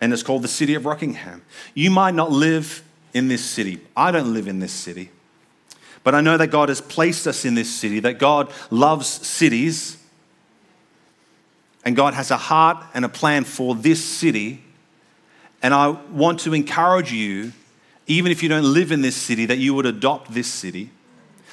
and 0.00 0.12
it's 0.12 0.22
called 0.22 0.42
the 0.42 0.48
city 0.48 0.74
of 0.74 0.86
Rockingham. 0.86 1.42
You 1.74 1.90
might 1.90 2.14
not 2.14 2.32
live 2.32 2.82
in 3.14 3.28
this 3.28 3.44
city. 3.44 3.80
I 3.96 4.10
don't 4.10 4.32
live 4.32 4.48
in 4.48 4.58
this 4.58 4.72
city. 4.72 5.10
But 6.02 6.14
I 6.14 6.20
know 6.20 6.36
that 6.36 6.48
God 6.48 6.68
has 6.68 6.80
placed 6.80 7.26
us 7.26 7.44
in 7.44 7.54
this 7.54 7.72
city, 7.72 8.00
that 8.00 8.18
God 8.18 8.50
loves 8.70 9.06
cities, 9.06 9.98
and 11.84 11.94
God 11.94 12.14
has 12.14 12.30
a 12.30 12.36
heart 12.36 12.84
and 12.94 13.04
a 13.04 13.08
plan 13.08 13.44
for 13.44 13.74
this 13.74 14.04
city. 14.04 14.62
And 15.62 15.74
I 15.74 15.88
want 15.88 16.40
to 16.40 16.54
encourage 16.54 17.12
you, 17.12 17.52
even 18.10 18.32
if 18.32 18.42
you 18.42 18.48
don't 18.48 18.64
live 18.64 18.90
in 18.90 19.02
this 19.02 19.14
city, 19.14 19.46
that 19.46 19.58
you 19.58 19.72
would 19.72 19.86
adopt 19.86 20.34
this 20.34 20.52
city 20.52 20.90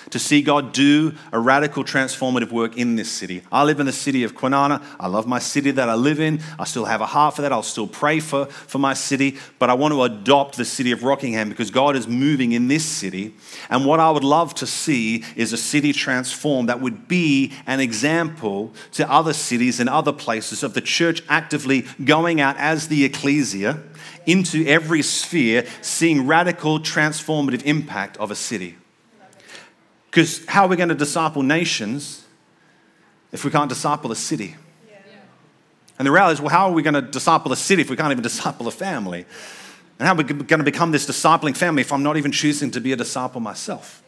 to 0.10 0.17
see 0.17 0.41
God 0.41 0.74
do 0.74 1.13
a 1.32 1.39
radical 1.39 1.84
transformative 1.84 2.52
work 2.52 2.78
in 2.78 2.96
this 2.96 3.12
city. 3.12 3.43
I 3.52 3.63
live 3.63 3.80
in 3.80 3.86
the 3.86 3.91
city 3.91 4.24
of 4.24 4.34
Kwinana. 4.36 4.82
I 5.00 5.08
love 5.08 5.28
my 5.28 5.38
city 5.38 5.70
that 5.72 5.88
I 5.88 5.93
live 5.93 6.20
in. 6.20 6.41
I 6.58 6.63
still 6.63 6.86
have 6.86 7.02
a 7.02 7.06
heart 7.06 7.36
for 7.36 7.41
that. 7.43 7.52
I'll 7.52 7.62
still 7.62 7.86
pray 7.88 8.20
for, 8.20 8.46
for 8.46 8.80
my 8.80 8.96
city, 8.96 9.38
but 9.60 9.70
I 9.70 9.76
want 9.76 9.93
to 9.93 10.02
adopt 10.02 10.58
the 10.58 10.65
city 10.65 10.91
of 10.91 11.04
Rockingham 11.04 11.50
because 11.50 11.70
God 11.70 11.96
is 11.96 12.08
moving 12.08 12.54
in 12.54 12.70
this 12.70 12.86
city. 12.86 13.36
And 13.70 13.86
what 13.86 14.00
I 14.00 14.10
would 14.10 14.24
love 14.24 14.56
to 14.56 14.65
see 14.65 15.26
is 15.36 15.54
a 15.54 15.58
city 15.58 15.93
transformed 15.93 16.70
that 16.70 16.82
would 16.82 17.08
be 17.08 17.54
an 17.67 17.82
example 17.82 18.74
to 18.93 19.12
other 19.12 19.34
cities 19.34 19.80
and 19.80 19.89
other 19.89 20.13
places 20.13 20.63
of 20.63 20.74
the 20.74 20.82
church 20.82 21.22
actively 21.30 21.86
going 22.04 22.41
out 22.41 22.56
as 22.58 22.88
the 22.88 23.04
ecclesia 23.04 23.84
into 24.28 24.68
every 24.68 25.02
sphere, 25.02 25.66
seeing 25.82 26.28
radical 26.28 26.80
transformative 26.80 27.63
impact 27.63 28.18
of 28.18 28.30
a 28.30 28.36
city. 28.36 28.78
Because 30.12 30.46
how 30.46 30.66
are 30.66 30.68
we 30.68 30.76
going 30.76 30.90
to 30.90 30.96
disciple 30.96 31.42
nations 31.42 32.26
if 33.32 33.44
we 33.44 33.50
can't 33.50 33.70
disciple 33.70 34.12
a 34.12 34.16
city? 34.16 34.56
And 35.98 36.06
the 36.06 36.12
reality 36.12 36.34
is, 36.34 36.42
well, 36.42 36.50
how 36.50 36.68
are 36.68 36.74
we 36.74 36.84
going 36.84 36.94
to 36.94 37.02
disciple 37.02 37.52
a 37.52 37.56
city 37.56 37.82
if 37.82 37.90
we 37.90 37.96
can't 37.96 38.12
even 38.12 38.24
disciple 38.32 38.68
a 38.68 38.72
family? 38.72 39.26
And 39.98 40.08
how 40.08 40.13
are 40.13 40.18
we 40.18 40.24
going 40.24 40.60
to 40.60 40.63
become 40.63 40.92
this 40.92 41.08
discipling 41.08 41.58
family 41.58 41.82
if 41.82 41.92
I'm 41.92 42.04
not 42.04 42.18
even 42.18 42.32
choosing 42.32 42.70
to 42.72 42.82
be 42.82 42.92
a 42.92 42.96
disciple 42.96 43.42
myself? 43.42 44.04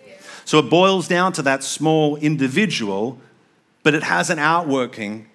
So 0.45 0.60
it 0.60 0.69
boils 0.69 1.08
down 1.08 1.34
to 1.34 1.41
that 1.43 1.63
small 1.63 2.15
individual, 2.17 3.19
but 3.84 3.93
it 3.93 4.03
has 4.03 4.29
an 4.29 4.39
outworking 4.39 5.27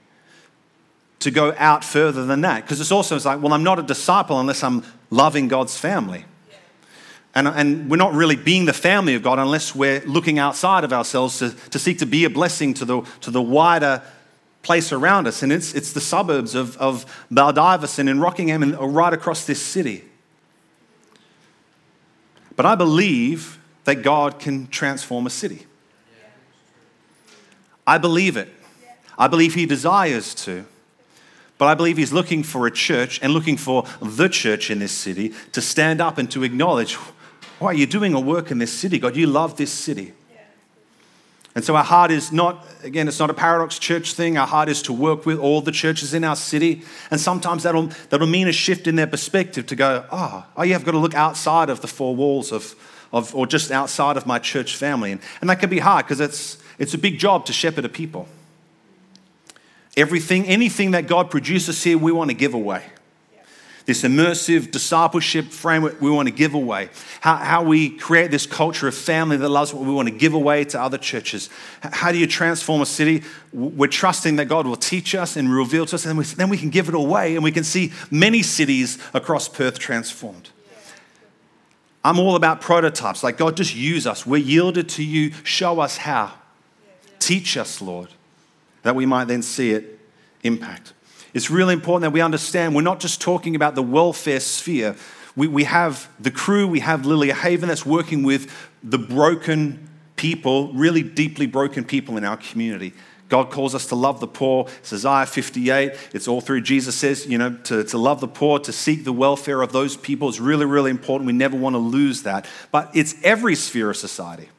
to 1.21 1.31
go 1.31 1.55
out 1.57 1.85
further 1.85 2.27
than 2.27 2.43
that. 2.43 2.63
Because 2.63 2.81
it's 2.81 2.93
also 2.93 3.17
it's 3.17 3.25
like, 3.25 3.41
well, 3.43 3.53
I'm 3.53 3.65
not 3.65 3.79
a 3.79 3.83
disciple 3.83 4.39
unless 4.41 4.63
I'm 4.63 4.85
loving 5.11 5.49
God's 5.49 5.79
family. 5.79 6.25
And, 7.35 7.49
and 7.49 7.91
we're 7.91 7.97
not 7.97 8.13
really 8.13 8.37
being 8.37 8.65
the 8.65 8.73
family 8.73 9.15
of 9.17 9.23
God 9.23 9.39
unless 9.39 9.75
we're 9.75 10.01
looking 10.03 10.39
outside 10.39 10.85
of 10.85 10.93
ourselves 10.93 11.39
to, 11.41 11.51
to 11.71 11.79
seek 11.79 11.99
to 11.99 12.07
be 12.07 12.25
a 12.25 12.31
blessing 12.31 12.75
to 12.75 12.85
the, 12.85 13.03
to 13.23 13.31
the 13.31 13.43
wider 13.43 14.03
place 14.63 14.93
around 14.93 15.27
us. 15.27 15.43
And 15.43 15.53
it's, 15.53 15.75
it's 15.75 15.93
the 15.93 16.01
suburbs 16.01 16.55
of, 16.55 16.77
of 16.79 17.05
Baldivis 17.31 17.99
and 17.99 18.09
in 18.09 18.21
Rockingham 18.21 18.63
and 18.63 18.77
uh, 18.77 18.87
right 18.87 19.13
across 19.13 19.47
this 19.47 19.61
city. 19.61 20.05
But 22.55 22.67
I 22.67 22.77
believe 22.77 23.59
that 23.85 23.97
God 23.97 24.39
can 24.39 24.69
transform 24.69 25.27
a 25.27 25.31
city. 25.31 25.67
I 27.87 27.99
believe 27.99 28.37
it. 28.37 28.49
I 29.19 29.27
believe 29.27 29.55
He 29.55 29.67
desires 29.67 30.35
to. 30.37 30.65
But 31.59 31.67
I 31.67 31.75
believe 31.75 31.97
He's 31.97 32.13
looking 32.13 32.43
for 32.43 32.67
a 32.67 32.71
church 32.71 33.21
and 33.23 33.33
looking 33.33 33.57
for 33.57 33.85
the 34.01 34.29
church 34.29 34.71
in 34.71 34.79
this 34.81 34.93
city 34.93 35.33
to 35.53 35.61
stand 35.61 36.01
up 36.01 36.19
and 36.19 36.31
to 36.33 36.43
acknowledge 36.43 36.95
why 37.59 37.73
you're 37.73 37.87
doing 37.87 38.15
a 38.15 38.21
work 38.21 38.51
in 38.51 38.59
this 38.59 38.73
city, 38.73 38.99
God. 38.99 39.17
You 39.17 39.27
love 39.27 39.57
this 39.57 39.73
city. 39.73 40.13
And 41.55 41.65
so 41.65 41.77
our 41.77 41.85
heart 41.85 42.11
is 42.11 42.33
not, 42.33 42.67
again, 42.83 43.07
it's 43.07 43.21
not 43.21 43.31
a 43.31 43.35
paradox 43.35 43.79
church 43.79 44.15
thing. 44.15 44.37
Our 44.37 44.47
heart 44.47 44.69
is 44.69 44.83
to 44.83 44.93
work 44.93 45.25
with 45.25 45.39
all 45.39 45.61
the 45.61 45.71
churches 45.71 46.13
in 46.13 46.25
our 46.25 46.35
city. 46.35 46.83
And 47.13 47.21
sometimes 47.21 47.63
that'll, 47.63 47.91
that'll 48.11 48.27
mean 48.27 48.49
a 48.49 48.53
shift 48.53 48.89
in 48.89 48.97
their 48.97 49.07
perspective 49.07 49.67
to 49.67 49.77
go, 49.77 50.05
ah, 50.11 50.47
oh, 50.49 50.53
oh 50.57 50.63
yeah, 50.65 50.75
I've 50.75 50.85
got 50.85 50.93
to 50.93 50.99
look 50.99 51.15
outside 51.15 51.71
of 51.71 51.81
the 51.81 51.87
four 51.87 52.17
walls 52.17 52.51
of, 52.51 52.75
of 53.13 53.33
or 53.37 53.47
just 53.47 53.71
outside 53.71 54.17
of 54.17 54.27
my 54.27 54.41
church 54.41 54.75
family. 54.75 55.13
And, 55.13 55.21
and 55.41 55.49
that 55.49 55.61
can 55.61 55.71
be 55.71 55.79
hard 55.79 56.07
because 56.07 56.19
it's, 56.19 56.59
it's 56.81 56.95
a 56.95 56.99
big 56.99 57.21
job 57.21 57.47
to 57.47 57.53
shepherd 57.53 57.85
a 57.85 57.89
people. 57.89 58.27
Everything, 59.97 60.47
anything 60.47 60.93
that 60.93 61.07
God 61.07 61.31
produces 61.31 61.83
here, 61.83 61.97
we 61.97 62.11
want 62.13 62.31
to 62.31 62.37
give 62.37 62.55
away. 62.55 62.83
this 63.87 64.03
immersive 64.03 64.71
discipleship 64.71 65.47
framework 65.47 66.01
we 66.01 66.11
want 66.11 66.27
to 66.27 66.35
give 66.35 66.55
away, 66.55 66.89
how, 67.21 67.37
how 67.37 67.63
we 67.63 67.91
create 67.91 68.31
this 68.31 68.47
culture 68.47 68.89
of 68.89 68.95
family 68.95 69.37
that 69.37 69.49
loves 69.49 69.75
what 69.75 69.85
we 69.85 69.93
want 69.93 70.09
to 70.09 70.15
give 70.15 70.33
away 70.33 70.65
to 70.65 70.81
other 70.81 70.97
churches. 70.97 71.51
How 71.81 72.11
do 72.11 72.19
you 72.19 72.27
transform 72.27 72.81
a 72.81 72.87
city? 72.87 73.23
We're 73.53 73.89
trusting 73.89 74.37
that 74.37 74.47
God 74.47 74.67
will 74.67 74.77
teach 74.77 75.15
us 75.15 75.37
and 75.37 75.53
reveal 75.53 75.85
to 75.87 75.97
us, 75.97 76.07
and 76.07 76.19
then 76.25 76.49
we 76.49 76.57
can 76.57 76.71
give 76.71 76.89
it 76.89 76.95
away, 76.95 77.35
and 77.35 77.45
we 77.45 77.53
can 77.53 77.65
see 77.65 77.93
many 78.11 78.43
cities 78.43 78.99
across 79.13 79.49
Perth 79.49 79.79
transformed. 79.79 80.51
I'm 82.03 82.19
all 82.19 82.37
about 82.37 82.61
prototypes. 82.61 83.23
Like, 83.23 83.39
God, 83.39 83.57
just 83.57 83.75
use 83.75 84.07
us. 84.07 84.27
We're 84.27 84.37
yielded 84.37 84.91
to 84.91 85.05
you. 85.05 85.33
Show 85.43 85.81
us 85.81 85.97
how. 85.97 86.33
Teach 87.19 87.57
us, 87.57 87.81
Lord, 87.81 88.09
that 88.85 88.95
we 88.95 89.07
might 89.07 89.25
then 89.25 89.43
see 89.43 89.73
it 89.73 89.99
impact. 90.45 90.93
It's 91.35 91.51
really 91.51 91.75
important 91.75 92.03
that 92.03 92.13
we 92.13 92.21
understand 92.21 92.77
we're 92.77 92.83
not 92.83 93.01
just 93.01 93.21
talking 93.21 93.57
about 93.57 93.75
the 93.75 93.83
welfare 93.83 94.39
sphere. 94.39 94.95
We, 95.35 95.49
we 95.49 95.65
have 95.65 96.09
the 96.21 96.31
crew, 96.31 96.69
we 96.69 96.79
have 96.81 97.05
Lilia 97.05 97.35
Haven 97.35 97.69
that's 97.69 97.85
working 97.85 98.23
with 98.23 98.55
the 98.85 98.99
broken 98.99 99.89
people, 100.15 100.73
really 100.73 101.03
deeply 101.03 101.47
broken 101.47 101.85
people 101.85 102.17
in 102.17 102.25
our 102.25 102.37
community. 102.37 102.93
God 103.29 103.51
calls 103.51 103.75
us 103.75 103.87
to 103.87 103.97
love 103.97 104.21
the 104.21 104.29
poor. 104.29 104.69
It's 104.79 104.93
Isaiah 104.93 105.27
58. 105.27 105.93
It's 106.13 106.29
all 106.29 106.41
through 106.41 106.61
Jesus 106.61 106.95
says, 106.95 107.27
you 107.27 107.39
know, 107.39 107.57
to, 107.65 107.83
to 107.83 107.99
love 107.99 108.21
the 108.21 108.29
poor, 108.29 108.61
to 108.61 108.73
seek 108.73 109.03
the 109.03 109.13
welfare 109.13 109.63
of 109.63 109.73
those 109.73 109.97
people 109.97 110.29
is 110.29 110.39
really, 110.39 110.67
really 110.67 110.91
important. 110.91 111.27
We 111.27 111.33
never 111.33 111.57
want 111.57 111.75
to 111.75 111.79
lose 111.79 112.23
that. 112.25 112.47
But 112.71 112.91
it's 112.95 113.17
every 113.25 113.57
sphere 113.57 113.91
of 113.91 113.97
society. 113.97 114.51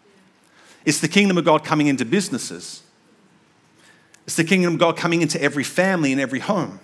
It's 0.83 0.99
the 0.99 1.07
kingdom 1.07 1.37
of 1.37 1.45
God 1.45 1.63
coming 1.63 1.87
into 1.87 2.05
businesses. 2.05 2.81
It's 4.25 4.35
the 4.35 4.43
kingdom 4.43 4.73
of 4.73 4.79
God 4.79 4.97
coming 4.97 5.21
into 5.21 5.41
every 5.41 5.63
family 5.63 6.11
and 6.11 6.19
every 6.19 6.39
home. 6.39 6.79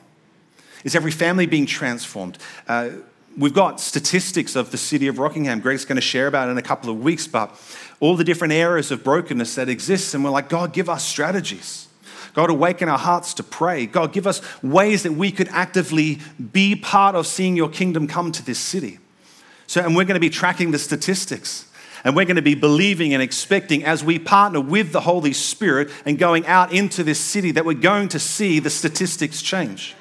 Is 0.83 0.95
every 0.95 1.11
family 1.11 1.45
being 1.45 1.65
transformed? 1.65 2.37
Uh, 2.67 2.89
we've 3.37 3.53
got 3.53 3.79
statistics 3.79 4.55
of 4.55 4.71
the 4.71 4.77
city 4.77 5.07
of 5.07 5.19
Rockingham. 5.19 5.59
Greg's 5.59 5.85
going 5.85 5.95
to 5.95 6.01
share 6.01 6.27
about 6.27 6.49
in 6.49 6.57
a 6.57 6.61
couple 6.61 6.89
of 6.89 7.01
weeks, 7.01 7.27
but 7.27 7.51
all 7.99 8.15
the 8.15 8.23
different 8.23 8.53
areas 8.53 8.91
of 8.91 9.03
brokenness 9.03 9.55
that 9.55 9.69
exist, 9.69 10.13
and 10.13 10.23
we're 10.23 10.31
like, 10.31 10.49
God, 10.49 10.73
give 10.73 10.89
us 10.89 11.05
strategies. 11.05 11.87
God, 12.33 12.49
awaken 12.49 12.87
our 12.89 12.97
hearts 12.97 13.33
to 13.35 13.43
pray. 13.43 13.85
God, 13.85 14.13
give 14.13 14.25
us 14.25 14.41
ways 14.63 15.03
that 15.03 15.13
we 15.13 15.31
could 15.31 15.49
actively 15.49 16.19
be 16.51 16.75
part 16.75 17.15
of 17.15 17.27
seeing 17.27 17.55
your 17.55 17.69
kingdom 17.69 18.07
come 18.07 18.31
to 18.31 18.43
this 18.43 18.59
city. 18.59 18.99
So, 19.67 19.81
and 19.81 19.95
we're 19.95 20.05
going 20.05 20.15
to 20.15 20.21
be 20.21 20.29
tracking 20.29 20.71
the 20.71 20.79
statistics. 20.79 21.69
And 22.03 22.15
we're 22.15 22.25
going 22.25 22.35
to 22.35 22.41
be 22.41 22.55
believing 22.55 23.13
and 23.13 23.21
expecting 23.21 23.83
as 23.83 24.03
we 24.03 24.17
partner 24.17 24.59
with 24.59 24.91
the 24.91 25.01
Holy 25.01 25.33
Spirit 25.33 25.89
and 26.05 26.17
going 26.17 26.45
out 26.47 26.73
into 26.73 27.03
this 27.03 27.19
city 27.19 27.51
that 27.51 27.65
we're 27.65 27.73
going 27.73 28.07
to 28.09 28.19
see 28.19 28.59
the 28.59 28.69
statistics 28.69 29.41
change. 29.41 29.95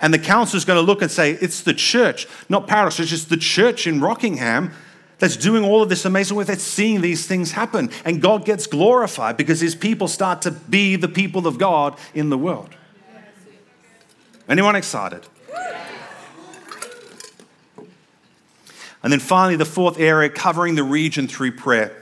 And 0.00 0.12
the 0.12 0.18
council 0.18 0.56
is 0.56 0.64
going 0.64 0.78
to 0.78 0.84
look 0.84 1.00
and 1.00 1.10
say, 1.10 1.32
it's 1.32 1.62
the 1.62 1.74
church, 1.74 2.26
not 2.48 2.68
Church, 2.68 3.12
it's 3.12 3.24
the 3.24 3.36
church 3.36 3.86
in 3.86 4.00
Rockingham 4.00 4.72
that's 5.18 5.36
doing 5.36 5.62
all 5.62 5.80
of 5.80 5.88
this 5.88 6.04
amazing 6.04 6.36
work, 6.36 6.48
that's 6.48 6.64
seeing 6.64 7.00
these 7.00 7.28
things 7.28 7.52
happen. 7.52 7.90
And 8.04 8.20
God 8.20 8.44
gets 8.44 8.66
glorified 8.66 9.36
because 9.36 9.60
his 9.60 9.76
people 9.76 10.08
start 10.08 10.42
to 10.42 10.50
be 10.50 10.96
the 10.96 11.06
people 11.06 11.46
of 11.46 11.58
God 11.58 11.96
in 12.12 12.28
the 12.28 12.36
world. 12.36 12.70
Anyone 14.48 14.74
excited? 14.74 15.24
And 19.02 19.12
then 19.12 19.20
finally, 19.20 19.56
the 19.56 19.64
fourth 19.64 19.98
area, 19.98 20.28
covering 20.28 20.74
the 20.74 20.84
region 20.84 21.26
through 21.28 21.52
prayer. 21.52 21.96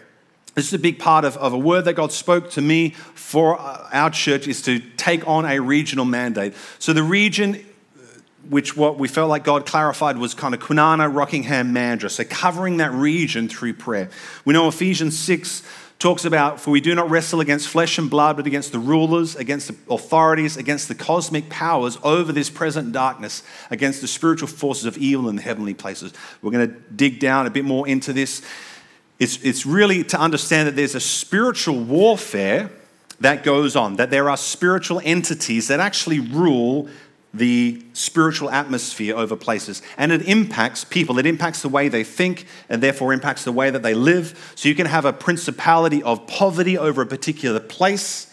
This 0.55 0.67
is 0.67 0.75
a 0.75 0.79
big 0.79 0.99
part 0.99 1.25
of, 1.25 1.37
of 1.37 1.53
a 1.53 1.59
word 1.59 1.85
that 1.87 1.95
God 1.95 2.13
spoke 2.13 2.51
to 2.51 2.61
me 2.61 2.91
for 3.15 3.59
uh, 3.59 3.89
our 3.93 4.11
church 4.11 4.49
is 4.49 4.61
to 4.63 4.81
take 4.97 5.27
on 5.27 5.45
a 5.47 5.61
regional 5.61 6.05
mandate. 6.05 6.55
So 6.79 6.93
the 6.93 7.05
region 7.05 7.55
uh, 7.55 8.01
which 8.49 8.77
what 8.77 8.99
we 8.99 9.07
felt 9.07 9.31
like 9.31 9.45
God 9.45 9.65
clarified 9.65 10.19
was 10.19 10.35
kind 10.35 10.53
of 10.53 10.61
Kwinana, 10.61 11.15
Rockingham, 11.15 11.73
Mandurah. 11.73 12.11
So 12.11 12.25
covering 12.25 12.79
that 12.79 12.93
region 12.93 13.49
through 13.49 13.75
prayer. 13.75 14.11
We 14.45 14.53
know 14.53 14.67
Ephesians 14.67 15.19
6 15.19 15.63
talks 16.01 16.25
about, 16.25 16.59
for 16.59 16.71
we 16.71 16.81
do 16.81 16.95
not 16.95 17.11
wrestle 17.11 17.41
against 17.41 17.69
flesh 17.69 17.99
and 17.99 18.09
blood, 18.09 18.35
but 18.37 18.47
against 18.47 18.73
the 18.73 18.79
rulers, 18.79 19.37
against 19.37 19.69
the 19.69 19.77
authorities, 19.95 20.57
against 20.57 20.89
the 20.89 20.95
cosmic 20.95 21.51
powers 21.51 21.99
over 22.03 22.33
this 22.33 22.49
present 22.49 22.91
darkness, 22.93 23.43
against 23.71 24.01
the 24.01 24.09
spiritual 24.09 24.49
forces 24.49 24.87
of 24.87 24.97
evil 24.97 25.29
in 25.29 25.37
the 25.37 25.43
heavenly 25.43 25.75
places. 25.75 26.13
We're 26.41 26.53
going 26.53 26.69
to 26.69 26.75
dig 26.97 27.21
down 27.21 27.47
a 27.47 27.51
bit 27.51 27.67
more 27.67 27.87
into 27.87 28.15
this. 28.15 28.41
It's, 29.19 29.37
it's 29.43 29.67
really 29.67 30.03
to 30.05 30.19
understand 30.19 30.67
that 30.69 30.75
there's 30.75 30.95
a 30.95 31.01
spiritual 31.01 31.79
warfare 31.79 32.71
that 33.21 33.45
goes 33.45 33.77
on, 33.77 33.97
that 33.97 34.11
there 34.11 34.31
are 34.31 34.39
spiritual 34.39 35.03
entities 35.05 35.69
that 35.69 35.81
actually 35.81 36.21
rule 36.21 36.89
the 37.33 37.83
spiritual 37.93 38.51
atmosphere 38.51 39.17
over 39.17 39.37
places. 39.37 39.83
And 39.97 40.11
it 40.11 40.23
impacts 40.23 40.85
people. 40.85 41.19
It 41.19 41.27
impacts 41.27 41.63
the 41.63 41.69
way 41.69 41.89
they 41.89 42.03
think 42.03 42.47
and 42.69 42.83
therefore 42.83 43.13
impacts 43.13 43.45
the 43.45 43.53
way 43.53 43.71
that 43.71 43.83
they 43.83 43.95
live. 43.95 44.53
So 44.57 44.69
you 44.69 44.75
can 44.75 44.87
have 44.87 45.05
a 45.05 45.13
principality 45.13 46.03
of 46.03 46.27
poverty 46.27 46.77
over 46.77 47.03
a 47.03 47.07
particular 47.07 47.61
place. 47.61 48.27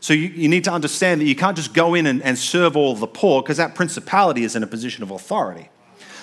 So 0.00 0.14
you, 0.14 0.28
you 0.28 0.48
need 0.48 0.64
to 0.64 0.72
understand 0.72 1.20
that 1.20 1.26
you 1.26 1.36
can't 1.36 1.56
just 1.56 1.74
go 1.74 1.94
in 1.94 2.06
and, 2.06 2.22
and 2.22 2.36
serve 2.36 2.76
all 2.76 2.96
the 2.96 3.06
poor 3.06 3.42
because 3.42 3.58
that 3.58 3.74
principality 3.74 4.42
is 4.42 4.56
in 4.56 4.62
a 4.62 4.66
position 4.66 5.02
of 5.02 5.10
authority. 5.10 5.68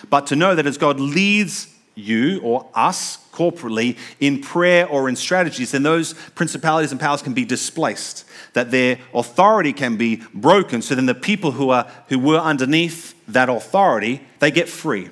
But 0.09 0.27
to 0.27 0.35
know 0.35 0.55
that 0.55 0.65
as 0.65 0.77
God 0.77 0.99
leads 0.99 1.73
you 1.95 2.39
or 2.41 2.69
us 2.75 3.17
corporately 3.31 3.97
in 4.19 4.41
prayer 4.41 4.87
or 4.87 5.07
in 5.09 5.15
strategies, 5.15 5.71
then 5.71 5.83
those 5.83 6.13
principalities 6.35 6.91
and 6.91 6.99
powers 6.99 7.21
can 7.21 7.33
be 7.33 7.45
displaced 7.45 8.25
that 8.53 8.71
their 8.71 8.99
authority 9.13 9.73
can 9.73 9.97
be 9.97 10.21
broken. 10.33 10.81
So 10.81 10.95
then 10.95 11.05
the 11.05 11.15
people 11.15 11.51
who, 11.51 11.69
are, 11.69 11.87
who 12.09 12.19
were 12.19 12.39
underneath 12.39 13.13
that 13.27 13.49
authority, 13.49 14.21
they 14.39 14.51
get 14.51 14.69
free. 14.69 15.09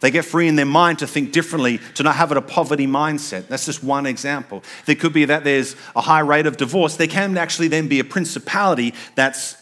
They 0.00 0.10
get 0.10 0.24
free 0.24 0.46
in 0.46 0.56
their 0.56 0.66
mind 0.66 0.98
to 0.98 1.06
think 1.06 1.32
differently, 1.32 1.80
to 1.94 2.02
not 2.02 2.16
have 2.16 2.30
it 2.30 2.36
a 2.36 2.42
poverty 2.42 2.86
mindset. 2.86 3.48
That's 3.48 3.64
just 3.64 3.82
one 3.82 4.06
example. 4.06 4.62
There 4.84 4.94
could 4.94 5.12
be 5.12 5.24
that 5.24 5.42
there's 5.42 5.74
a 5.94 6.02
high 6.02 6.20
rate 6.20 6.46
of 6.46 6.56
divorce. 6.56 6.96
There 6.96 7.06
can 7.06 7.38
actually 7.38 7.68
then 7.68 7.88
be 7.88 7.98
a 7.98 8.04
principality 8.04 8.92
that's 9.14 9.56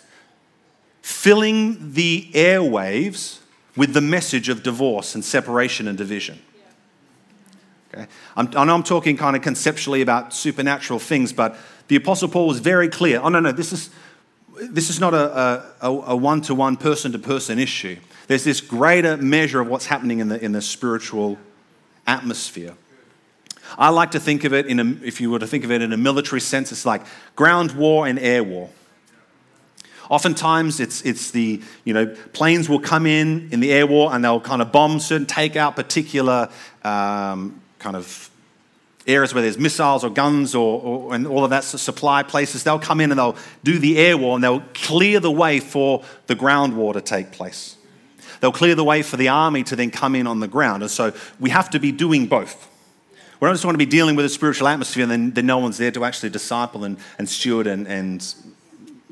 filling 1.02 1.92
the 1.92 2.30
airwaves 2.32 3.38
with 3.76 3.92
the 3.92 4.00
message 4.00 4.48
of 4.48 4.62
divorce 4.62 5.14
and 5.14 5.24
separation 5.24 5.86
and 5.86 5.96
division. 5.96 6.40
Okay? 7.92 8.06
I'm, 8.36 8.48
I 8.56 8.64
know 8.64 8.74
I'm 8.74 8.82
talking 8.82 9.16
kind 9.16 9.36
of 9.36 9.42
conceptually 9.42 10.02
about 10.02 10.34
supernatural 10.34 10.98
things, 10.98 11.32
but 11.32 11.56
the 11.88 11.96
Apostle 11.96 12.28
Paul 12.28 12.46
was 12.46 12.60
very 12.60 12.88
clear. 12.88 13.20
Oh, 13.20 13.28
no, 13.28 13.40
no, 13.40 13.52
this 13.52 13.72
is, 13.72 13.90
this 14.60 14.90
is 14.90 15.00
not 15.00 15.14
a, 15.14 15.64
a 15.80 16.16
one-to-one, 16.16 16.76
person-to-person 16.76 17.58
issue. 17.58 17.96
There's 18.26 18.44
this 18.44 18.60
greater 18.60 19.16
measure 19.16 19.60
of 19.60 19.68
what's 19.68 19.86
happening 19.86 20.20
in 20.20 20.28
the, 20.28 20.42
in 20.42 20.52
the 20.52 20.62
spiritual 20.62 21.38
atmosphere. 22.06 22.74
I 23.76 23.90
like 23.90 24.12
to 24.12 24.20
think 24.20 24.44
of 24.44 24.52
it 24.52 24.66
in 24.66 24.80
a, 24.80 24.84
if 25.04 25.20
you 25.20 25.30
were 25.30 25.38
to 25.38 25.46
think 25.46 25.64
of 25.64 25.70
it 25.70 25.82
in 25.82 25.92
a 25.92 25.96
military 25.96 26.40
sense, 26.40 26.70
it's 26.72 26.86
like 26.86 27.02
ground 27.34 27.72
war 27.72 28.06
and 28.06 28.18
air 28.18 28.44
war. 28.44 28.70
Oftentimes, 30.10 30.80
it's, 30.80 31.00
it's 31.02 31.30
the, 31.30 31.62
you 31.84 31.94
know, 31.94 32.14
planes 32.34 32.68
will 32.68 32.80
come 32.80 33.06
in 33.06 33.48
in 33.52 33.60
the 33.60 33.72
air 33.72 33.86
war 33.86 34.14
and 34.14 34.22
they'll 34.22 34.40
kind 34.40 34.60
of 34.60 34.70
bomb 34.70 35.00
certain, 35.00 35.26
take 35.26 35.56
out 35.56 35.76
particular 35.76 36.50
um, 36.84 37.60
kind 37.78 37.96
of 37.96 38.30
areas 39.06 39.34
where 39.34 39.42
there's 39.42 39.58
missiles 39.58 40.04
or 40.04 40.10
guns 40.10 40.54
or, 40.54 40.80
or, 40.80 41.14
and 41.14 41.26
all 41.26 41.44
of 41.44 41.50
that 41.50 41.64
supply 41.64 42.22
places, 42.22 42.64
they'll 42.64 42.78
come 42.78 43.00
in 43.00 43.10
and 43.10 43.18
they'll 43.18 43.36
do 43.62 43.78
the 43.78 43.98
air 43.98 44.16
war 44.16 44.34
and 44.34 44.44
they'll 44.44 44.62
clear 44.72 45.20
the 45.20 45.30
way 45.30 45.60
for 45.60 46.02
the 46.26 46.34
ground 46.34 46.76
war 46.76 46.94
to 46.94 47.00
take 47.00 47.32
place. 47.32 47.76
They'll 48.40 48.52
clear 48.52 48.74
the 48.74 48.84
way 48.84 49.02
for 49.02 49.16
the 49.16 49.28
army 49.28 49.62
to 49.64 49.76
then 49.76 49.90
come 49.90 50.14
in 50.14 50.26
on 50.26 50.40
the 50.40 50.48
ground. 50.48 50.82
And 50.82 50.90
so 50.90 51.12
we 51.40 51.50
have 51.50 51.70
to 51.70 51.80
be 51.80 51.92
doing 51.92 52.26
both. 52.26 52.70
We 53.40 53.46
don't 53.46 53.54
just 53.54 53.64
want 53.64 53.74
to 53.74 53.78
be 53.78 53.86
dealing 53.86 54.16
with 54.16 54.24
a 54.24 54.30
spiritual 54.30 54.68
atmosphere 54.68 55.02
and 55.02 55.12
then, 55.12 55.30
then 55.32 55.46
no 55.46 55.58
one's 55.58 55.76
there 55.76 55.90
to 55.90 56.04
actually 56.04 56.30
disciple 56.30 56.84
and, 56.84 56.96
and 57.18 57.28
steward 57.28 57.66
and, 57.66 57.86
and 57.86 58.34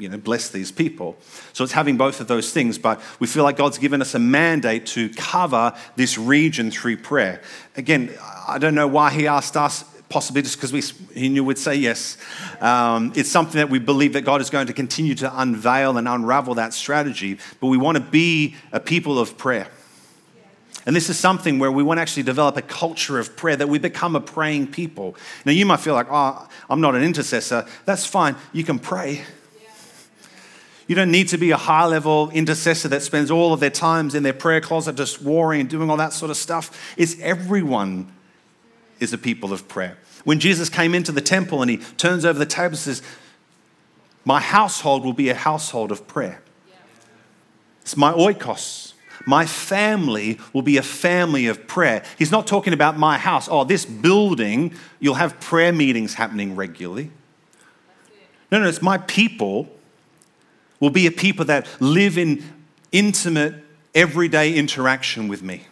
you 0.02 0.08
know, 0.08 0.18
bless 0.18 0.48
these 0.48 0.72
people. 0.72 1.16
So 1.52 1.62
it's 1.62 1.72
having 1.72 1.96
both 1.96 2.20
of 2.20 2.26
those 2.26 2.52
things, 2.52 2.76
but 2.76 3.00
we 3.20 3.28
feel 3.28 3.44
like 3.44 3.56
God's 3.56 3.78
given 3.78 4.02
us 4.02 4.14
a 4.14 4.18
mandate 4.18 4.84
to 4.86 5.08
cover 5.10 5.72
this 5.94 6.18
region 6.18 6.72
through 6.72 6.96
prayer. 6.96 7.40
Again, 7.76 8.12
I 8.48 8.58
don't 8.58 8.74
know 8.74 8.88
why 8.88 9.12
He 9.12 9.28
asked 9.28 9.56
us, 9.56 9.84
possibly 10.08 10.42
just 10.42 10.60
because 10.60 10.92
He 11.14 11.28
knew 11.28 11.44
we'd 11.44 11.56
say 11.56 11.76
yes. 11.76 12.18
Um, 12.60 13.12
it's 13.14 13.30
something 13.30 13.58
that 13.58 13.70
we 13.70 13.78
believe 13.78 14.14
that 14.14 14.22
God 14.22 14.40
is 14.40 14.50
going 14.50 14.66
to 14.66 14.72
continue 14.72 15.14
to 15.14 15.40
unveil 15.40 15.96
and 15.96 16.08
unravel 16.08 16.56
that 16.56 16.74
strategy, 16.74 17.38
but 17.60 17.68
we 17.68 17.78
want 17.78 17.96
to 17.96 18.02
be 18.02 18.56
a 18.72 18.80
people 18.80 19.20
of 19.20 19.38
prayer. 19.38 19.68
And 20.84 20.96
this 20.96 21.08
is 21.08 21.16
something 21.16 21.60
where 21.60 21.70
we 21.70 21.84
want 21.84 21.98
to 21.98 22.02
actually 22.02 22.24
develop 22.24 22.56
a 22.56 22.62
culture 22.62 23.20
of 23.20 23.36
prayer, 23.36 23.54
that 23.54 23.68
we 23.68 23.78
become 23.78 24.16
a 24.16 24.20
praying 24.20 24.72
people. 24.72 25.14
Now, 25.44 25.52
you 25.52 25.64
might 25.64 25.78
feel 25.78 25.94
like, 25.94 26.08
oh, 26.10 26.48
I'm 26.68 26.80
not 26.80 26.96
an 26.96 27.04
intercessor. 27.04 27.66
That's 27.84 28.04
fine. 28.04 28.34
You 28.52 28.64
can 28.64 28.80
pray. 28.80 29.22
You 30.86 30.94
don't 30.94 31.10
need 31.10 31.28
to 31.28 31.38
be 31.38 31.50
a 31.50 31.56
high 31.56 31.86
level 31.86 32.30
intercessor 32.30 32.88
that 32.88 33.02
spends 33.02 33.30
all 33.30 33.52
of 33.52 33.60
their 33.60 33.70
times 33.70 34.14
in 34.14 34.22
their 34.22 34.32
prayer 34.32 34.60
closet 34.60 34.96
just 34.96 35.22
warring 35.22 35.60
and 35.60 35.70
doing 35.70 35.90
all 35.90 35.96
that 35.96 36.12
sort 36.12 36.30
of 36.30 36.36
stuff. 36.36 36.94
It's 36.96 37.18
everyone 37.20 38.12
is 39.00 39.12
a 39.12 39.18
people 39.18 39.52
of 39.52 39.68
prayer. 39.68 39.98
When 40.24 40.38
Jesus 40.38 40.68
came 40.68 40.94
into 40.94 41.12
the 41.12 41.20
temple 41.20 41.62
and 41.62 41.70
he 41.70 41.78
turns 41.78 42.24
over 42.24 42.38
the 42.38 42.46
table 42.46 42.70
and 42.70 42.78
says, 42.78 43.02
My 44.24 44.40
household 44.40 45.04
will 45.04 45.12
be 45.12 45.28
a 45.28 45.34
household 45.34 45.90
of 45.90 46.06
prayer. 46.06 46.42
It's 47.80 47.96
my 47.96 48.12
oikos. 48.12 48.92
My 49.26 49.46
family 49.46 50.38
will 50.52 50.62
be 50.62 50.76
a 50.76 50.82
family 50.82 51.46
of 51.46 51.66
prayer. 51.66 52.02
He's 52.18 52.30
not 52.30 52.46
talking 52.46 52.72
about 52.72 52.98
my 52.98 53.18
house. 53.18 53.48
Oh, 53.50 53.64
this 53.64 53.84
building, 53.84 54.74
you'll 54.98 55.14
have 55.14 55.38
prayer 55.38 55.72
meetings 55.72 56.14
happening 56.14 56.56
regularly. 56.56 57.10
No, 58.50 58.60
no, 58.60 58.68
it's 58.68 58.82
my 58.82 58.98
people 58.98 59.68
will 60.82 60.90
be 60.90 61.06
a 61.06 61.12
people 61.12 61.44
that 61.44 61.68
live 61.78 62.18
in 62.18 62.42
intimate, 62.90 63.54
everyday 63.94 64.52
interaction 64.52 65.28
with 65.28 65.40
me. 65.40 65.62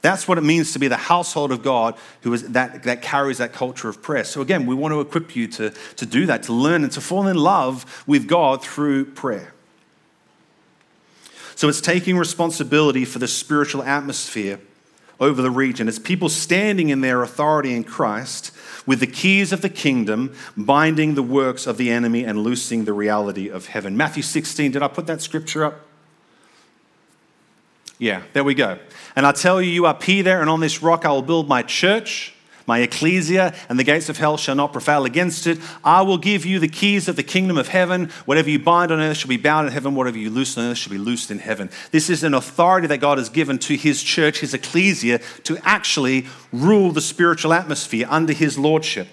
That's 0.00 0.26
what 0.26 0.38
it 0.38 0.44
means 0.44 0.72
to 0.72 0.78
be 0.78 0.88
the 0.88 0.96
household 0.96 1.52
of 1.52 1.62
God 1.62 1.94
who 2.22 2.32
is 2.32 2.48
that, 2.52 2.84
that 2.84 3.02
carries 3.02 3.36
that 3.36 3.52
culture 3.52 3.90
of 3.90 4.00
prayer. 4.00 4.24
So, 4.24 4.40
again, 4.40 4.64
we 4.64 4.74
want 4.74 4.92
to 4.92 5.00
equip 5.00 5.36
you 5.36 5.46
to, 5.48 5.74
to 5.96 6.06
do 6.06 6.24
that, 6.24 6.44
to 6.44 6.54
learn 6.54 6.84
and 6.84 6.92
to 6.92 7.02
fall 7.02 7.26
in 7.26 7.36
love 7.36 8.02
with 8.06 8.26
God 8.26 8.62
through 8.62 9.12
prayer. 9.12 9.52
So, 11.54 11.68
it's 11.68 11.82
taking 11.82 12.16
responsibility 12.16 13.04
for 13.04 13.18
the 13.18 13.28
spiritual 13.28 13.82
atmosphere 13.82 14.58
over 15.20 15.42
the 15.42 15.50
region. 15.50 15.86
It's 15.86 15.98
people 15.98 16.30
standing 16.30 16.88
in 16.88 17.02
their 17.02 17.22
authority 17.22 17.74
in 17.74 17.84
Christ 17.84 18.52
with 18.86 19.00
the 19.00 19.06
keys 19.06 19.52
of 19.52 19.60
the 19.60 19.68
kingdom, 19.68 20.34
binding 20.56 21.14
the 21.14 21.22
works 21.22 21.66
of 21.66 21.76
the 21.76 21.90
enemy 21.90 22.24
and 22.24 22.38
loosing 22.38 22.84
the 22.84 22.92
reality 22.92 23.48
of 23.48 23.66
heaven. 23.66 23.96
Matthew 23.96 24.22
16, 24.22 24.72
did 24.72 24.82
I 24.82 24.88
put 24.88 25.06
that 25.08 25.20
scripture 25.20 25.64
up? 25.64 25.80
Yeah, 27.98 28.22
there 28.32 28.44
we 28.44 28.54
go. 28.54 28.78
And 29.16 29.26
I 29.26 29.32
tell 29.32 29.60
you, 29.60 29.70
you 29.70 29.86
are 29.86 29.94
Peter, 29.94 30.40
and 30.40 30.48
on 30.48 30.60
this 30.60 30.82
rock 30.82 31.04
I 31.04 31.10
will 31.10 31.22
build 31.22 31.48
my 31.48 31.62
church, 31.62 32.35
my 32.66 32.80
ecclesia, 32.80 33.54
and 33.68 33.78
the 33.78 33.84
gates 33.84 34.08
of 34.08 34.18
hell 34.18 34.36
shall 34.36 34.56
not 34.56 34.72
prevail 34.72 35.04
against 35.04 35.46
it. 35.46 35.58
I 35.84 36.02
will 36.02 36.18
give 36.18 36.44
you 36.44 36.58
the 36.58 36.68
keys 36.68 37.08
of 37.08 37.16
the 37.16 37.22
kingdom 37.22 37.56
of 37.56 37.68
heaven. 37.68 38.10
Whatever 38.24 38.50
you 38.50 38.58
bind 38.58 38.90
on 38.90 39.00
earth 39.00 39.18
shall 39.18 39.28
be 39.28 39.36
bound 39.36 39.68
in 39.68 39.72
heaven. 39.72 39.94
Whatever 39.94 40.18
you 40.18 40.30
loose 40.30 40.58
on 40.58 40.64
earth 40.64 40.78
shall 40.78 40.92
be 40.92 40.98
loosed 40.98 41.30
in 41.30 41.38
heaven. 41.38 41.70
This 41.92 42.10
is 42.10 42.24
an 42.24 42.34
authority 42.34 42.88
that 42.88 42.98
God 42.98 43.18
has 43.18 43.28
given 43.28 43.58
to 43.60 43.76
his 43.76 44.02
church, 44.02 44.40
his 44.40 44.52
ecclesia, 44.52 45.20
to 45.44 45.58
actually 45.62 46.26
rule 46.52 46.90
the 46.90 47.00
spiritual 47.00 47.52
atmosphere 47.52 48.06
under 48.10 48.32
his 48.32 48.58
lordship. 48.58 49.08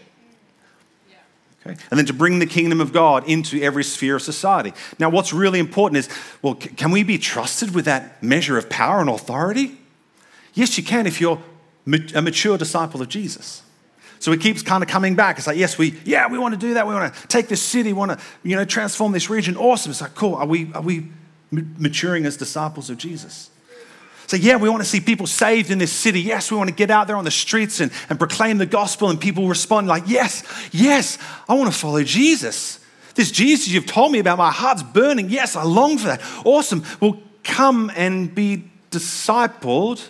Okay? 1.65 1.79
And 1.91 1.97
then 1.97 2.05
to 2.07 2.13
bring 2.13 2.39
the 2.39 2.45
kingdom 2.45 2.81
of 2.81 2.91
God 2.91 3.27
into 3.27 3.61
every 3.61 3.83
sphere 3.83 4.17
of 4.17 4.21
society. 4.21 4.73
Now, 4.99 5.09
what's 5.09 5.31
really 5.31 5.59
important 5.59 5.97
is 5.97 6.09
well, 6.41 6.55
can 6.55 6.91
we 6.91 7.03
be 7.03 7.17
trusted 7.17 7.73
with 7.73 7.85
that 7.85 8.21
measure 8.21 8.57
of 8.57 8.69
power 8.69 8.99
and 8.99 9.09
authority? 9.09 9.77
Yes, 10.53 10.77
you 10.77 10.83
can 10.83 11.07
if 11.07 11.21
you're 11.21 11.41
a 11.85 12.21
mature 12.21 12.57
disciple 12.57 13.01
of 13.01 13.09
Jesus. 13.09 13.61
So 14.19 14.31
it 14.31 14.39
keeps 14.39 14.61
kind 14.61 14.81
of 14.81 14.89
coming 14.89 15.15
back. 15.15 15.37
It's 15.37 15.47
like, 15.47 15.57
yes, 15.57 15.77
we, 15.77 15.99
yeah, 16.05 16.29
we 16.29 16.37
want 16.37 16.53
to 16.53 16.59
do 16.59 16.75
that. 16.75 16.87
We 16.87 16.93
want 16.93 17.13
to 17.13 17.27
take 17.27 17.49
this 17.49 17.61
city, 17.61 17.91
we 17.91 17.99
want 17.99 18.17
to, 18.17 18.25
you 18.41 18.55
know, 18.55 18.63
transform 18.63 19.11
this 19.11 19.29
region. 19.29 19.57
Awesome. 19.57 19.91
It's 19.91 19.99
like, 19.99 20.15
cool. 20.15 20.35
Are 20.35 20.45
we, 20.45 20.71
are 20.73 20.81
we 20.81 21.07
maturing 21.51 22.25
as 22.25 22.37
disciples 22.37 22.89
of 22.89 22.97
Jesus? 22.97 23.49
So, 24.27 24.37
yeah, 24.37 24.55
we 24.55 24.69
want 24.69 24.81
to 24.81 24.87
see 24.87 25.01
people 25.01 25.27
saved 25.27 25.69
in 25.69 25.77
this 25.77 25.91
city. 25.91 26.21
Yes, 26.21 26.49
we 26.49 26.55
want 26.55 26.69
to 26.69 26.75
get 26.75 26.89
out 26.89 27.07
there 27.07 27.17
on 27.17 27.25
the 27.25 27.31
streets 27.31 27.81
and, 27.81 27.91
and 28.09 28.17
proclaim 28.17 28.57
the 28.57 28.65
gospel, 28.65 29.09
and 29.09 29.19
people 29.19 29.49
respond 29.49 29.87
like, 29.87 30.03
yes, 30.07 30.43
yes, 30.71 31.17
I 31.49 31.55
want 31.55 31.71
to 31.71 31.77
follow 31.77 32.01
Jesus. 32.03 32.79
This 33.15 33.29
Jesus 33.29 33.67
you've 33.67 33.85
told 33.85 34.13
me 34.13 34.19
about, 34.19 34.37
my 34.37 34.51
heart's 34.51 34.81
burning. 34.81 35.29
Yes, 35.29 35.57
I 35.57 35.63
long 35.63 35.97
for 35.97 36.07
that. 36.07 36.21
Awesome. 36.45 36.85
Well, 37.01 37.19
come 37.43 37.91
and 37.93 38.33
be 38.33 38.71
discipled 38.89 40.07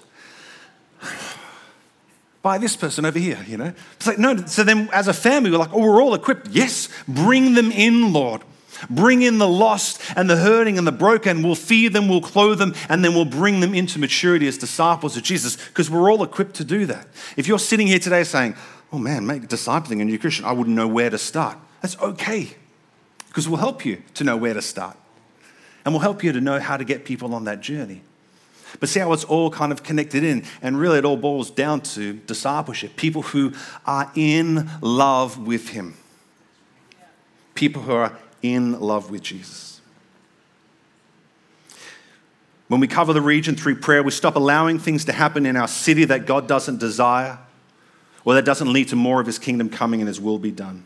by 2.44 2.58
this 2.58 2.76
person 2.76 3.06
over 3.06 3.18
here, 3.18 3.44
you 3.48 3.58
know? 3.58 3.74
It's 3.96 4.06
like, 4.06 4.20
no, 4.20 4.36
so 4.46 4.64
then 4.64 4.90
as 4.92 5.08
a 5.08 5.14
family, 5.14 5.50
we're 5.50 5.58
like, 5.58 5.74
oh, 5.74 5.80
we're 5.80 6.04
all 6.04 6.14
equipped. 6.14 6.50
Yes, 6.50 6.90
bring 7.08 7.56
them 7.56 7.72
in, 7.72 8.14
Lord. 8.14 8.44
Bring 8.90 9.22
in 9.22 9.38
the 9.38 9.48
lost 9.48 10.02
and 10.18 10.30
the 10.30 10.36
hurting 10.36 10.78
and 10.78 10.86
the 10.86 10.92
broken. 10.92 11.42
We'll 11.42 11.56
feed 11.56 11.94
them, 11.94 12.10
we'll 12.10 12.22
clothe 12.22 12.60
them, 12.60 12.76
and 12.90 13.04
then 13.04 13.16
we'll 13.16 13.24
bring 13.24 13.62
them 13.62 13.74
into 13.74 13.98
maturity 13.98 14.46
as 14.48 14.58
disciples 14.58 15.16
of 15.16 15.24
Jesus 15.24 15.56
because 15.70 15.90
we're 15.90 16.12
all 16.12 16.22
equipped 16.22 16.56
to 16.56 16.66
do 16.66 16.86
that. 16.88 17.08
If 17.38 17.48
you're 17.48 17.60
sitting 17.60 17.88
here 17.88 18.00
today 18.00 18.26
saying, 18.26 18.56
oh 18.92 19.00
man, 19.00 19.26
make 19.26 19.44
discipling 19.44 20.02
a 20.02 20.06
new 20.06 20.20
Christian, 20.20 20.44
I 20.44 20.52
wouldn't 20.52 20.76
know 20.76 20.88
where 20.88 21.10
to 21.10 21.18
start. 21.18 21.58
That's 21.82 21.98
okay 22.00 22.56
because 23.30 23.48
we'll 23.48 23.58
help 23.58 23.86
you 23.86 24.04
to 24.16 24.26
know 24.26 24.36
where 24.36 24.54
to 24.54 24.62
start. 24.62 24.98
And 25.86 25.94
we'll 25.94 26.02
help 26.02 26.24
you 26.24 26.34
to 26.34 26.42
know 26.42 26.60
how 26.60 26.76
to 26.76 26.84
get 26.84 27.06
people 27.06 27.34
on 27.34 27.46
that 27.46 27.62
journey. 27.62 28.02
But 28.80 28.90
see 28.90 29.00
how 29.00 29.14
it's 29.14 29.24
all 29.24 29.50
kind 29.50 29.72
of 29.72 29.84
connected 29.84 30.24
in. 30.24 30.44
And 30.62 30.78
really, 30.78 30.98
it 30.98 31.06
all 31.06 31.18
boils 31.18 31.52
down 31.52 31.82
to 31.82 32.14
discipleship 32.14 32.96
people 32.96 33.22
who 33.22 33.54
are 33.86 34.12
in 34.16 34.70
love 34.82 35.38
with 35.38 35.70
Him, 35.70 35.96
people 37.56 37.82
who 37.82 37.94
are 37.94 38.18
in 38.42 38.80
love 38.80 39.10
with 39.10 39.22
Jesus. 39.22 39.82
When 42.68 42.80
we 42.80 42.88
cover 42.88 43.14
the 43.14 43.22
region 43.22 43.56
through 43.56 43.76
prayer, 43.76 44.02
we 44.02 44.12
stop 44.12 44.36
allowing 44.36 44.80
things 44.80 45.06
to 45.06 45.12
happen 45.12 45.46
in 45.46 45.56
our 45.56 45.68
city 45.68 46.06
that 46.06 46.26
God 46.26 46.48
doesn't 46.48 46.80
desire 46.80 47.38
or 48.26 48.34
that 48.36 48.46
doesn't 48.46 48.72
lead 48.72 48.88
to 48.88 48.96
more 48.96 49.20
of 49.22 49.28
His 49.28 49.38
kingdom 49.38 49.70
coming 49.70 50.02
and 50.02 50.08
His 50.08 50.20
will 50.20 50.40
be 50.40 50.52
done. 50.52 50.86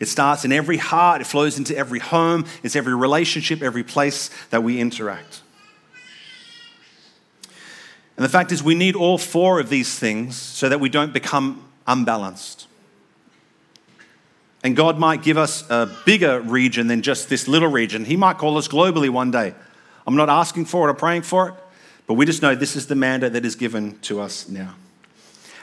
It 0.00 0.06
starts 0.06 0.44
in 0.44 0.52
every 0.52 0.76
heart, 0.76 1.20
it 1.20 1.26
flows 1.26 1.58
into 1.58 1.76
every 1.76 1.98
home, 1.98 2.46
it's 2.62 2.76
every 2.76 2.94
relationship, 2.94 3.62
every 3.62 3.82
place 3.82 4.30
that 4.50 4.62
we 4.62 4.80
interact. 4.80 5.42
And 8.18 8.24
the 8.24 8.28
fact 8.28 8.50
is, 8.50 8.64
we 8.64 8.74
need 8.74 8.96
all 8.96 9.16
four 9.16 9.60
of 9.60 9.68
these 9.68 9.96
things 9.96 10.34
so 10.34 10.68
that 10.68 10.80
we 10.80 10.88
don't 10.88 11.12
become 11.12 11.64
unbalanced. 11.86 12.66
And 14.64 14.74
God 14.74 14.98
might 14.98 15.22
give 15.22 15.38
us 15.38 15.62
a 15.70 15.88
bigger 16.04 16.40
region 16.40 16.88
than 16.88 17.00
just 17.00 17.28
this 17.28 17.46
little 17.46 17.68
region. 17.68 18.04
He 18.04 18.16
might 18.16 18.36
call 18.36 18.58
us 18.58 18.66
globally 18.66 19.08
one 19.08 19.30
day. 19.30 19.54
I'm 20.04 20.16
not 20.16 20.28
asking 20.28 20.64
for 20.64 20.88
it 20.88 20.90
or 20.90 20.94
praying 20.94 21.22
for 21.22 21.50
it, 21.50 21.54
but 22.08 22.14
we 22.14 22.26
just 22.26 22.42
know 22.42 22.56
this 22.56 22.74
is 22.74 22.88
the 22.88 22.96
mandate 22.96 23.34
that 23.34 23.44
is 23.44 23.54
given 23.54 23.96
to 24.00 24.20
us 24.20 24.48
now. 24.48 24.74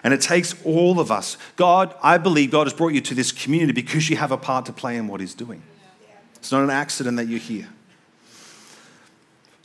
And 0.02 0.14
it 0.14 0.22
takes 0.22 0.56
all 0.64 1.02
of 1.02 1.12
us. 1.12 1.36
God, 1.58 1.94
I 2.02 2.18
believe 2.18 2.52
God 2.52 2.68
has 2.68 2.74
brought 2.74 2.94
you 2.94 3.02
to 3.02 3.14
this 3.14 3.34
community 3.34 3.74
because 3.74 4.10
you 4.10 4.16
have 4.16 4.32
a 4.32 4.38
part 4.38 4.66
to 4.68 4.72
play 4.72 4.96
in 4.96 5.08
what 5.10 5.20
He's 5.20 5.34
doing. 5.34 5.62
It's 6.36 6.54
not 6.54 6.64
an 6.64 6.70
accident 6.70 7.18
that 7.18 7.28
you're 7.28 7.38
here. 7.38 7.68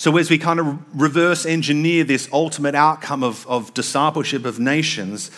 So, 0.00 0.16
as 0.16 0.30
we 0.30 0.38
kind 0.38 0.58
of 0.58 0.98
reverse 0.98 1.44
engineer 1.44 2.04
this 2.04 2.26
ultimate 2.32 2.74
outcome 2.74 3.22
of, 3.22 3.46
of 3.46 3.74
discipleship 3.74 4.46
of 4.46 4.58
nations, 4.58 5.30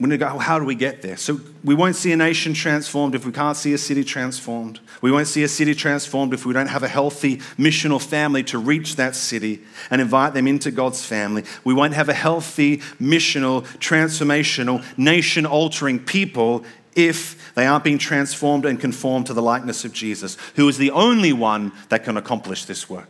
we're 0.00 0.08
going 0.08 0.18
to 0.18 0.26
go, 0.26 0.38
how 0.38 0.58
do 0.58 0.64
we 0.64 0.74
get 0.74 1.02
there? 1.02 1.16
So, 1.16 1.38
we 1.62 1.76
won't 1.76 1.94
see 1.94 2.10
a 2.10 2.16
nation 2.16 2.52
transformed 2.52 3.14
if 3.14 3.24
we 3.24 3.30
can't 3.30 3.56
see 3.56 3.72
a 3.72 3.78
city 3.78 4.02
transformed. 4.02 4.80
We 5.02 5.12
won't 5.12 5.28
see 5.28 5.44
a 5.44 5.48
city 5.48 5.72
transformed 5.72 6.34
if 6.34 6.44
we 6.44 6.52
don't 6.52 6.66
have 6.66 6.82
a 6.82 6.88
healthy 6.88 7.36
missional 7.56 8.02
family 8.02 8.42
to 8.42 8.58
reach 8.58 8.96
that 8.96 9.14
city 9.14 9.60
and 9.88 10.00
invite 10.00 10.34
them 10.34 10.48
into 10.48 10.72
God's 10.72 11.04
family. 11.04 11.44
We 11.62 11.74
won't 11.74 11.94
have 11.94 12.08
a 12.08 12.12
healthy, 12.12 12.78
missional, 13.00 13.62
transformational, 13.78 14.84
nation 14.98 15.46
altering 15.46 16.00
people 16.00 16.64
if 16.96 17.54
they 17.54 17.68
aren't 17.68 17.84
being 17.84 17.98
transformed 17.98 18.66
and 18.66 18.80
conformed 18.80 19.26
to 19.26 19.32
the 19.32 19.42
likeness 19.42 19.84
of 19.84 19.92
Jesus, 19.92 20.36
who 20.56 20.68
is 20.68 20.76
the 20.76 20.90
only 20.90 21.32
one 21.32 21.70
that 21.88 22.02
can 22.02 22.16
accomplish 22.16 22.64
this 22.64 22.90
work. 22.90 23.08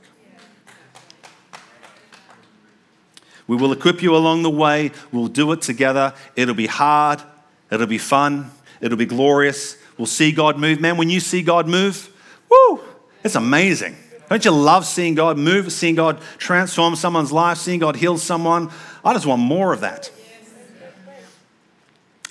We 3.47 3.57
will 3.57 3.73
equip 3.73 4.03
you 4.03 4.17
along 4.17 4.43
the 4.43 4.51
way. 4.51 4.91
We'll 5.13 5.29
do 5.29 5.53
it 5.53 5.63
together. 5.63 6.15
It'll 6.37 6.55
be 6.55 6.67
hard. 6.67 7.23
It'll 7.71 7.87
be 7.87 7.99
fun. 7.99 8.51
It'll 8.81 8.99
be 8.99 9.07
glorious. 9.07 9.77
We'll 9.99 10.07
see 10.07 10.33
God 10.33 10.59
move. 10.59 10.81
Man, 10.81 10.97
when 10.97 11.11
you 11.11 11.21
see 11.21 11.43
God 11.43 11.69
move, 11.69 12.11
woo, 12.51 12.81
it's 13.23 13.35
amazing. 13.35 13.97
Don't 14.29 14.45
you 14.45 14.51
love 14.51 14.87
seeing 14.87 15.15
God 15.15 15.39
move, 15.39 15.73
seeing 15.73 15.95
God 15.95 16.21
transform 16.39 16.97
someone's 16.97 17.31
life, 17.31 17.59
seeing 17.59 17.79
God 17.79 17.97
heal 17.97 18.19
someone? 18.19 18.71
I 19.05 19.13
just 19.13 19.27
want 19.27 19.43
more 19.43 19.73
of 19.73 19.81
that. 19.81 20.11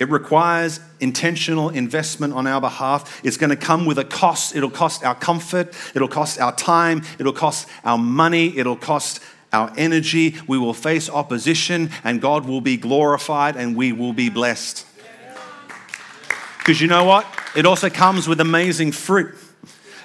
It 0.00 0.08
requires 0.08 0.80
intentional 0.98 1.68
investment 1.68 2.34
on 2.34 2.48
our 2.48 2.60
behalf. 2.60 3.24
It's 3.24 3.36
going 3.36 3.50
to 3.50 3.56
come 3.56 3.86
with 3.86 3.98
a 3.98 4.04
cost. 4.04 4.56
It'll 4.56 4.68
cost 4.68 5.04
our 5.04 5.14
comfort. 5.14 5.72
It'll 5.94 6.08
cost 6.08 6.40
our 6.40 6.54
time. 6.54 7.02
It'll 7.20 7.32
cost 7.32 7.68
our 7.84 7.96
money. 7.96 8.58
It'll 8.58 8.76
cost 8.76 9.20
our 9.54 9.72
energy, 9.76 10.36
we 10.46 10.58
will 10.58 10.74
face 10.74 11.08
opposition, 11.08 11.90
and 12.02 12.20
God 12.20 12.44
will 12.44 12.60
be 12.60 12.76
glorified 12.76 13.56
and 13.56 13.76
we 13.76 13.92
will 13.92 14.12
be 14.12 14.28
blessed. 14.28 14.84
Because 16.58 16.80
you 16.80 16.88
know 16.88 17.04
what? 17.04 17.26
It 17.54 17.64
also 17.64 17.88
comes 17.88 18.26
with 18.26 18.40
amazing 18.40 18.92
fruit. 18.92 19.36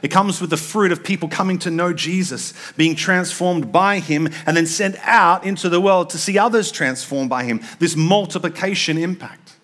It 0.01 0.09
comes 0.09 0.39
with 0.39 0.49
the 0.49 0.57
fruit 0.57 0.91
of 0.91 1.03
people 1.03 1.27
coming 1.27 1.59
to 1.59 1.71
know 1.71 1.91
Jesus, 1.93 2.53
being 2.77 2.95
transformed 2.95 3.71
by 3.71 3.99
him, 3.99 4.29
and 4.45 4.55
then 4.55 4.65
sent 4.65 4.95
out 5.01 5.43
into 5.43 5.67
the 5.67 5.81
world 5.81 6.09
to 6.11 6.17
see 6.17 6.37
others 6.37 6.71
transformed 6.71 7.29
by 7.29 7.43
him. 7.43 7.61
This 7.79 7.95
multiplication 7.95 8.97
impact. 8.97 9.55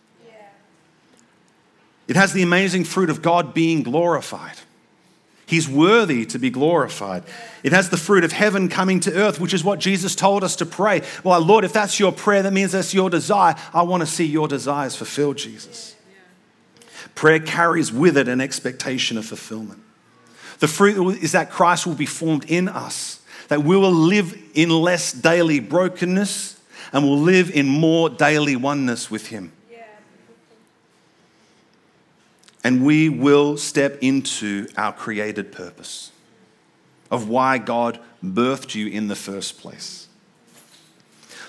It 2.08 2.16
has 2.16 2.34
the 2.34 2.44
amazing 2.44 2.84
fruit 2.84 3.10
of 3.10 3.22
God 3.22 3.54
being 3.54 3.84
glorified. 3.84 4.58
He's 5.48 5.70
worthy 5.70 6.26
to 6.28 6.39
be 6.39 6.50
glorified. 6.50 7.24
It 7.64 7.72
has 7.72 7.89
the 7.89 7.98
fruit 7.98 8.24
of 8.24 8.32
heaven 8.32 8.68
coming 8.68 9.00
to 9.02 9.14
earth, 9.14 9.39
which 9.39 9.54
is 9.54 9.64
what 9.64 9.80
Jesus 9.80 10.16
told 10.16 10.43
us 10.43 10.56
to 10.58 10.66
pray. 10.66 11.04
Well, 11.24 11.39
Lord, 11.39 11.64
if 11.64 11.74
that's 11.74 12.00
your 12.00 12.12
prayer, 12.12 12.41
that 12.43 12.54
means 12.54 12.72
that's 12.72 12.93
your 12.93 13.10
desire. 13.10 13.56
I 13.74 13.84
want 13.84 14.02
to 14.02 14.08
see 14.08 14.26
your 14.26 14.48
desires 14.48 14.96
fulfilled, 14.96 15.38
Jesus. 15.38 15.96
Prayer 17.14 17.39
carries 17.39 17.91
with 17.91 18.18
it 18.18 18.28
an 18.28 18.41
expectation 18.41 19.18
of 19.18 19.26
fulfillment. 19.26 19.82
The 20.60 20.68
fruit 20.68 21.22
is 21.22 21.34
that 21.34 21.52
Christ 21.52 21.86
will 21.86 21.96
be 21.96 22.06
formed 22.06 22.46
in 22.50 22.68
us, 22.68 23.22
that 23.50 23.64
we 23.64 23.78
will 23.78 23.91
live 23.91 24.38
in 24.54 24.70
less 24.70 25.12
daily 25.12 25.60
brokenness 25.60 26.60
and 26.91 27.04
will 27.04 27.20
live 27.20 27.52
in 27.52 27.68
more 27.68 28.10
daily 28.10 28.56
oneness 28.56 29.12
with 29.12 29.28
Him. 29.28 29.52
And 32.66 32.84
we 32.84 33.09
will 33.09 33.57
step 33.57 33.99
into 34.01 34.68
our 34.76 34.91
created 34.91 35.51
purpose 35.51 36.11
of 37.11 37.30
why 37.30 37.59
God 37.59 37.99
birthed 38.24 38.74
you 38.74 38.88
in 38.88 39.07
the 39.07 39.16
first 39.16 39.59
place. 39.59 40.07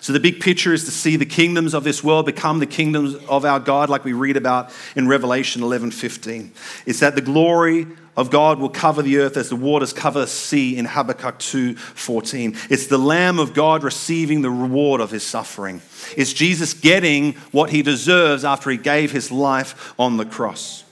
So, 0.02 0.12
the 0.12 0.20
big 0.20 0.40
picture 0.40 0.74
is 0.74 0.84
to 0.84 0.90
see 0.90 1.16
the 1.16 1.24
kingdoms 1.24 1.72
of 1.72 1.84
this 1.84 2.04
world 2.04 2.26
become 2.26 2.58
the 2.58 2.66
kingdoms 2.66 3.14
of 3.30 3.46
our 3.46 3.58
God, 3.58 3.88
like 3.88 4.04
we 4.04 4.12
read 4.12 4.36
about 4.36 4.70
in 4.94 5.08
Revelation 5.08 5.62
11 5.62 5.90
15. 5.90 6.52
It's 6.84 7.00
that 7.00 7.14
the 7.14 7.22
glory 7.22 7.86
of 8.14 8.30
God 8.30 8.58
will 8.58 8.68
cover 8.68 9.00
the 9.00 9.16
earth 9.16 9.38
as 9.38 9.48
the 9.48 9.56
waters 9.56 9.94
cover 9.94 10.20
the 10.20 10.26
sea 10.26 10.76
in 10.76 10.84
Habakkuk 10.84 11.38
2 11.38 11.76
14. 11.76 12.56
It's 12.68 12.88
the 12.88 12.98
Lamb 12.98 13.38
of 13.38 13.54
God 13.54 13.84
receiving 13.84 14.42
the 14.42 14.50
reward 14.50 15.00
of 15.00 15.12
his 15.12 15.22
suffering. 15.22 15.80
It's 16.14 16.34
Jesus 16.34 16.74
getting 16.74 17.32
what 17.52 17.70
he 17.70 17.80
deserves 17.80 18.44
after 18.44 18.68
he 18.68 18.76
gave 18.76 19.12
his 19.12 19.32
life 19.32 19.94
on 19.98 20.18
the 20.18 20.26
cross. 20.26 20.84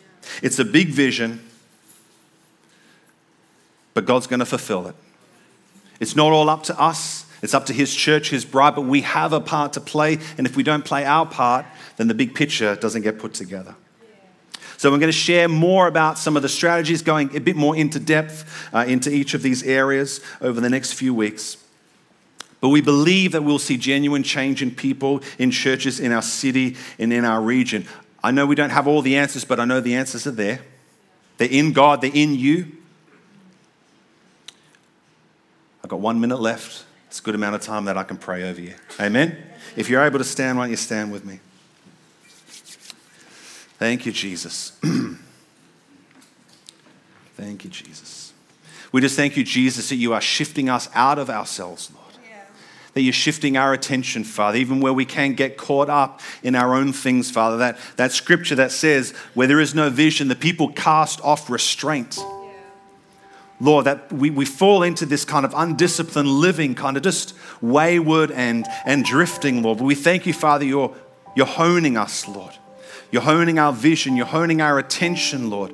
It's 0.43 0.59
a 0.59 0.64
big 0.64 0.89
vision, 0.89 1.41
but 3.95 4.05
God's 4.07 4.27
going 4.27 4.41
to 4.41 4.47
fulfill 4.47 4.87
it. 4.87 4.95
It's 6.01 6.16
not 6.16 6.33
all 6.33 6.51
up 6.51 6.64
to 6.64 6.79
us, 6.79 7.27
it's 7.43 7.55
up 7.55 7.66
to 7.66 7.72
His 7.72 7.95
church, 7.95 8.31
His 8.31 8.45
bride, 8.45 8.75
but 8.75 8.83
we 8.83 9.03
have 9.03 9.33
a 9.33 9.41
part 9.41 9.75
to 9.75 9.81
play. 9.81 10.18
And 10.37 10.47
if 10.47 10.57
we 10.57 10.62
don't 10.62 10.85
play 10.85 11.05
our 11.05 11.27
part, 11.27 11.66
then 11.97 12.09
the 12.09 12.14
big 12.14 12.35
picture 12.35 12.75
doesn't 12.77 13.03
get 13.03 13.18
put 13.18 13.35
together. 13.35 13.75
So, 14.77 14.91
we're 14.91 14.99
going 14.99 15.09
to 15.09 15.12
share 15.12 15.49
more 15.49 15.87
about 15.87 16.18
some 16.18 16.37
of 16.37 16.43
the 16.43 16.49
strategies, 16.49 17.01
going 17.01 17.35
a 17.37 17.41
bit 17.41 17.55
more 17.55 17.77
into 17.77 18.01
depth 18.01 18.68
uh, 18.75 18.85
into 18.87 19.11
each 19.11 19.33
of 19.33 19.43
these 19.43 19.62
areas 19.62 20.20
over 20.41 20.61
the 20.61 20.68
next 20.68 20.95
few 20.95 21.14
weeks. 21.14 21.57
But 22.61 22.70
we 22.70 22.81
believe 22.81 23.33
that 23.33 23.45
we'll 23.45 23.59
see 23.59 23.77
genuine 23.77 24.22
change 24.22 24.62
in 24.62 24.70
people, 24.70 25.22
in 25.39 25.51
churches, 25.51 26.01
in 26.01 26.12
our 26.12 26.22
city, 26.22 26.77
and 26.99 27.12
in 27.12 27.25
our 27.25 27.43
region. 27.43 27.87
I 28.25 28.31
know 28.31 28.47
we 28.47 28.55
don't 28.55 28.70
have 28.70 28.87
all 28.89 29.03
the 29.03 29.18
answers, 29.18 29.45
but 29.45 29.61
I 29.61 29.66
know 29.66 29.83
the 29.83 29.95
answers 29.95 30.27
are 30.27 30.31
there. 30.31 30.62
They're 31.37 31.47
in 31.47 31.75
God, 31.75 32.01
they're 32.01 32.11
in 32.12 32.35
you. 32.35 32.72
I've 35.83 35.91
got 35.91 36.01
one 36.01 36.18
minute 36.20 36.41
left. 36.41 36.87
It's 37.09 37.20
a 37.20 37.22
good 37.22 37.35
amount 37.35 37.57
of 37.57 37.61
time 37.61 37.85
that 37.85 37.99
I 37.99 38.03
can 38.03 38.16
pray 38.16 38.49
over 38.49 38.62
you. 38.62 38.77
Amen? 38.99 39.37
If 39.77 39.91
you're 39.91 40.03
able 40.03 40.16
to 40.18 40.25
stand, 40.25 40.57
why 40.57 40.64
don't 40.64 40.70
you 40.70 40.79
stand 40.79 41.12
with 41.12 41.27
me? 41.27 41.41
Thank 43.79 44.07
you, 44.07 44.12
Jesus. 44.12 44.70
thank 47.37 47.62
you, 47.62 47.68
Jesus. 47.68 48.33
We 48.91 49.03
just 49.03 49.16
thank 49.16 49.37
you, 49.37 49.45
Jesus, 49.45 49.91
that 49.91 49.97
you 49.97 50.14
are 50.14 50.22
shifting 50.22 50.70
us 50.70 50.89
out 50.95 51.18
of 51.18 51.29
ourselves, 51.29 51.91
Lord 51.95 52.04
that 52.95 53.03
you're 53.03 53.13
shifting 53.13 53.57
our 53.57 53.73
attention, 53.73 54.25
Father, 54.25 54.57
even 54.57 54.81
where 54.81 54.93
we 54.93 55.05
can 55.05 55.35
get 55.35 55.57
caught 55.57 55.91
up 55.91 56.21
in 56.43 56.55
our 56.55 56.75
own 56.75 56.93
things, 56.93 57.31
Father. 57.31 57.57
That, 57.59 57.79
that 57.97 58.13
scripture 58.13 58.55
that 58.55 58.73
says, 58.73 59.11
where 59.35 59.49
there 59.49 59.61
is 59.61 59.75
no 59.75 59.91
vision, 59.91 60.29
the 60.29 60.37
people 60.37 60.73
cast 60.73 61.21
off 61.23 61.51
restraint. 61.51 62.19
Lord, 63.61 63.87
that 63.87 64.13
we, 64.13 64.31
we 64.31 64.45
fall 64.45 64.83
into 64.83 65.07
this 65.07 65.25
kind 65.25 65.45
of 65.45 65.53
undisciplined 65.57 66.29
living, 66.29 66.75
kind 66.75 66.97
of 66.97 67.03
just 67.03 67.35
wayward 67.61 68.31
and, 68.31 68.67
and 68.85 69.05
drifting, 69.05 69.63
Lord. 69.63 69.79
But 69.79 69.85
we 69.85 69.95
thank 69.95 70.27
you, 70.27 70.33
Father, 70.33 70.65
you're, 70.65 70.95
you're 71.37 71.47
honing 71.47 71.97
us, 71.97 72.29
Lord. 72.29 72.53
You're 73.11 73.23
honing 73.23 73.59
our 73.59 73.73
vision, 73.73 74.17
you're 74.17 74.27
honing 74.27 74.61
our 74.61 74.79
attention, 74.79 75.51
Lord. 75.51 75.73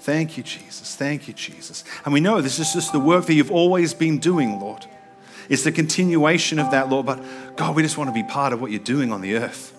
Thank 0.00 0.36
you, 0.36 0.42
Jesus. 0.42 0.96
Thank 0.96 1.28
you, 1.28 1.34
Jesus. 1.34 1.84
And 2.04 2.12
we 2.12 2.20
know 2.20 2.40
this 2.40 2.58
is 2.58 2.72
just 2.72 2.92
the 2.92 2.98
work 2.98 3.26
that 3.26 3.34
you've 3.34 3.50
always 3.50 3.92
been 3.94 4.18
doing, 4.18 4.58
Lord. 4.58 4.86
It's 5.50 5.64
the 5.64 5.72
continuation 5.72 6.60
of 6.60 6.70
that, 6.70 6.88
Lord. 6.88 7.04
But 7.04 7.22
God, 7.56 7.74
we 7.74 7.82
just 7.82 7.98
want 7.98 8.08
to 8.08 8.14
be 8.14 8.22
part 8.22 8.54
of 8.54 8.62
what 8.62 8.70
you're 8.70 8.80
doing 8.80 9.12
on 9.12 9.20
the 9.20 9.36
earth. 9.36 9.76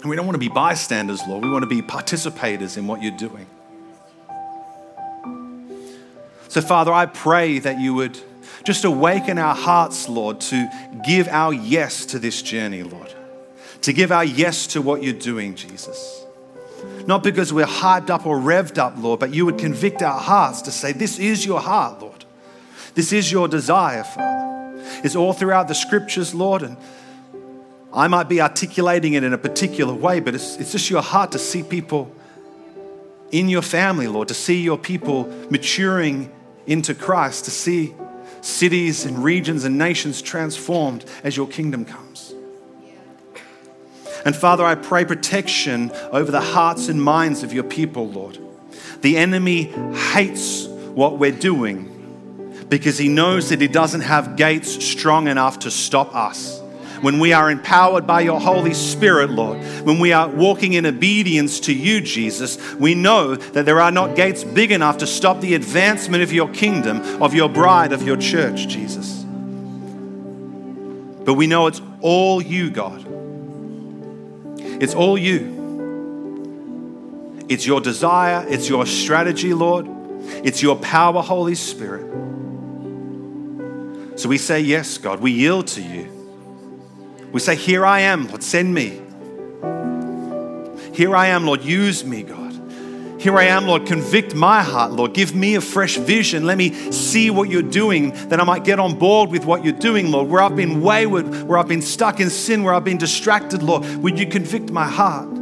And 0.00 0.08
we 0.08 0.16
don't 0.16 0.26
want 0.26 0.36
to 0.36 0.38
be 0.38 0.48
bystanders, 0.48 1.20
Lord. 1.28 1.44
We 1.44 1.50
want 1.50 1.64
to 1.64 1.68
be 1.68 1.82
participators 1.82 2.78
in 2.78 2.86
what 2.86 3.02
you're 3.02 3.16
doing. 3.16 3.46
So, 6.48 6.60
Father, 6.60 6.92
I 6.92 7.06
pray 7.06 7.58
that 7.58 7.80
you 7.80 7.94
would 7.94 8.18
just 8.64 8.84
awaken 8.84 9.38
our 9.38 9.54
hearts, 9.54 10.08
Lord, 10.08 10.40
to 10.42 10.70
give 11.04 11.28
our 11.28 11.52
yes 11.52 12.06
to 12.06 12.18
this 12.18 12.42
journey, 12.42 12.84
Lord. 12.84 13.12
To 13.82 13.92
give 13.92 14.12
our 14.12 14.24
yes 14.24 14.68
to 14.68 14.82
what 14.82 15.02
you're 15.02 15.12
doing, 15.12 15.56
Jesus. 15.56 16.24
Not 17.06 17.22
because 17.24 17.52
we're 17.52 17.66
hyped 17.66 18.08
up 18.08 18.24
or 18.24 18.38
revved 18.38 18.78
up, 18.78 18.94
Lord, 18.96 19.18
but 19.18 19.34
you 19.34 19.44
would 19.46 19.58
convict 19.58 20.00
our 20.00 20.18
hearts 20.18 20.62
to 20.62 20.70
say, 20.70 20.92
This 20.92 21.18
is 21.18 21.44
your 21.44 21.60
heart, 21.60 22.00
Lord. 22.00 22.19
This 22.94 23.12
is 23.12 23.30
your 23.30 23.48
desire, 23.48 24.04
Father. 24.04 24.40
It's 25.04 25.16
all 25.16 25.32
throughout 25.32 25.68
the 25.68 25.74
scriptures, 25.74 26.34
Lord, 26.34 26.62
and 26.62 26.76
I 27.92 28.08
might 28.08 28.28
be 28.28 28.40
articulating 28.40 29.14
it 29.14 29.24
in 29.24 29.32
a 29.32 29.38
particular 29.38 29.94
way, 29.94 30.20
but 30.20 30.34
it's, 30.34 30.56
it's 30.56 30.72
just 30.72 30.90
your 30.90 31.02
heart 31.02 31.32
to 31.32 31.38
see 31.38 31.62
people 31.62 32.14
in 33.32 33.48
your 33.48 33.62
family, 33.62 34.06
Lord, 34.06 34.28
to 34.28 34.34
see 34.34 34.60
your 34.62 34.78
people 34.78 35.24
maturing 35.50 36.30
into 36.66 36.94
Christ, 36.94 37.46
to 37.46 37.50
see 37.50 37.94
cities 38.40 39.04
and 39.04 39.22
regions 39.22 39.64
and 39.64 39.76
nations 39.76 40.22
transformed 40.22 41.04
as 41.24 41.36
your 41.36 41.46
kingdom 41.46 41.84
comes. 41.84 42.34
And 44.24 44.36
Father, 44.36 44.64
I 44.64 44.74
pray 44.74 45.04
protection 45.04 45.90
over 46.12 46.30
the 46.30 46.40
hearts 46.40 46.88
and 46.88 47.02
minds 47.02 47.42
of 47.42 47.52
your 47.52 47.64
people, 47.64 48.08
Lord. 48.08 48.38
The 49.00 49.16
enemy 49.16 49.64
hates 50.12 50.66
what 50.66 51.18
we're 51.18 51.32
doing 51.32 51.99
because 52.70 52.96
he 52.96 53.08
knows 53.08 53.50
that 53.50 53.60
he 53.60 53.68
doesn't 53.68 54.00
have 54.00 54.36
gates 54.36 54.82
strong 54.82 55.28
enough 55.28 55.58
to 55.58 55.70
stop 55.70 56.14
us 56.14 56.60
when 57.00 57.18
we 57.18 57.32
are 57.32 57.50
empowered 57.50 58.06
by 58.06 58.20
your 58.20 58.38
Holy 58.38 58.74
Spirit, 58.74 59.30
Lord, 59.30 59.58
when 59.86 59.98
we 59.98 60.12
are 60.12 60.28
walking 60.28 60.74
in 60.74 60.84
obedience 60.84 61.60
to 61.60 61.74
you, 61.74 62.00
Jesus, 62.00 62.74
we 62.74 62.94
know 62.94 63.36
that 63.36 63.64
there 63.64 63.80
are 63.80 63.90
not 63.90 64.16
gates 64.16 64.44
big 64.44 64.70
enough 64.70 64.98
to 64.98 65.06
stop 65.06 65.40
the 65.40 65.54
advancement 65.54 66.22
of 66.22 66.30
your 66.32 66.48
kingdom, 66.50 67.00
of 67.22 67.32
your 67.34 67.48
bride, 67.48 67.92
of 67.92 68.02
your 68.02 68.18
church, 68.18 68.68
Jesus. 68.68 69.24
But 71.24 71.34
we 71.34 71.46
know 71.46 71.66
it's 71.68 71.80
all 72.00 72.42
you, 72.42 72.70
God. 72.70 73.06
It's 74.82 74.94
all 74.94 75.16
you. 75.16 75.58
It's 77.48 77.66
your 77.66 77.80
desire, 77.80 78.44
it's 78.48 78.68
your 78.68 78.84
strategy, 78.86 79.54
Lord. 79.54 79.86
It's 80.44 80.62
your 80.62 80.76
power, 80.76 81.22
Holy 81.22 81.54
Spirit. 81.54 82.39
So 84.20 84.28
we 84.28 84.36
say, 84.36 84.60
Yes, 84.60 84.98
God, 84.98 85.20
we 85.20 85.30
yield 85.30 85.66
to 85.68 85.82
you. 85.82 86.06
We 87.32 87.40
say, 87.40 87.56
Here 87.56 87.86
I 87.86 88.00
am, 88.00 88.28
Lord, 88.28 88.42
send 88.42 88.74
me. 88.74 89.00
Here 90.92 91.16
I 91.16 91.28
am, 91.28 91.46
Lord, 91.46 91.64
use 91.64 92.04
me, 92.04 92.22
God. 92.22 92.52
Here 93.18 93.38
I 93.38 93.44
am, 93.44 93.66
Lord, 93.66 93.86
convict 93.86 94.34
my 94.34 94.62
heart, 94.62 94.92
Lord. 94.92 95.14
Give 95.14 95.34
me 95.34 95.54
a 95.54 95.60
fresh 95.62 95.96
vision. 95.96 96.44
Let 96.44 96.58
me 96.58 96.92
see 96.92 97.30
what 97.30 97.48
you're 97.48 97.62
doing, 97.62 98.10
that 98.28 98.38
I 98.40 98.44
might 98.44 98.64
get 98.64 98.78
on 98.78 98.98
board 98.98 99.30
with 99.30 99.46
what 99.46 99.64
you're 99.64 99.72
doing, 99.72 100.10
Lord. 100.10 100.28
Where 100.28 100.42
I've 100.42 100.56
been 100.56 100.82
wayward, 100.82 101.44
where 101.44 101.58
I've 101.58 101.68
been 101.68 101.80
stuck 101.80 102.20
in 102.20 102.28
sin, 102.28 102.62
where 102.62 102.74
I've 102.74 102.84
been 102.84 102.98
distracted, 102.98 103.62
Lord, 103.62 103.86
would 104.02 104.18
you 104.18 104.26
convict 104.26 104.70
my 104.70 104.86
heart? 104.86 105.39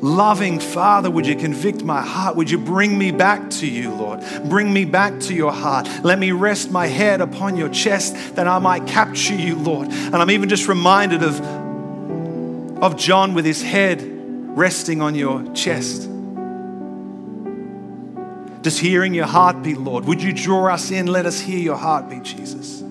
Loving 0.00 0.60
Father, 0.60 1.10
would 1.10 1.26
you 1.26 1.34
convict 1.34 1.82
my 1.82 2.00
heart? 2.00 2.36
Would 2.36 2.50
you 2.50 2.58
bring 2.58 2.96
me 2.96 3.10
back 3.10 3.50
to 3.50 3.66
you, 3.66 3.92
Lord? 3.92 4.22
Bring 4.44 4.72
me 4.72 4.84
back 4.84 5.18
to 5.22 5.34
your 5.34 5.50
heart. 5.50 5.88
Let 6.04 6.20
me 6.20 6.30
rest 6.30 6.70
my 6.70 6.86
head 6.86 7.20
upon 7.20 7.56
your 7.56 7.68
chest 7.68 8.36
that 8.36 8.46
I 8.46 8.58
might 8.60 8.86
capture 8.86 9.34
you, 9.34 9.56
Lord. 9.56 9.88
And 9.88 10.14
I'm 10.14 10.30
even 10.30 10.48
just 10.48 10.68
reminded 10.68 11.24
of, 11.24 11.40
of 12.80 12.96
John 12.96 13.34
with 13.34 13.44
his 13.44 13.60
head 13.60 14.00
resting 14.56 15.02
on 15.02 15.16
your 15.16 15.42
chest. 15.52 16.08
Just 18.62 18.78
hearing 18.78 19.14
your 19.14 19.26
heartbeat, 19.26 19.78
Lord. 19.78 20.04
Would 20.04 20.22
you 20.22 20.32
draw 20.32 20.72
us 20.72 20.92
in? 20.92 21.08
Let 21.08 21.26
us 21.26 21.40
hear 21.40 21.58
your 21.58 21.76
heartbeat, 21.76 22.22
Jesus. 22.22 22.82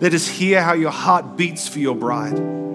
Let 0.00 0.14
us 0.14 0.26
hear 0.26 0.62
how 0.62 0.72
your 0.72 0.90
heart 0.90 1.36
beats 1.36 1.68
for 1.68 1.80
your 1.80 1.94
bride. 1.94 2.65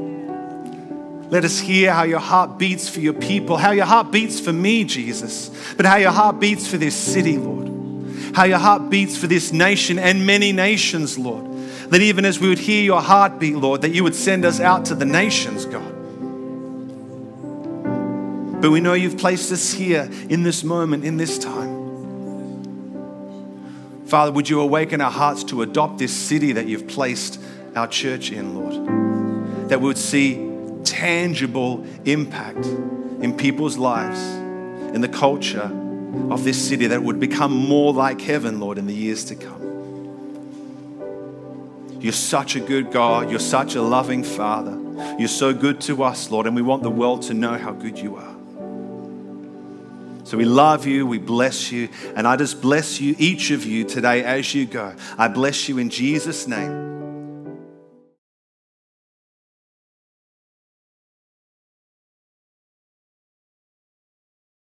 Let 1.32 1.46
us 1.46 1.60
hear 1.60 1.94
how 1.94 2.04
your 2.04 2.20
heart 2.20 2.58
beats 2.58 2.90
for 2.90 3.00
your 3.00 3.14
people, 3.14 3.56
how 3.56 3.72
your 3.72 3.86
heart 3.86 4.12
beats 4.12 4.42
for 4.42 4.52
me, 4.52 4.84
Jesus, 4.84 5.50
but 5.78 5.86
how 5.86 5.96
your 5.96 6.12
heart 6.12 6.42
beats 6.42 6.68
for 6.68 6.78
this 6.78 6.94
city, 6.94 7.38
Lord. 7.38 7.70
How 8.36 8.44
your 8.44 8.58
heart 8.58 8.90
beats 8.90 9.18
for 9.18 9.28
this 9.28 9.54
nation 9.54 9.98
and 9.98 10.26
many 10.26 10.52
nations, 10.52 11.18
Lord. 11.18 11.46
That 11.90 12.02
even 12.02 12.26
as 12.26 12.42
we 12.42 12.50
would 12.50 12.60
hear 12.60 12.84
your 12.84 13.02
heartbeat, 13.02 13.56
Lord, 13.56 13.82
that 13.84 13.92
you 13.92 14.04
would 14.04 14.14
send 14.14 14.44
us 14.44 14.60
out 14.60 14.84
to 14.86 14.96
the 14.96 15.06
nations, 15.06 15.66
God. 15.66 15.90
But 18.62 18.72
we 18.72 18.82
know 18.82 18.94
you've 18.94 19.18
placed 19.18 19.54
us 19.54 19.72
here 19.72 20.10
in 20.30 20.44
this 20.44 20.66
moment, 20.66 21.06
in 21.06 21.16
this 21.16 21.40
time. 21.40 21.80
Father, 24.06 24.34
would 24.34 24.50
you 24.50 24.60
awaken 24.60 25.00
our 25.00 25.12
hearts 25.12 25.46
to 25.46 25.62
adopt 25.62 25.98
this 25.98 26.12
city 26.14 26.52
that 26.52 26.68
you've 26.68 26.90
placed 26.90 27.40
our 27.74 27.88
church 27.88 28.34
in, 28.34 28.54
Lord? 28.54 29.70
That 29.70 29.80
we 29.80 29.88
would 29.88 29.98
see 29.98 30.51
tangible 30.84 31.86
impact 32.06 32.66
in 32.66 33.36
people's 33.38 33.78
lives, 33.78 34.20
in 34.94 35.02
the 35.02 35.10
culture, 35.10 35.70
of 36.30 36.44
this 36.44 36.68
city, 36.68 36.88
that 36.88 37.02
would 37.02 37.20
become 37.20 37.54
more 37.54 37.94
like 37.94 38.20
heaven, 38.20 38.60
Lord, 38.60 38.78
in 38.78 38.86
the 38.86 38.94
years 38.94 39.24
to 39.26 39.36
come. 39.36 39.62
You're 42.02 42.12
such 42.12 42.56
a 42.56 42.60
good 42.60 42.92
God. 42.92 43.30
You're 43.30 43.40
such 43.40 43.76
a 43.76 43.82
loving 43.82 44.24
Father. 44.24 44.78
You're 45.18 45.28
so 45.28 45.54
good 45.54 45.80
to 45.82 46.04
us, 46.04 46.32
Lord, 46.32 46.48
and 46.48 46.56
we 46.56 46.62
want 46.62 46.84
the 46.84 46.90
world 46.90 47.22
to 47.24 47.34
know 47.34 47.58
how 47.58 47.72
good 47.72 47.98
you 47.98 48.18
are. 48.18 48.36
So 50.26 50.38
we 50.38 50.46
love 50.46 50.86
you, 50.86 51.06
we 51.06 51.18
bless 51.18 51.72
you, 51.72 51.90
and 52.16 52.28
I 52.28 52.38
just 52.38 52.62
bless 52.62 53.02
you, 53.02 53.16
each 53.20 53.52
of 53.52 53.66
you 53.66 53.84
today 53.84 54.24
as 54.24 54.54
you 54.56 54.66
go. 54.66 54.96
I 55.18 55.28
bless 55.28 55.70
you 55.70 55.78
in 55.78 55.90
Jesus' 55.90 56.48
name. 56.48 56.91